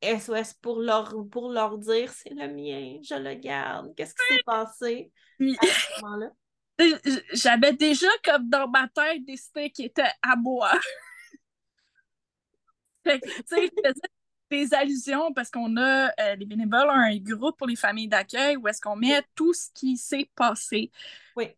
SOS 0.00 0.54
pour 0.54 0.78
leur, 0.78 1.16
pour 1.32 1.50
leur 1.50 1.78
dire 1.78 2.12
c'est 2.12 2.30
le 2.30 2.46
mien, 2.46 3.00
je 3.02 3.16
le 3.16 3.34
garde. 3.34 3.92
Qu'est-ce 3.96 4.14
qui 4.14 4.34
s'est 4.34 4.42
passé 4.46 5.10
à 5.40 5.66
ce 5.66 6.02
moment-là? 6.02 6.30
J'avais 7.32 7.72
déjà 7.72 8.06
comme 8.24 8.48
dans 8.48 8.68
ma 8.68 8.86
tête 8.88 9.24
décidé 9.24 9.70
qu'il 9.70 9.86
était 9.86 10.02
à 10.22 10.36
moi. 10.36 10.70
tu 13.04 13.10
sais, 13.46 13.46
je 13.46 13.82
faisais 13.82 14.13
des 14.54 14.74
allusions 14.74 15.32
parce 15.32 15.50
qu'on 15.50 15.76
a, 15.76 16.08
euh, 16.08 16.36
les 16.36 16.46
bénévoles 16.46 16.88
ont 16.88 16.92
un 16.92 17.16
groupe 17.16 17.56
pour 17.56 17.66
les 17.66 17.76
familles 17.76 18.08
d'accueil 18.08 18.56
où 18.56 18.68
est-ce 18.68 18.80
qu'on 18.80 18.96
met 18.96 19.22
tout 19.34 19.52
ce 19.52 19.68
qui 19.74 19.96
s'est 19.96 20.28
passé. 20.34 20.90
Oui. 21.36 21.48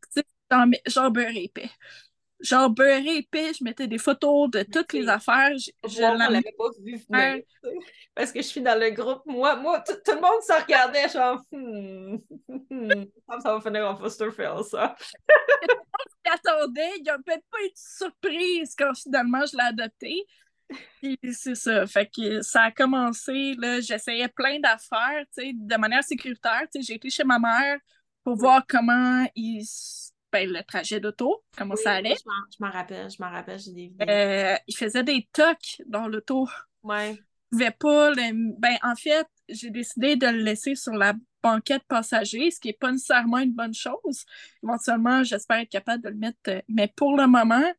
Dans, 0.50 0.70
genre 0.86 1.10
beurre 1.10 1.36
épais. 1.36 1.70
Genre 2.40 2.70
beurre 2.70 3.06
épais, 3.06 3.52
je 3.58 3.64
mettais 3.64 3.86
des 3.86 3.98
photos 3.98 4.50
de 4.50 4.62
toutes 4.62 4.92
les 4.92 5.08
affaires. 5.08 5.56
Je, 5.56 5.70
je 5.88 6.00
l'avais 6.00 6.54
pas 6.56 6.68
vu 6.82 7.00
venir. 7.08 7.42
Parce 8.14 8.32
que 8.32 8.40
je 8.40 8.46
suis 8.46 8.60
dans 8.60 8.78
le 8.78 8.90
groupe. 8.90 9.22
Moi, 9.26 9.56
moi 9.56 9.80
tout, 9.80 9.94
le 10.06 10.20
monde 10.20 10.42
se 10.42 10.62
regardait, 10.62 11.08
genre, 11.08 11.42
hmm, 11.50 12.16
ça 13.42 13.54
va 13.54 13.60
finir 13.60 13.90
en 13.90 13.96
foster 13.96 14.30
fail, 14.30 14.62
ça. 14.64 14.94
attendait, 16.24 16.92
il 17.00 17.08
a 17.08 17.18
peut-être 17.18 17.44
pas 17.50 17.62
été 17.64 17.74
surprise 17.76 18.74
quand 18.76 18.94
finalement 18.94 19.44
je 19.46 19.56
l'ai 19.56 19.64
adopté 19.64 20.26
c'est 21.32 21.54
ça. 21.54 21.86
Fait 21.86 22.06
que 22.06 22.42
ça 22.42 22.64
a 22.64 22.70
commencé, 22.70 23.54
là, 23.58 23.80
j'essayais 23.80 24.28
plein 24.28 24.58
d'affaires, 24.60 25.24
tu 25.36 25.44
sais, 25.44 25.52
de 25.54 25.76
manière 25.76 26.02
sécuritaire. 26.02 26.62
Tu 26.72 26.80
sais, 26.80 26.86
j'ai 26.86 26.94
été 26.94 27.10
chez 27.10 27.24
ma 27.24 27.38
mère 27.38 27.78
pour 28.24 28.36
voir 28.36 28.64
comment 28.66 29.26
il 29.34 29.64
ben, 30.32 30.50
le 30.50 30.62
trajet 30.64 31.00
d'auto, 31.00 31.44
comment 31.56 31.76
ça 31.76 31.92
allait. 31.92 32.16
Je 32.16 32.64
m'en 32.64 32.70
rappelle, 32.70 33.08
je 33.10 33.22
m'en 33.22 33.30
rappelle, 33.30 33.58
j'ai 33.58 33.72
des 33.72 33.88
vidéos. 33.88 34.08
Euh, 34.08 34.56
il 34.66 34.76
faisait 34.76 35.04
des 35.04 35.28
tocs 35.32 35.82
dans 35.86 36.08
l'auto. 36.08 36.48
Ouais. 36.82 37.16
Il 37.52 37.72
pas 37.78 38.12
Ben, 38.14 38.76
en 38.82 38.96
fait, 38.96 39.26
j'ai 39.48 39.70
décidé 39.70 40.16
de 40.16 40.26
le 40.26 40.38
laisser 40.38 40.74
sur 40.74 40.92
la 40.92 41.14
banquette 41.42 41.84
passager, 41.88 42.50
ce 42.50 42.58
qui 42.58 42.68
n'est 42.68 42.74
pas 42.74 42.90
nécessairement 42.90 43.38
une 43.38 43.52
bonne 43.52 43.74
chose. 43.74 44.24
Éventuellement, 44.62 45.22
j'espère 45.22 45.58
être 45.58 45.70
capable 45.70 46.02
de 46.02 46.08
le 46.08 46.16
mettre. 46.16 46.38
Euh, 46.48 46.60
mais 46.68 46.92
pour 46.96 47.16
le 47.16 47.26
moment, 47.26 47.72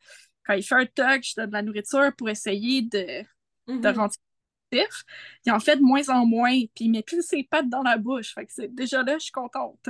quand 0.48 0.56
il 0.56 0.64
fait 0.64 0.76
un 0.76 0.88
tug, 0.88 1.24
je 1.24 1.36
donne 1.38 1.50
de 1.50 1.54
la 1.54 1.64
nourriture 1.64 2.12
pour 2.18 2.30
essayer 2.30 2.84
de, 2.84 3.24
de 3.68 3.74
mhm. 3.74 3.86
réceptif, 3.86 5.04
il 5.46 5.52
en 5.52 5.60
fait 5.60 5.78
de 5.78 5.82
moins 5.84 6.10
en 6.10 6.26
moins, 6.26 6.60
puis 6.76 6.86
il 6.86 6.92
met 6.92 7.04
plus 7.04 7.22
ses 7.24 7.44
pattes 7.44 7.70
dans 7.70 7.84
la 7.84 7.98
bouche. 7.98 8.34
Fait 8.34 8.46
que 8.46 8.54
c'est 8.54 8.74
déjà 8.74 9.04
là, 9.04 9.16
je 9.18 9.26
suis 9.26 9.32
contente. 9.32 9.90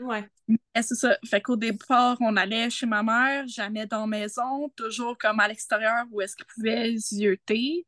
Ouais. 0.00 0.28
Mais 0.48 0.82
c'est 0.82 0.94
ça. 0.94 1.18
Fait 1.26 1.42
qu'au 1.42 1.56
départ, 1.56 2.16
on 2.20 2.36
allait 2.36 2.70
chez 2.70 2.86
ma 2.86 3.02
mère, 3.02 3.46
jamais 3.48 3.86
dans 3.86 4.02
la 4.02 4.06
maison, 4.06 4.70
toujours 4.76 5.16
comme 5.18 5.40
à 5.40 5.48
l'extérieur 5.48 6.06
où 6.10 6.20
est-ce 6.20 6.36
qu'il 6.36 6.46
pouvait 6.46 6.96
zioter. 6.96 7.86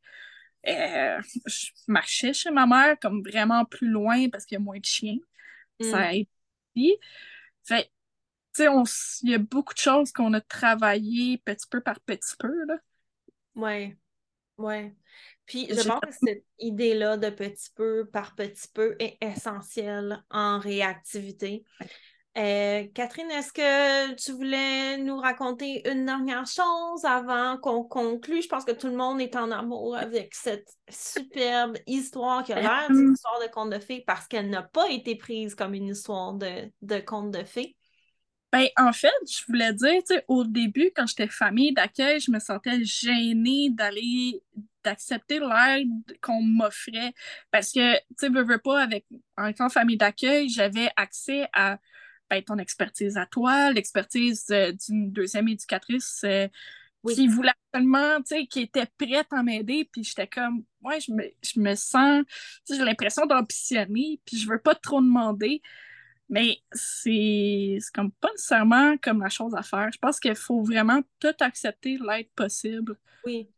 Euh, 0.67 1.19
je 1.47 1.67
marchais 1.87 2.33
chez 2.33 2.51
ma 2.51 2.67
mère 2.67 2.97
comme 2.99 3.23
vraiment 3.23 3.65
plus 3.65 3.89
loin 3.89 4.29
parce 4.29 4.45
qu'il 4.45 4.55
y 4.55 4.61
a 4.61 4.63
moins 4.63 4.79
de 4.79 4.85
chiens. 4.85 5.17
Ça 5.81 5.97
Mm. 5.97 6.01
a 6.01 6.13
été. 6.13 6.99
Fait 7.63 7.91
tu 8.53 8.63
sais, 8.63 8.69
il 9.23 9.29
y 9.31 9.35
a 9.35 9.37
beaucoup 9.37 9.73
de 9.73 9.79
choses 9.79 10.11
qu'on 10.11 10.33
a 10.33 10.41
travaillé 10.41 11.37
petit 11.39 11.67
peu 11.69 11.81
par 11.81 11.99
petit 12.01 12.35
peu, 12.37 12.65
là. 12.65 12.77
Ouais. 13.55 13.97
Ouais. 14.57 14.95
Puis 15.45 15.67
je 15.69 15.81
pense 15.83 16.01
que 16.01 16.11
cette 16.11 16.45
idée-là 16.59 17.17
de 17.17 17.29
petit 17.29 17.71
peu 17.75 18.07
par 18.11 18.35
petit 18.35 18.67
peu 18.73 18.95
est 18.99 19.17
essentielle 19.21 20.23
en 20.29 20.59
réactivité. 20.59 21.65
Euh, 22.37 22.87
Catherine, 22.93 23.29
est-ce 23.31 23.51
que 23.51 24.13
tu 24.15 24.31
voulais 24.31 24.97
nous 24.97 25.17
raconter 25.17 25.85
une 25.89 26.05
dernière 26.05 26.45
chose 26.45 27.03
avant 27.03 27.57
qu'on 27.57 27.83
conclue? 27.83 28.41
Je 28.41 28.47
pense 28.47 28.63
que 28.63 28.71
tout 28.71 28.87
le 28.87 28.95
monde 28.95 29.19
est 29.19 29.35
en 29.35 29.51
amour 29.51 29.97
avec 29.97 30.33
cette 30.35 30.69
superbe 30.89 31.77
histoire 31.87 32.43
qui 32.43 32.53
a 32.53 32.61
l'air 32.61 32.89
d'une 32.89 33.09
Hum. 33.09 33.13
histoire 33.13 33.39
de 33.41 33.47
conte 33.51 33.71
de 33.71 33.79
fées 33.79 34.03
parce 34.07 34.27
qu'elle 34.27 34.49
n'a 34.49 34.63
pas 34.63 34.89
été 34.89 35.15
prise 35.15 35.55
comme 35.55 35.73
une 35.73 35.89
histoire 35.89 36.33
de, 36.33 36.71
de 36.81 36.99
conte 36.99 37.31
de 37.31 37.43
fées. 37.43 37.75
Ben, 38.51 38.67
en 38.77 38.91
fait, 38.91 39.09
je 39.29 39.45
voulais 39.47 39.73
dire, 39.73 40.01
tu 40.07 40.15
sais, 40.15 40.25
au 40.27 40.43
début, 40.43 40.91
quand 40.95 41.07
j'étais 41.07 41.27
famille 41.27 41.73
d'accueil, 41.73 42.19
je 42.19 42.31
me 42.31 42.39
sentais 42.39 42.83
gênée 42.83 43.69
d'aller, 43.71 44.43
d'accepter 44.83 45.39
l'aide 45.39 45.89
qu'on 46.21 46.41
m'offrait. 46.41 47.13
Parce 47.49 47.71
que, 47.71 47.95
tu 47.95 48.01
sais, 48.19 48.29
veux, 48.29 48.43
veux 48.43 48.57
pas, 48.59 48.83
avec, 48.83 49.05
en 49.37 49.47
étant 49.47 49.69
famille 49.69 49.95
d'accueil, 49.97 50.49
j'avais 50.49 50.89
accès 50.97 51.47
à, 51.53 51.79
ben, 52.29 52.43
ton 52.43 52.57
expertise 52.57 53.15
à 53.17 53.25
toi, 53.25 53.71
l'expertise 53.71 54.45
euh, 54.51 54.73
d'une 54.73 55.11
deuxième 55.13 55.47
éducatrice 55.47 56.21
euh, 56.25 56.47
Oui. 57.03 57.15
qui 57.15 57.27
voulait 57.27 57.51
absolument, 57.73 58.17
tu 58.21 58.35
sais, 58.35 58.47
qui 58.47 58.61
était 58.61 58.87
prête 58.97 59.27
à 59.31 59.43
m'aider. 59.43 59.89
Puis 59.91 60.03
j'étais 60.03 60.27
comme, 60.27 60.63
ouais, 60.81 60.99
je 60.99 61.11
me, 61.13 61.23
je 61.43 61.59
me 61.59 61.75
sens, 61.75 62.23
j'ai 62.69 62.83
l'impression 62.83 63.25
d'ambitionner, 63.25 64.19
puis 64.25 64.37
je 64.37 64.47
veux 64.49 64.59
pas 64.59 64.75
trop 64.75 65.01
demander. 65.01 65.61
Mais 66.31 66.59
c'est 66.71 67.77
comme 67.93 68.11
pas 68.13 68.31
nécessairement 68.31 68.95
comme 68.97 69.21
la 69.21 69.29
chose 69.29 69.53
à 69.53 69.61
faire. 69.61 69.89
Je 69.93 69.99
pense 69.99 70.17
qu'il 70.17 70.33
faut 70.33 70.63
vraiment 70.63 71.01
tout 71.19 71.35
accepter 71.41 71.99
l'aide 72.01 72.29
possible. 72.35 72.97
Oui. 73.25 73.49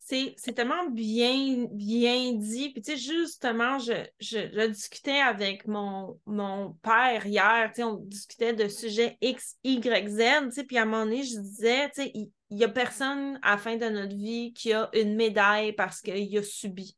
C'est, 0.00 0.34
tellement 0.56 0.90
bien, 0.90 1.68
bien 1.70 2.32
dit. 2.32 2.70
Puis, 2.70 2.82
tu 2.82 2.90
sais, 2.90 2.96
justement, 2.96 3.78
je, 3.78 3.92
je, 4.18 4.38
je 4.52 4.66
discutais 4.66 5.20
avec 5.20 5.68
mon, 5.68 6.18
mon 6.26 6.72
père 6.82 7.24
hier, 7.24 7.70
tu 7.72 7.76
sais, 7.76 7.84
on 7.84 7.94
discutait 7.94 8.52
de 8.52 8.66
sujets 8.66 9.16
X, 9.20 9.56
Y, 9.62 10.08
Z, 10.08 10.46
tu 10.46 10.50
sais, 10.50 10.64
puis 10.64 10.78
à 10.78 10.82
un 10.82 10.86
moment 10.86 11.04
donné, 11.04 11.22
je 11.22 11.38
disais, 11.38 11.88
tu 11.90 12.02
sais, 12.02 12.12
il 12.12 12.32
n'y 12.50 12.64
a 12.64 12.68
personne 12.68 13.38
à 13.42 13.52
la 13.52 13.58
fin 13.58 13.76
de 13.76 13.88
notre 13.88 14.16
vie 14.16 14.52
qui 14.52 14.72
a 14.72 14.90
une 14.94 15.14
médaille 15.14 15.74
parce 15.74 16.00
qu'il 16.00 16.36
a 16.36 16.42
subi 16.42 16.96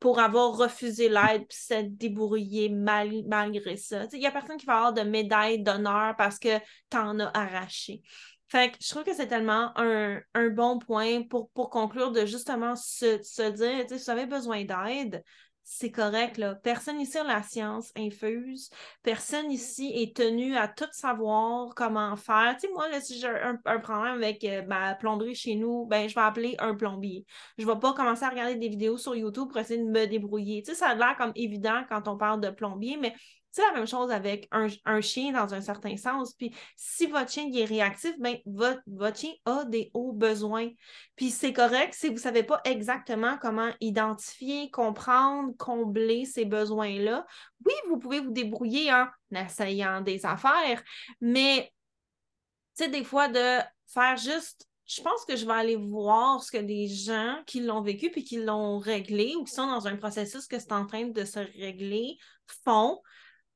pour 0.00 0.18
avoir 0.18 0.56
refusé 0.56 1.08
l'aide 1.08 1.46
puis 1.48 1.58
s'être 1.58 1.96
débrouillé 1.96 2.68
mal, 2.68 3.10
malgré 3.26 3.76
ça. 3.76 4.04
Il 4.12 4.18
n'y 4.20 4.26
a 4.26 4.30
personne 4.30 4.56
qui 4.56 4.66
va 4.66 4.76
avoir 4.76 4.92
de 4.92 5.02
médaille 5.02 5.62
d'honneur 5.62 6.14
parce 6.16 6.38
que 6.38 6.58
tu 6.90 6.96
en 6.96 7.18
as 7.20 7.30
arraché. 7.36 8.02
Fait 8.48 8.70
que 8.70 8.76
je 8.80 8.88
trouve 8.90 9.04
que 9.04 9.14
c'est 9.14 9.26
tellement 9.26 9.72
un, 9.76 10.20
un 10.34 10.48
bon 10.48 10.78
point 10.78 11.22
pour, 11.22 11.50
pour 11.50 11.70
conclure 11.70 12.12
de 12.12 12.26
justement 12.26 12.76
se, 12.76 13.22
se 13.22 13.50
dire, 13.50 13.86
si 13.88 14.04
vous 14.04 14.10
avez 14.10 14.26
besoin 14.26 14.64
d'aide, 14.64 15.24
c'est 15.66 15.90
correct, 15.90 16.36
là. 16.36 16.54
Personne 16.56 17.00
ici 17.00 17.16
a 17.16 17.24
la 17.24 17.42
science 17.42 17.90
infuse. 17.96 18.68
Personne 19.02 19.50
ici 19.50 19.90
est 19.94 20.14
tenu 20.14 20.56
à 20.56 20.68
tout 20.68 20.84
savoir 20.92 21.74
comment 21.74 22.14
faire. 22.16 22.54
Tu 22.60 22.66
sais, 22.66 22.72
moi, 22.72 22.84
si 23.00 23.18
j'ai 23.18 23.28
un, 23.28 23.56
problème 23.78 24.14
avec 24.14 24.44
euh, 24.44 24.62
ma 24.66 24.94
plomberie 24.94 25.34
chez 25.34 25.54
nous, 25.54 25.86
ben, 25.86 26.06
je 26.06 26.14
vais 26.14 26.20
appeler 26.20 26.54
un 26.58 26.74
plombier. 26.74 27.24
Je 27.56 27.66
vais 27.66 27.78
pas 27.78 27.94
commencer 27.94 28.24
à 28.24 28.28
regarder 28.28 28.56
des 28.56 28.68
vidéos 28.68 28.98
sur 28.98 29.16
YouTube 29.16 29.48
pour 29.48 29.58
essayer 29.58 29.82
de 29.82 29.88
me 29.88 30.06
débrouiller. 30.06 30.62
Tu 30.62 30.72
sais, 30.72 30.76
ça 30.76 30.88
a 30.88 30.94
l'air 30.94 31.16
comme 31.16 31.32
évident 31.34 31.82
quand 31.88 32.08
on 32.08 32.18
parle 32.18 32.42
de 32.42 32.50
plombier, 32.50 32.98
mais 32.98 33.14
c'est 33.54 33.62
la 33.62 33.72
même 33.72 33.86
chose 33.86 34.10
avec 34.10 34.48
un, 34.50 34.66
un, 34.84 35.00
chien 35.00 35.30
dans 35.30 35.54
un 35.54 35.60
certain 35.60 35.96
sens. 35.96 36.34
Puis 36.34 36.52
si 36.74 37.06
votre 37.06 37.30
chien 37.30 37.48
est 37.54 37.64
réactif, 37.64 38.18
ben, 38.18 38.36
votre, 38.46 38.82
votre 38.88 39.16
chien 39.16 39.30
a 39.44 39.64
des 39.64 39.92
hauts 39.94 40.12
besoins. 40.12 40.70
Puis 41.14 41.30
c'est 41.30 41.52
correct 41.52 41.94
si 41.94 42.08
vous 42.08 42.14
ne 42.14 42.18
savez 42.18 42.42
pas 42.42 42.60
exactement 42.64 43.38
comment 43.40 43.70
identifier, 43.80 44.72
comprendre, 44.72 45.52
combler 45.56 46.24
ces 46.24 46.44
besoins-là. 46.46 47.24
Oui, 47.64 47.74
vous 47.88 48.00
pouvez 48.00 48.18
vous 48.18 48.32
débrouiller 48.32 48.92
en 48.92 49.06
essayant 49.30 50.00
des 50.00 50.26
affaires, 50.26 50.82
mais 51.20 51.72
tu 52.76 52.82
sais, 52.82 52.90
des 52.90 53.04
fois 53.04 53.28
de 53.28 53.60
faire 53.86 54.16
juste 54.16 54.66
je 54.86 55.00
pense 55.00 55.24
que 55.24 55.36
je 55.36 55.46
vais 55.46 55.52
aller 55.52 55.76
voir 55.76 56.42
ce 56.42 56.50
que 56.50 56.58
des 56.58 56.88
gens 56.88 57.38
qui 57.46 57.60
l'ont 57.60 57.80
vécu 57.80 58.10
puis 58.10 58.22
qui 58.22 58.44
l'ont 58.44 58.78
réglé 58.78 59.34
ou 59.36 59.44
qui 59.44 59.54
sont 59.54 59.66
dans 59.66 59.86
un 59.86 59.96
processus 59.96 60.46
que 60.46 60.58
c'est 60.58 60.72
en 60.72 60.84
train 60.84 61.06
de 61.06 61.24
se 61.24 61.38
régler 61.38 62.18
font 62.64 63.00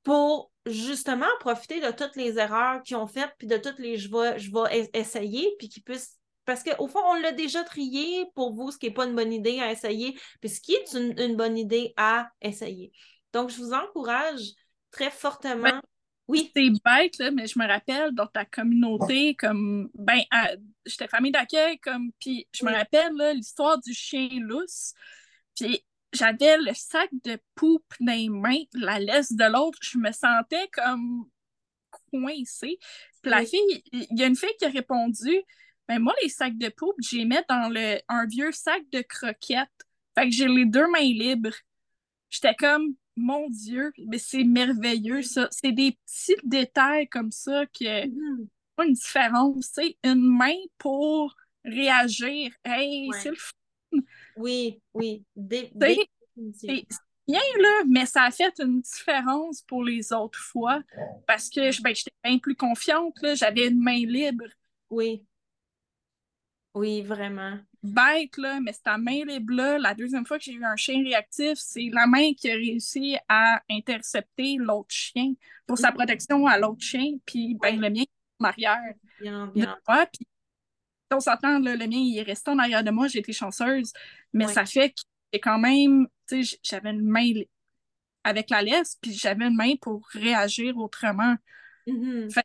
pour 0.08 0.50
justement 0.64 1.26
profiter 1.38 1.80
de 1.80 1.90
toutes 1.90 2.16
les 2.16 2.38
erreurs 2.38 2.82
qu'ils 2.82 2.96
ont 2.96 3.06
faites, 3.06 3.34
puis 3.36 3.46
de 3.46 3.58
toutes 3.58 3.78
les 3.78 3.98
je 3.98 4.10
vais, 4.10 4.38
je 4.38 4.50
vais 4.50 4.88
essayer, 4.94 5.54
puis 5.58 5.68
qu'ils 5.68 5.82
puissent. 5.82 6.16
Parce 6.46 6.62
qu'au 6.62 6.88
fond, 6.88 7.00
on 7.04 7.20
l'a 7.20 7.32
déjà 7.32 7.62
trié 7.62 8.24
pour 8.34 8.54
vous, 8.54 8.70
ce 8.70 8.78
qui 8.78 8.86
n'est 8.86 8.94
pas 8.94 9.04
une 9.04 9.14
bonne 9.14 9.34
idée 9.34 9.60
à 9.60 9.70
essayer, 9.70 10.18
puis 10.40 10.48
ce 10.48 10.62
qui 10.62 10.72
est 10.72 10.94
une, 10.94 11.14
une 11.20 11.36
bonne 11.36 11.58
idée 11.58 11.92
à 11.98 12.30
essayer. 12.40 12.90
Donc, 13.34 13.50
je 13.50 13.58
vous 13.58 13.74
encourage 13.74 14.40
très 14.90 15.10
fortement. 15.10 15.62
Ben, 15.64 15.82
oui? 16.26 16.50
C'est 16.56 16.70
bête, 16.82 17.18
là, 17.18 17.30
mais 17.30 17.46
je 17.46 17.58
me 17.58 17.66
rappelle 17.66 18.14
dans 18.14 18.28
ta 18.28 18.46
communauté, 18.46 19.34
comme, 19.34 19.90
ben, 19.92 20.20
j'étais 20.86 21.08
famille 21.08 21.32
d'accueil, 21.32 21.78
comme, 21.80 22.12
puis 22.18 22.48
je 22.54 22.64
me 22.64 22.70
Oui. 22.70 22.76
rappelle 22.78 23.12
l'histoire 23.34 23.78
du 23.78 23.92
chien 23.92 24.30
lousse, 24.40 24.94
puis 25.54 25.84
j'avais 26.12 26.56
le 26.58 26.72
sac 26.74 27.10
de 27.24 27.38
poupe 27.54 27.84
dans 28.00 28.12
les 28.12 28.28
mains, 28.28 28.62
la 28.74 28.98
laisse 28.98 29.32
de 29.32 29.44
l'autre, 29.44 29.78
je 29.82 29.98
me 29.98 30.10
sentais 30.12 30.68
comme 30.72 31.28
coincée. 32.10 32.78
Puis 33.22 33.30
la 33.30 33.44
fille, 33.44 33.82
il 33.92 34.18
y 34.18 34.22
a 34.22 34.26
une 34.26 34.36
fille 34.36 34.54
qui 34.58 34.64
a 34.64 34.68
répondu, 34.68 35.42
ben 35.88 35.98
moi, 35.98 36.14
les 36.22 36.28
sacs 36.28 36.56
de 36.58 36.68
poupe, 36.68 36.96
j'ai 37.00 37.24
mis 37.24 37.36
dans 37.48 37.68
le, 37.72 37.98
un 38.08 38.26
vieux 38.26 38.52
sac 38.52 38.82
de 38.92 39.02
croquettes. 39.02 39.68
Fait 40.16 40.24
que 40.28 40.34
j'ai 40.34 40.48
les 40.48 40.66
deux 40.66 40.86
mains 40.90 41.00
libres. 41.00 41.54
J'étais 42.30 42.54
comme, 42.54 42.94
mon 43.16 43.48
Dieu, 43.50 43.92
mais 44.06 44.18
c'est 44.18 44.44
merveilleux, 44.44 45.22
ça. 45.22 45.48
C'est 45.50 45.72
des 45.72 45.98
petits 46.06 46.36
détails 46.44 47.08
comme 47.08 47.32
ça 47.32 47.64
Mhm. 47.80 48.48
font 48.76 48.84
une 48.84 48.92
différence. 48.92 49.72
Tu 49.72 49.82
sais, 49.82 49.98
une 50.04 50.36
main 50.36 50.54
pour 50.78 51.34
réagir. 51.64 52.52
Hey, 52.64 53.08
Ouais. 53.08 53.20
c'est 53.20 53.30
le 53.30 53.36
fun. 53.36 53.98
Oui, 54.38 54.80
oui. 54.94 55.24
Définitivement. 55.36 56.04
c'est 56.54 56.86
bien, 57.26 57.40
là, 57.60 57.82
mais 57.88 58.06
ça 58.06 58.22
a 58.22 58.30
fait 58.30 58.54
une 58.60 58.80
différence 58.80 59.62
pour 59.62 59.84
les 59.84 60.12
autres 60.12 60.38
fois 60.38 60.80
parce 61.26 61.50
que 61.50 61.82
ben, 61.82 61.94
j'étais 61.94 62.12
bien 62.24 62.38
plus 62.38 62.56
confiante. 62.56 63.20
là. 63.20 63.34
J'avais 63.34 63.68
une 63.68 63.80
main 63.80 63.98
libre. 63.98 64.44
Oui. 64.90 65.24
Oui, 66.74 67.02
vraiment. 67.02 67.58
Bête, 67.82 68.36
là, 68.36 68.60
mais 68.60 68.72
c'est 68.72 68.82
ta 68.82 68.98
main 68.98 69.24
libre-là. 69.24 69.78
La 69.78 69.94
deuxième 69.94 70.24
fois 70.24 70.38
que 70.38 70.44
j'ai 70.44 70.52
eu 70.52 70.64
un 70.64 70.76
chien 70.76 71.02
réactif, 71.02 71.58
c'est 71.58 71.88
la 71.92 72.06
main 72.06 72.32
qui 72.34 72.50
a 72.50 72.54
réussi 72.54 73.16
à 73.28 73.62
intercepter 73.70 74.56
l'autre 74.58 74.90
chien 74.94 75.34
pour 75.66 75.76
sa 75.78 75.92
protection 75.92 76.46
à 76.46 76.58
l'autre 76.58 76.82
chien, 76.82 77.18
puis 77.26 77.56
ben, 77.60 77.80
le 77.80 77.90
mien 77.90 78.04
en 78.40 78.44
arrière 78.44 78.94
Bien, 79.20 79.46
bien. 79.48 79.76
moi. 79.86 80.06
Puis 80.06 80.26
on 81.16 81.20
s'entend, 81.20 81.58
le 81.58 81.76
mien, 81.78 81.86
il 81.98 82.18
est 82.18 82.22
resté 82.22 82.50
en 82.50 82.58
arrière 82.58 82.84
de 82.84 82.90
moi, 82.90 83.08
j'ai 83.08 83.20
été 83.20 83.32
chanceuse, 83.32 83.92
mais 84.32 84.46
Ouais. 84.46 84.54
ça 84.54 84.64
fait 84.66 84.90
que 84.90 85.00
j'ai 85.32 85.40
quand 85.40 85.58
même, 85.58 86.06
tu 86.28 86.44
sais, 86.44 86.58
j'avais 86.62 86.90
une 86.90 87.02
main 87.06 87.32
avec 88.24 88.50
la 88.50 88.62
laisse, 88.62 88.98
puis 89.00 89.12
j'avais 89.12 89.46
une 89.46 89.56
main 89.56 89.74
pour 89.80 90.06
réagir 90.12 90.76
autrement. 90.78 91.36
Mhm. 91.86 92.36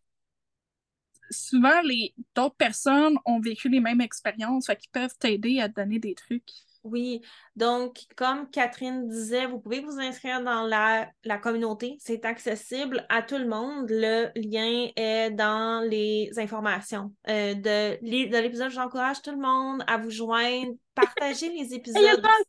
Souvent, 1.31 1.81
les 1.81 2.13
d'autres 2.33 2.55
personnes 2.55 3.17
ont 3.25 3.39
vécu 3.41 3.67
les 3.67 3.79
mêmes 3.81 3.99
expériences, 4.01 4.67
fait 4.67 4.77
qu'ils 4.77 4.91
peuvent 4.91 5.17
t'aider 5.19 5.59
à 5.59 5.67
te 5.67 5.75
donner 5.75 5.99
des 5.99 6.15
trucs. 6.15 6.49
Oui, 6.84 7.22
donc 7.55 7.97
comme 8.18 8.49
Catherine 8.49 9.07
disait, 9.07 9.45
vous 9.45 9.57
pouvez 9.57 9.80
vous 9.80 9.99
inscrire 10.01 10.43
dans 10.43 10.64
la, 10.64 11.10
la 11.23 11.38
communauté. 11.38 11.95
C'est 12.01 12.26
accessible 12.26 13.05
à 13.07 13.22
tout 13.22 13.38
le 13.38 13.47
monde. 13.47 13.85
Le 13.89 14.31
lien 14.35 14.89
est 14.97 15.31
dans 15.31 15.81
les 15.89 16.30
informations 16.38 17.14
euh, 17.30 17.53
de, 17.53 17.97
l'é- 18.05 18.27
de 18.27 18.38
l'épisode. 18.38 18.69
J'encourage 18.72 19.22
tout 19.22 19.31
le 19.31 19.38
monde 19.38 19.81
à 19.88 19.97
vous 19.97 20.10
joindre, 20.10 20.73
partager 20.93 21.49
les 21.49 21.73
épisodes 21.73 22.01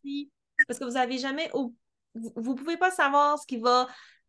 aussi, 0.05 0.31
parce 0.67 0.81
que 0.81 0.85
vous 0.85 0.93
n'avez 0.95 1.19
jamais... 1.19 1.49
ou- 1.55 1.73
Vous 2.15 2.55
ne 2.55 2.59
pouvez 2.59 2.77
pas 2.77 2.91
savoir 2.91 3.39
ce 3.39 3.47
qui 3.47 3.59
va 3.59 3.87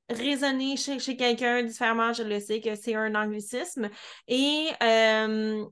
résonner 0.08 0.78
chez, 0.78 1.00
chez 1.00 1.18
quelqu'un 1.18 1.64
différemment. 1.64 2.14
Je 2.14 2.22
le 2.22 2.40
sais 2.40 2.62
que 2.62 2.76
c'est 2.76 2.94
un 2.94 3.16
anglicisme. 3.16 3.90
Et... 4.28 4.68
euh, 4.84 5.66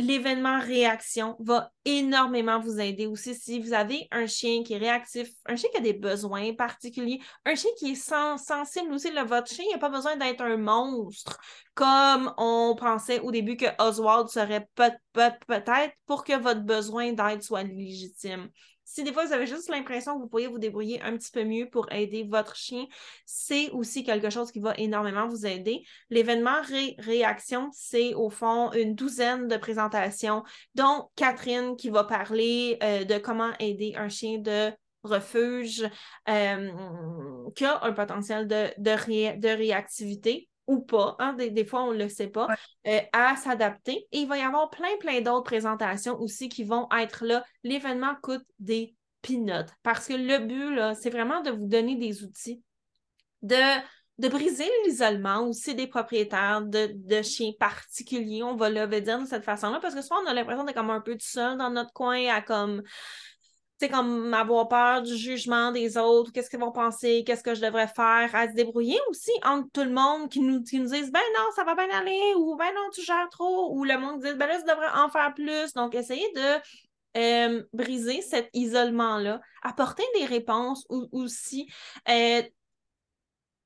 l'événement 0.00 0.60
réaction 0.60 1.36
va 1.40 1.70
énormément 1.84 2.60
vous 2.60 2.80
aider 2.80 3.06
aussi 3.06 3.34
si 3.34 3.60
vous 3.60 3.72
avez 3.72 4.06
un 4.10 4.26
chien 4.26 4.62
qui 4.62 4.74
est 4.74 4.78
réactif, 4.78 5.28
un 5.46 5.56
chien 5.56 5.70
qui 5.72 5.78
a 5.78 5.80
des 5.80 5.92
besoins 5.92 6.52
particuliers, 6.54 7.20
un 7.44 7.54
chien 7.54 7.70
qui 7.78 7.92
est 7.92 7.94
sensible 7.94 8.92
aussi. 8.92 9.10
votre 9.26 9.52
chien 9.52 9.64
n'a 9.72 9.78
pas 9.78 9.88
besoin 9.88 10.16
d'être 10.16 10.42
un 10.42 10.56
monstre 10.56 11.38
comme 11.74 12.34
on 12.36 12.74
pensait 12.78 13.20
au 13.20 13.30
début 13.30 13.56
que 13.56 13.66
Oswald 13.78 14.28
serait 14.28 14.68
peut-être 14.74 15.94
pour 16.06 16.24
que 16.24 16.38
votre 16.38 16.60
besoin 16.60 17.12
d'aide 17.12 17.42
soit 17.42 17.62
légitime. 17.62 18.50
Si 18.92 19.04
des 19.04 19.12
fois 19.12 19.24
vous 19.24 19.32
avez 19.32 19.46
juste 19.46 19.68
l'impression 19.68 20.16
que 20.16 20.22
vous 20.22 20.26
pourriez 20.26 20.48
vous 20.48 20.58
débrouiller 20.58 21.00
un 21.02 21.16
petit 21.16 21.30
peu 21.30 21.44
mieux 21.44 21.70
pour 21.70 21.86
aider 21.92 22.24
votre 22.28 22.56
chien, 22.56 22.86
c'est 23.24 23.70
aussi 23.70 24.02
quelque 24.02 24.30
chose 24.30 24.50
qui 24.50 24.58
va 24.58 24.74
énormément 24.78 25.28
vous 25.28 25.46
aider. 25.46 25.84
L'événement 26.10 26.60
réaction, 26.98 27.70
c'est 27.72 28.14
au 28.14 28.30
fond 28.30 28.72
une 28.72 28.96
douzaine 28.96 29.46
de 29.46 29.56
présentations, 29.56 30.42
dont 30.74 31.08
Catherine 31.14 31.76
qui 31.76 31.88
va 31.88 32.02
parler 32.02 32.78
euh, 32.82 33.04
de 33.04 33.18
comment 33.18 33.52
aider 33.60 33.94
un 33.96 34.08
chien 34.08 34.38
de 34.38 34.72
refuge 35.04 35.88
euh, 36.28 36.72
qui 37.54 37.64
a 37.66 37.84
un 37.84 37.92
potentiel 37.92 38.48
de, 38.48 38.72
de 38.76 39.56
réactivité 39.56 40.49
ou 40.70 40.80
pas, 40.80 41.16
hein, 41.18 41.34
des, 41.34 41.64
fois 41.64 41.82
on 41.82 41.92
ne 41.92 41.98
le 41.98 42.08
sait 42.08 42.28
pas, 42.28 42.46
euh, 42.86 43.00
à 43.12 43.34
s'adapter. 43.36 44.06
Et 44.12 44.20
il 44.20 44.28
va 44.28 44.38
y 44.38 44.42
avoir 44.42 44.70
plein, 44.70 44.96
plein 45.00 45.20
d'autres 45.20 45.42
présentations 45.42 46.18
aussi 46.20 46.48
qui 46.48 46.62
vont 46.62 46.88
être 46.96 47.24
là. 47.24 47.44
L'événement 47.64 48.14
coûte 48.22 48.44
des 48.60 48.94
peanuts 49.20 49.68
parce 49.82 50.06
que 50.06 50.14
le 50.14 50.38
but, 50.38 50.94
c'est 51.00 51.10
vraiment 51.10 51.40
de 51.42 51.50
vous 51.50 51.66
donner 51.66 51.96
des 51.96 52.22
outils, 52.22 52.62
de, 53.42 53.80
de 54.18 54.28
briser 54.28 54.70
l'isolement 54.86 55.48
aussi 55.48 55.74
des 55.74 55.88
propriétaires 55.88 56.62
de, 56.62 57.22
chiens 57.22 57.52
particuliers, 57.58 58.44
on 58.44 58.54
va 58.54 58.70
le 58.70 59.00
dire 59.00 59.18
de 59.18 59.26
cette 59.26 59.44
façon-là, 59.44 59.80
parce 59.80 59.94
que 59.94 60.02
souvent 60.02 60.20
on 60.24 60.28
a 60.28 60.34
l'impression 60.34 60.62
d'être 60.62 60.76
comme 60.76 60.90
un 60.90 61.00
peu 61.00 61.14
tout 61.14 61.26
seul 61.26 61.58
dans 61.58 61.70
notre 61.70 61.92
coin 61.92 62.28
à 62.28 62.42
comme 62.42 62.82
c'est 63.80 63.88
comme 63.88 64.34
avoir 64.34 64.68
peur 64.68 65.00
du 65.00 65.16
jugement 65.16 65.72
des 65.72 65.96
autres, 65.96 66.32
qu'est-ce 66.32 66.50
qu'ils 66.50 66.60
vont 66.60 66.70
penser, 66.70 67.24
qu'est-ce 67.24 67.42
que 67.42 67.54
je 67.54 67.62
devrais 67.62 67.88
faire, 67.88 68.28
à 68.34 68.46
se 68.46 68.52
débrouiller 68.52 68.98
aussi 69.08 69.30
entre 69.42 69.70
tout 69.72 69.84
le 69.84 69.90
monde 69.90 70.28
qui 70.28 70.40
nous, 70.40 70.62
qui 70.62 70.78
nous 70.78 70.90
disent 70.90 71.10
ben 71.10 71.20
non, 71.38 71.44
ça 71.56 71.64
va 71.64 71.74
bien 71.74 71.88
aller, 71.90 72.34
ou 72.36 72.56
ben 72.56 72.68
non, 72.74 72.90
tu 72.92 73.02
gères 73.02 73.30
trop, 73.30 73.74
ou 73.74 73.84
le 73.84 73.96
monde 73.96 74.20
dit 74.20 74.34
ben 74.34 74.46
là, 74.46 74.58
tu 74.58 74.64
devrais 74.64 74.90
en 74.94 75.08
faire 75.08 75.32
plus. 75.32 75.72
Donc, 75.72 75.94
essayez 75.94 76.30
de 76.36 76.60
euh, 77.16 77.62
briser 77.72 78.20
cet 78.20 78.50
isolement-là, 78.52 79.40
apporter 79.62 80.04
des 80.14 80.26
réponses 80.26 80.84
ou, 80.90 81.08
aussi. 81.12 81.66
Euh, 82.06 82.42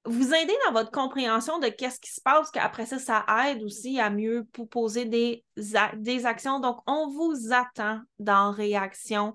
vous 0.06 0.34
aider 0.34 0.54
dans 0.66 0.72
votre 0.72 0.90
compréhension 0.90 1.58
de 1.58 1.68
qu'est-ce 1.68 2.00
qui 2.00 2.12
se 2.12 2.20
passe, 2.20 2.50
qu'après 2.50 2.86
ça, 2.86 2.98
ça 2.98 3.24
aide 3.46 3.62
aussi 3.62 3.98
à 3.98 4.10
mieux 4.10 4.46
poser 4.70 5.06
des, 5.06 5.44
des 5.96 6.26
actions. 6.26 6.60
Donc, 6.60 6.78
on 6.86 7.08
vous 7.08 7.52
attend 7.52 8.00
dans 8.18 8.50
Réaction. 8.50 9.34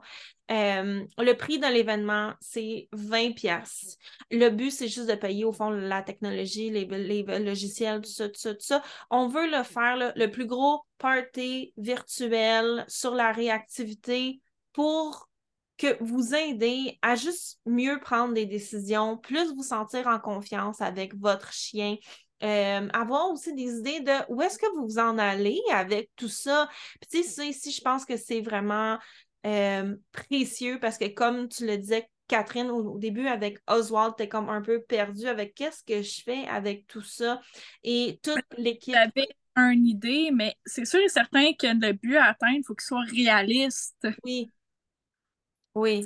Euh, 0.51 1.03
le 1.17 1.33
prix 1.33 1.59
de 1.59 1.67
l'événement, 1.67 2.33
c'est 2.39 2.87
20 2.91 3.33
pièces. 3.33 3.97
Le 4.31 4.49
but, 4.49 4.71
c'est 4.71 4.87
juste 4.87 5.09
de 5.09 5.15
payer 5.15 5.45
au 5.45 5.53
fond 5.53 5.69
la 5.69 6.01
technologie, 6.01 6.69
les, 6.69 6.85
logiciels, 7.39 8.01
tout 8.01 8.09
ça, 8.09 8.29
tout 8.29 8.39
ça, 8.39 8.53
tout 8.53 8.65
ça. 8.65 8.83
On 9.09 9.27
veut 9.27 9.49
le 9.49 9.63
faire, 9.63 10.13
le 10.15 10.27
plus 10.27 10.45
gros 10.45 10.81
party 10.97 11.73
virtuel 11.77 12.85
sur 12.87 13.13
la 13.13 13.31
réactivité 13.31 14.41
pour 14.73 15.28
que 15.79 15.97
vous 16.03 16.35
aider 16.35 16.99
à 17.01 17.15
juste 17.15 17.59
mieux 17.65 17.99
prendre 18.01 18.33
des 18.33 18.45
décisions, 18.45 19.17
plus 19.17 19.55
vous 19.55 19.63
sentir 19.63 20.07
en 20.07 20.19
confiance 20.19 20.81
avec 20.81 21.15
votre 21.15 21.51
chien. 21.53 21.95
Euh, 22.43 22.87
avoir 22.93 23.31
aussi 23.31 23.53
des 23.53 23.79
idées 23.79 24.01
de 24.01 24.11
où 24.29 24.41
est-ce 24.41 24.59
que 24.59 24.67
vous 24.75 24.83
vous 24.83 24.99
en 24.99 25.17
allez 25.17 25.59
avec 25.71 26.09
tout 26.15 26.29
ça. 26.29 26.69
Puis 27.01 27.23
tu 27.23 27.27
sais, 27.27 27.47
ici, 27.47 27.71
je 27.71 27.81
pense 27.81 28.05
que 28.05 28.17
c'est 28.17 28.41
vraiment 28.41 28.97
euh, 29.45 29.95
précieux 30.11 30.79
parce 30.79 30.97
que 30.97 31.07
comme 31.07 31.47
tu 31.47 31.65
le 31.65 31.77
disais, 31.77 32.07
Catherine, 32.27 32.69
au, 32.69 32.99
début, 32.99 33.27
avec 33.27 33.57
Oswald, 33.67 34.13
tu 34.15 34.23
es 34.23 34.29
comme 34.29 34.49
un 34.49 34.61
peu 34.61 34.81
perdu 34.83 35.25
avec 35.25 35.55
qu'est-ce 35.55 35.83
que 35.83 36.03
je 36.03 36.21
fais 36.23 36.45
avec 36.47 36.85
tout 36.87 37.01
ça. 37.01 37.41
Et 37.83 38.19
toute 38.21 38.45
l'équipe. 38.57 38.93
J'avais 38.93 39.27
une 39.55 39.87
idée, 39.87 40.29
mais 40.31 40.55
c'est 40.65 40.85
sûr 40.85 40.99
et 41.01 41.09
certain 41.09 41.53
que 41.53 41.67
le 41.67 41.93
but 41.93 42.17
à 42.17 42.25
atteindre, 42.25 42.57
il 42.57 42.63
faut 42.63 42.75
qu'il 42.75 42.85
soit 42.85 43.05
réaliste. 43.09 44.07
Oui. 44.23 44.51
Oui. 45.79 46.03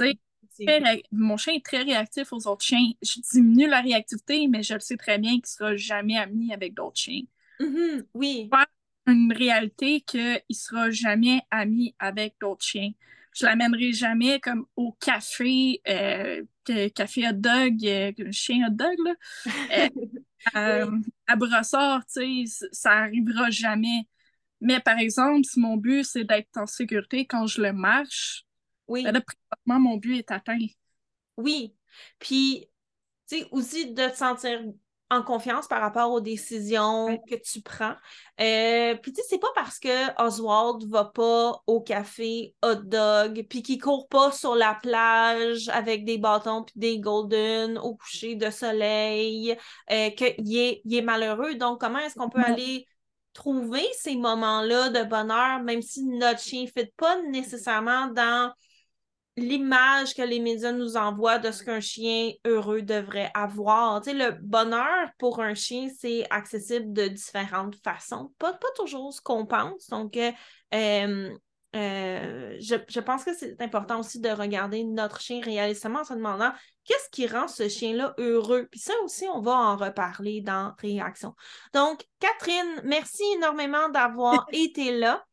mon 1.12 1.38
chien 1.38 1.54
est 1.54 1.66
très 1.66 1.84
réactif 1.84 2.32
aux 2.34 2.48
autres 2.48 2.64
chiens. 2.64 2.92
Je 3.02 3.20
diminue 3.32 3.68
la 3.68 3.82
réactivité, 3.82 4.48
mais 4.48 4.64
je 4.64 4.74
le 4.74 4.80
sais 4.80 4.98
très 4.98 5.18
bien 5.18 5.32
qu'il 5.32 5.42
ne 5.42 5.48
sera 5.48 5.76
jamais 5.76 6.18
ami 6.18 6.54
avec 6.54 6.74
d'autres 6.74 7.00
chiens. 7.00 7.24
Mm-hmm. 7.60 8.06
Oui. 8.14 8.50
Une 9.06 9.34
réalité 9.34 10.02
qu'il 10.02 10.42
ne 10.50 10.56
sera 10.56 10.90
jamais 10.90 11.42
ami 11.52 11.96
avec 12.00 12.36
d'autres 12.40 12.64
chiens 12.64 12.92
je 13.34 13.46
l'amènerai 13.46 13.94
jamais 13.94 14.40
comme 14.40 14.66
au 14.76 14.94
café, 14.94 15.82
euh, 15.88 16.44
café 16.96 17.28
hot 17.28 17.34
dog, 17.34 17.86
euh, 17.86 18.12
chien 18.32 18.68
hot 18.68 18.72
dog, 18.74 18.96
là. 19.04 19.14
Euh, 20.58 20.92
à 21.26 21.38
Brossard, 21.38 22.06
tu 22.06 22.46
sais, 22.48 22.68
ça 22.74 22.92
arrivera 22.92 23.50
jamais. 23.50 24.10
Mais 24.60 24.82
par 24.82 25.00
exemple, 25.00 25.46
si 25.46 25.58
mon 25.58 25.78
but, 25.78 26.04
c'est 26.04 26.26
d'être 26.26 26.58
en 26.58 26.66
sécurité 26.66 27.26
quand 27.26 27.48
je 27.48 27.62
le 27.62 27.72
marche, 27.72 28.44
oui. 28.88 29.04
Ben 29.04 29.22
présentement, 29.22 29.90
mon 29.92 29.98
but 29.98 30.18
est 30.18 30.32
atteint. 30.32 30.58
Oui. 31.38 31.76
Puis, 32.20 32.70
tu 33.28 33.40
sais, 33.40 33.48
aussi 33.52 33.94
de 33.94 34.10
te 34.10 34.16
sentir 34.16 34.62
en 35.14 35.22
confiance 35.22 35.68
par 35.68 35.82
rapport 35.82 36.12
aux 36.12 36.22
décisions 36.22 37.18
que 37.30 37.36
tu 37.36 37.62
prends. 37.62 37.96
Euh, 38.40 38.96
puis 38.96 39.14
tu 39.14 39.22
sais, 39.22 39.28
c'est 39.30 39.40
pas 39.40 39.52
parce 39.54 39.80
que 39.80 40.24
Oswald 40.24 40.90
va 40.90 41.06
pas 41.06 41.62
au 41.68 41.82
café 41.82 42.56
hot 42.64 42.76
dog, 42.84 43.46
puis 43.50 43.62
qu'il 43.62 43.80
court 43.80 44.08
pas 44.08 44.32
sur 44.32 44.56
la 44.56 44.74
plage 44.82 45.70
avec 45.70 46.04
des 46.04 46.18
bâtons 46.18 46.64
puis 46.64 46.74
des 46.78 47.00
golden 47.00 47.78
au 47.78 47.96
coucher 47.96 48.36
de 48.36 48.50
soleil, 48.50 49.56
euh, 49.92 50.10
qu'il 50.12 50.58
est, 50.58 50.82
il 50.84 50.96
est 50.96 51.02
malheureux. 51.02 51.56
Donc, 51.56 51.80
comment 51.80 52.00
est-ce 52.00 52.16
qu'on 52.16 52.30
peut 52.30 52.44
aller 52.44 52.88
trouver 53.34 53.86
ces 53.94 54.16
moments-là 54.16 54.90
de 54.90 55.04
bonheur, 55.04 55.62
même 55.62 55.82
si 55.82 56.04
notre 56.06 56.40
chien 56.40 56.64
ne 56.64 56.68
fit 56.68 56.92
pas 56.98 57.22
nécessairement 57.24 58.08
dans 58.08 58.52
l'image 59.36 60.14
que 60.14 60.22
les 60.22 60.40
médias 60.40 60.72
nous 60.72 60.96
envoient 60.96 61.40
de 61.40 61.52
ce 61.52 61.64
qu'un 61.64 61.80
chien 61.80 62.32
heureux 62.46 62.82
devrait 62.82 63.32
avoir. 63.34 64.02
Tu 64.02 64.12
sais, 64.12 64.16
le 64.16 64.32
bonheur 64.42 65.10
pour 65.18 65.42
un 65.42 65.54
chien, 65.54 65.90
c'est 65.98 66.26
accessible 66.30 66.94
de 66.94 67.08
différentes 67.08 67.76
façons. 67.84 68.32
Pas, 68.38 68.54
pas 68.54 68.68
toujours 68.76 69.14
ce 69.14 69.22
qu'on 69.22 69.46
pense. 69.46 69.90
Donc, 69.90 70.18
euh, 70.18 70.32
euh, 71.76 72.58
je, 72.60 72.76
je, 72.88 73.00
pense 73.00 73.24
que 73.24 73.34
c'est 73.34 73.60
important 73.62 74.00
aussi 74.00 74.20
de 74.20 74.30
regarder 74.30 74.84
notre 74.84 75.20
chien 75.20 75.42
réalistement 75.42 76.02
en 76.02 76.04
se 76.04 76.14
demandant 76.14 76.52
qu'est-ce 76.86 77.10
qui 77.12 77.28
rend 77.28 77.48
ce 77.48 77.68
chien-là 77.70 78.14
heureux? 78.18 78.68
Puis 78.70 78.80
ça 78.80 78.94
aussi, 79.04 79.26
on 79.34 79.42
va 79.42 79.54
en 79.54 79.78
reparler 79.78 80.42
dans 80.42 80.74
Réaction. 80.80 81.36
Donc, 81.74 82.06
Catherine, 82.20 82.82
merci 82.84 83.24
énormément 83.36 83.90
d'avoir 83.90 84.46
été 84.52 84.98
là. 84.98 85.24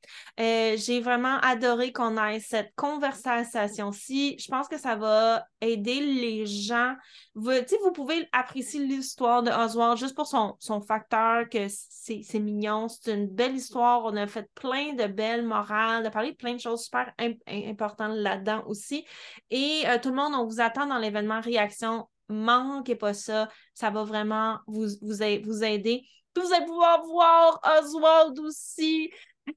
Euh, 0.40 0.76
j'ai 0.76 1.00
vraiment 1.00 1.38
adoré 1.38 1.92
qu'on 1.92 2.16
ait 2.24 2.40
cette 2.40 2.74
conversation-ci. 2.74 4.36
Je 4.38 4.48
pense 4.48 4.68
que 4.68 4.78
ça 4.78 4.96
va 4.96 5.44
aider 5.60 6.00
les 6.00 6.46
gens. 6.46 6.94
Vous, 7.34 7.52
vous 7.84 7.92
pouvez 7.92 8.28
apprécier 8.32 8.80
l'histoire 8.80 9.42
de 9.42 9.50
Oswald 9.50 9.98
juste 9.98 10.16
pour 10.16 10.26
son, 10.26 10.56
son 10.58 10.80
facteur, 10.80 11.48
que 11.48 11.66
c'est 11.68 12.38
mignon, 12.40 12.88
c'est 12.88 13.14
une 13.14 13.28
belle 13.28 13.54
histoire. 13.54 14.04
On 14.04 14.16
a 14.16 14.26
fait 14.26 14.48
plein 14.54 14.94
de 14.94 15.06
belles 15.06 15.44
morales, 15.44 16.02
de 16.02 16.08
parler 16.08 16.32
de 16.32 16.36
plein 16.36 16.54
de 16.54 16.60
choses 16.60 16.84
super 16.84 17.12
importantes 17.46 18.16
là-dedans 18.16 18.64
aussi. 18.66 19.04
Et 19.50 19.82
euh, 19.86 19.98
tout 20.02 20.08
le 20.08 20.16
monde, 20.16 20.32
on 20.34 20.46
vous 20.46 20.60
attend 20.60 20.86
dans 20.86 20.98
l'événement 20.98 21.39
Réaction. 21.40 22.08
Manquez 22.28 22.96
pas 22.96 23.14
ça. 23.14 23.48
Ça 23.74 23.90
va 23.90 24.04
vraiment 24.04 24.58
vous, 24.66 24.86
vous, 25.02 25.16
vous 25.44 25.64
aider. 25.64 26.02
vous 26.36 26.52
allez 26.52 26.66
pouvoir 26.66 27.04
voir 27.04 27.60
Oswald 27.78 28.38
aussi. 28.40 29.10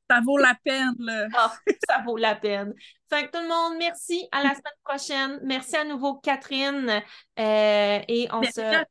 Ça 0.10 0.22
vaut 0.26 0.38
la 0.38 0.56
peine, 0.64 0.96
là. 1.00 1.28
Ah, 1.36 1.54
ça 1.88 2.02
vaut 2.06 2.18
la 2.18 2.36
peine. 2.36 2.74
Fait 3.12 3.28
que 3.28 3.32
tout 3.32 3.44
le 3.44 3.48
monde, 3.48 3.78
merci. 3.78 4.28
À 4.32 4.44
la 4.44 4.50
semaine 4.50 4.74
prochaine. 4.84 5.40
Merci 5.44 5.76
à 5.76 5.84
nouveau, 5.84 6.16
Catherine. 6.16 7.02
Euh, 7.40 8.00
et 8.08 8.28
on 8.32 8.44
se. 8.44 8.84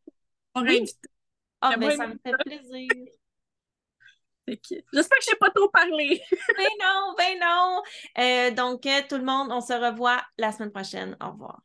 Ah, 1.60 1.76
mais 1.76 1.96
ça 1.96 2.06
me 2.08 2.18
fait 2.24 2.34
plaisir. 2.44 2.88
J'espère 4.46 5.18
que 5.18 5.24
je 5.24 5.30
n'ai 5.30 5.38
pas 5.38 5.50
trop 5.50 5.68
parlé. 5.68 6.20
ben 6.56 6.68
non, 6.80 7.14
ben 7.16 7.38
non. 7.40 7.82
Euh, 8.18 8.50
donc, 8.50 8.82
tout 9.08 9.16
le 9.16 9.24
monde, 9.24 9.48
on 9.52 9.60
se 9.60 9.72
revoit 9.72 10.22
la 10.38 10.52
semaine 10.52 10.72
prochaine. 10.72 11.16
Au 11.20 11.30
revoir. 11.30 11.60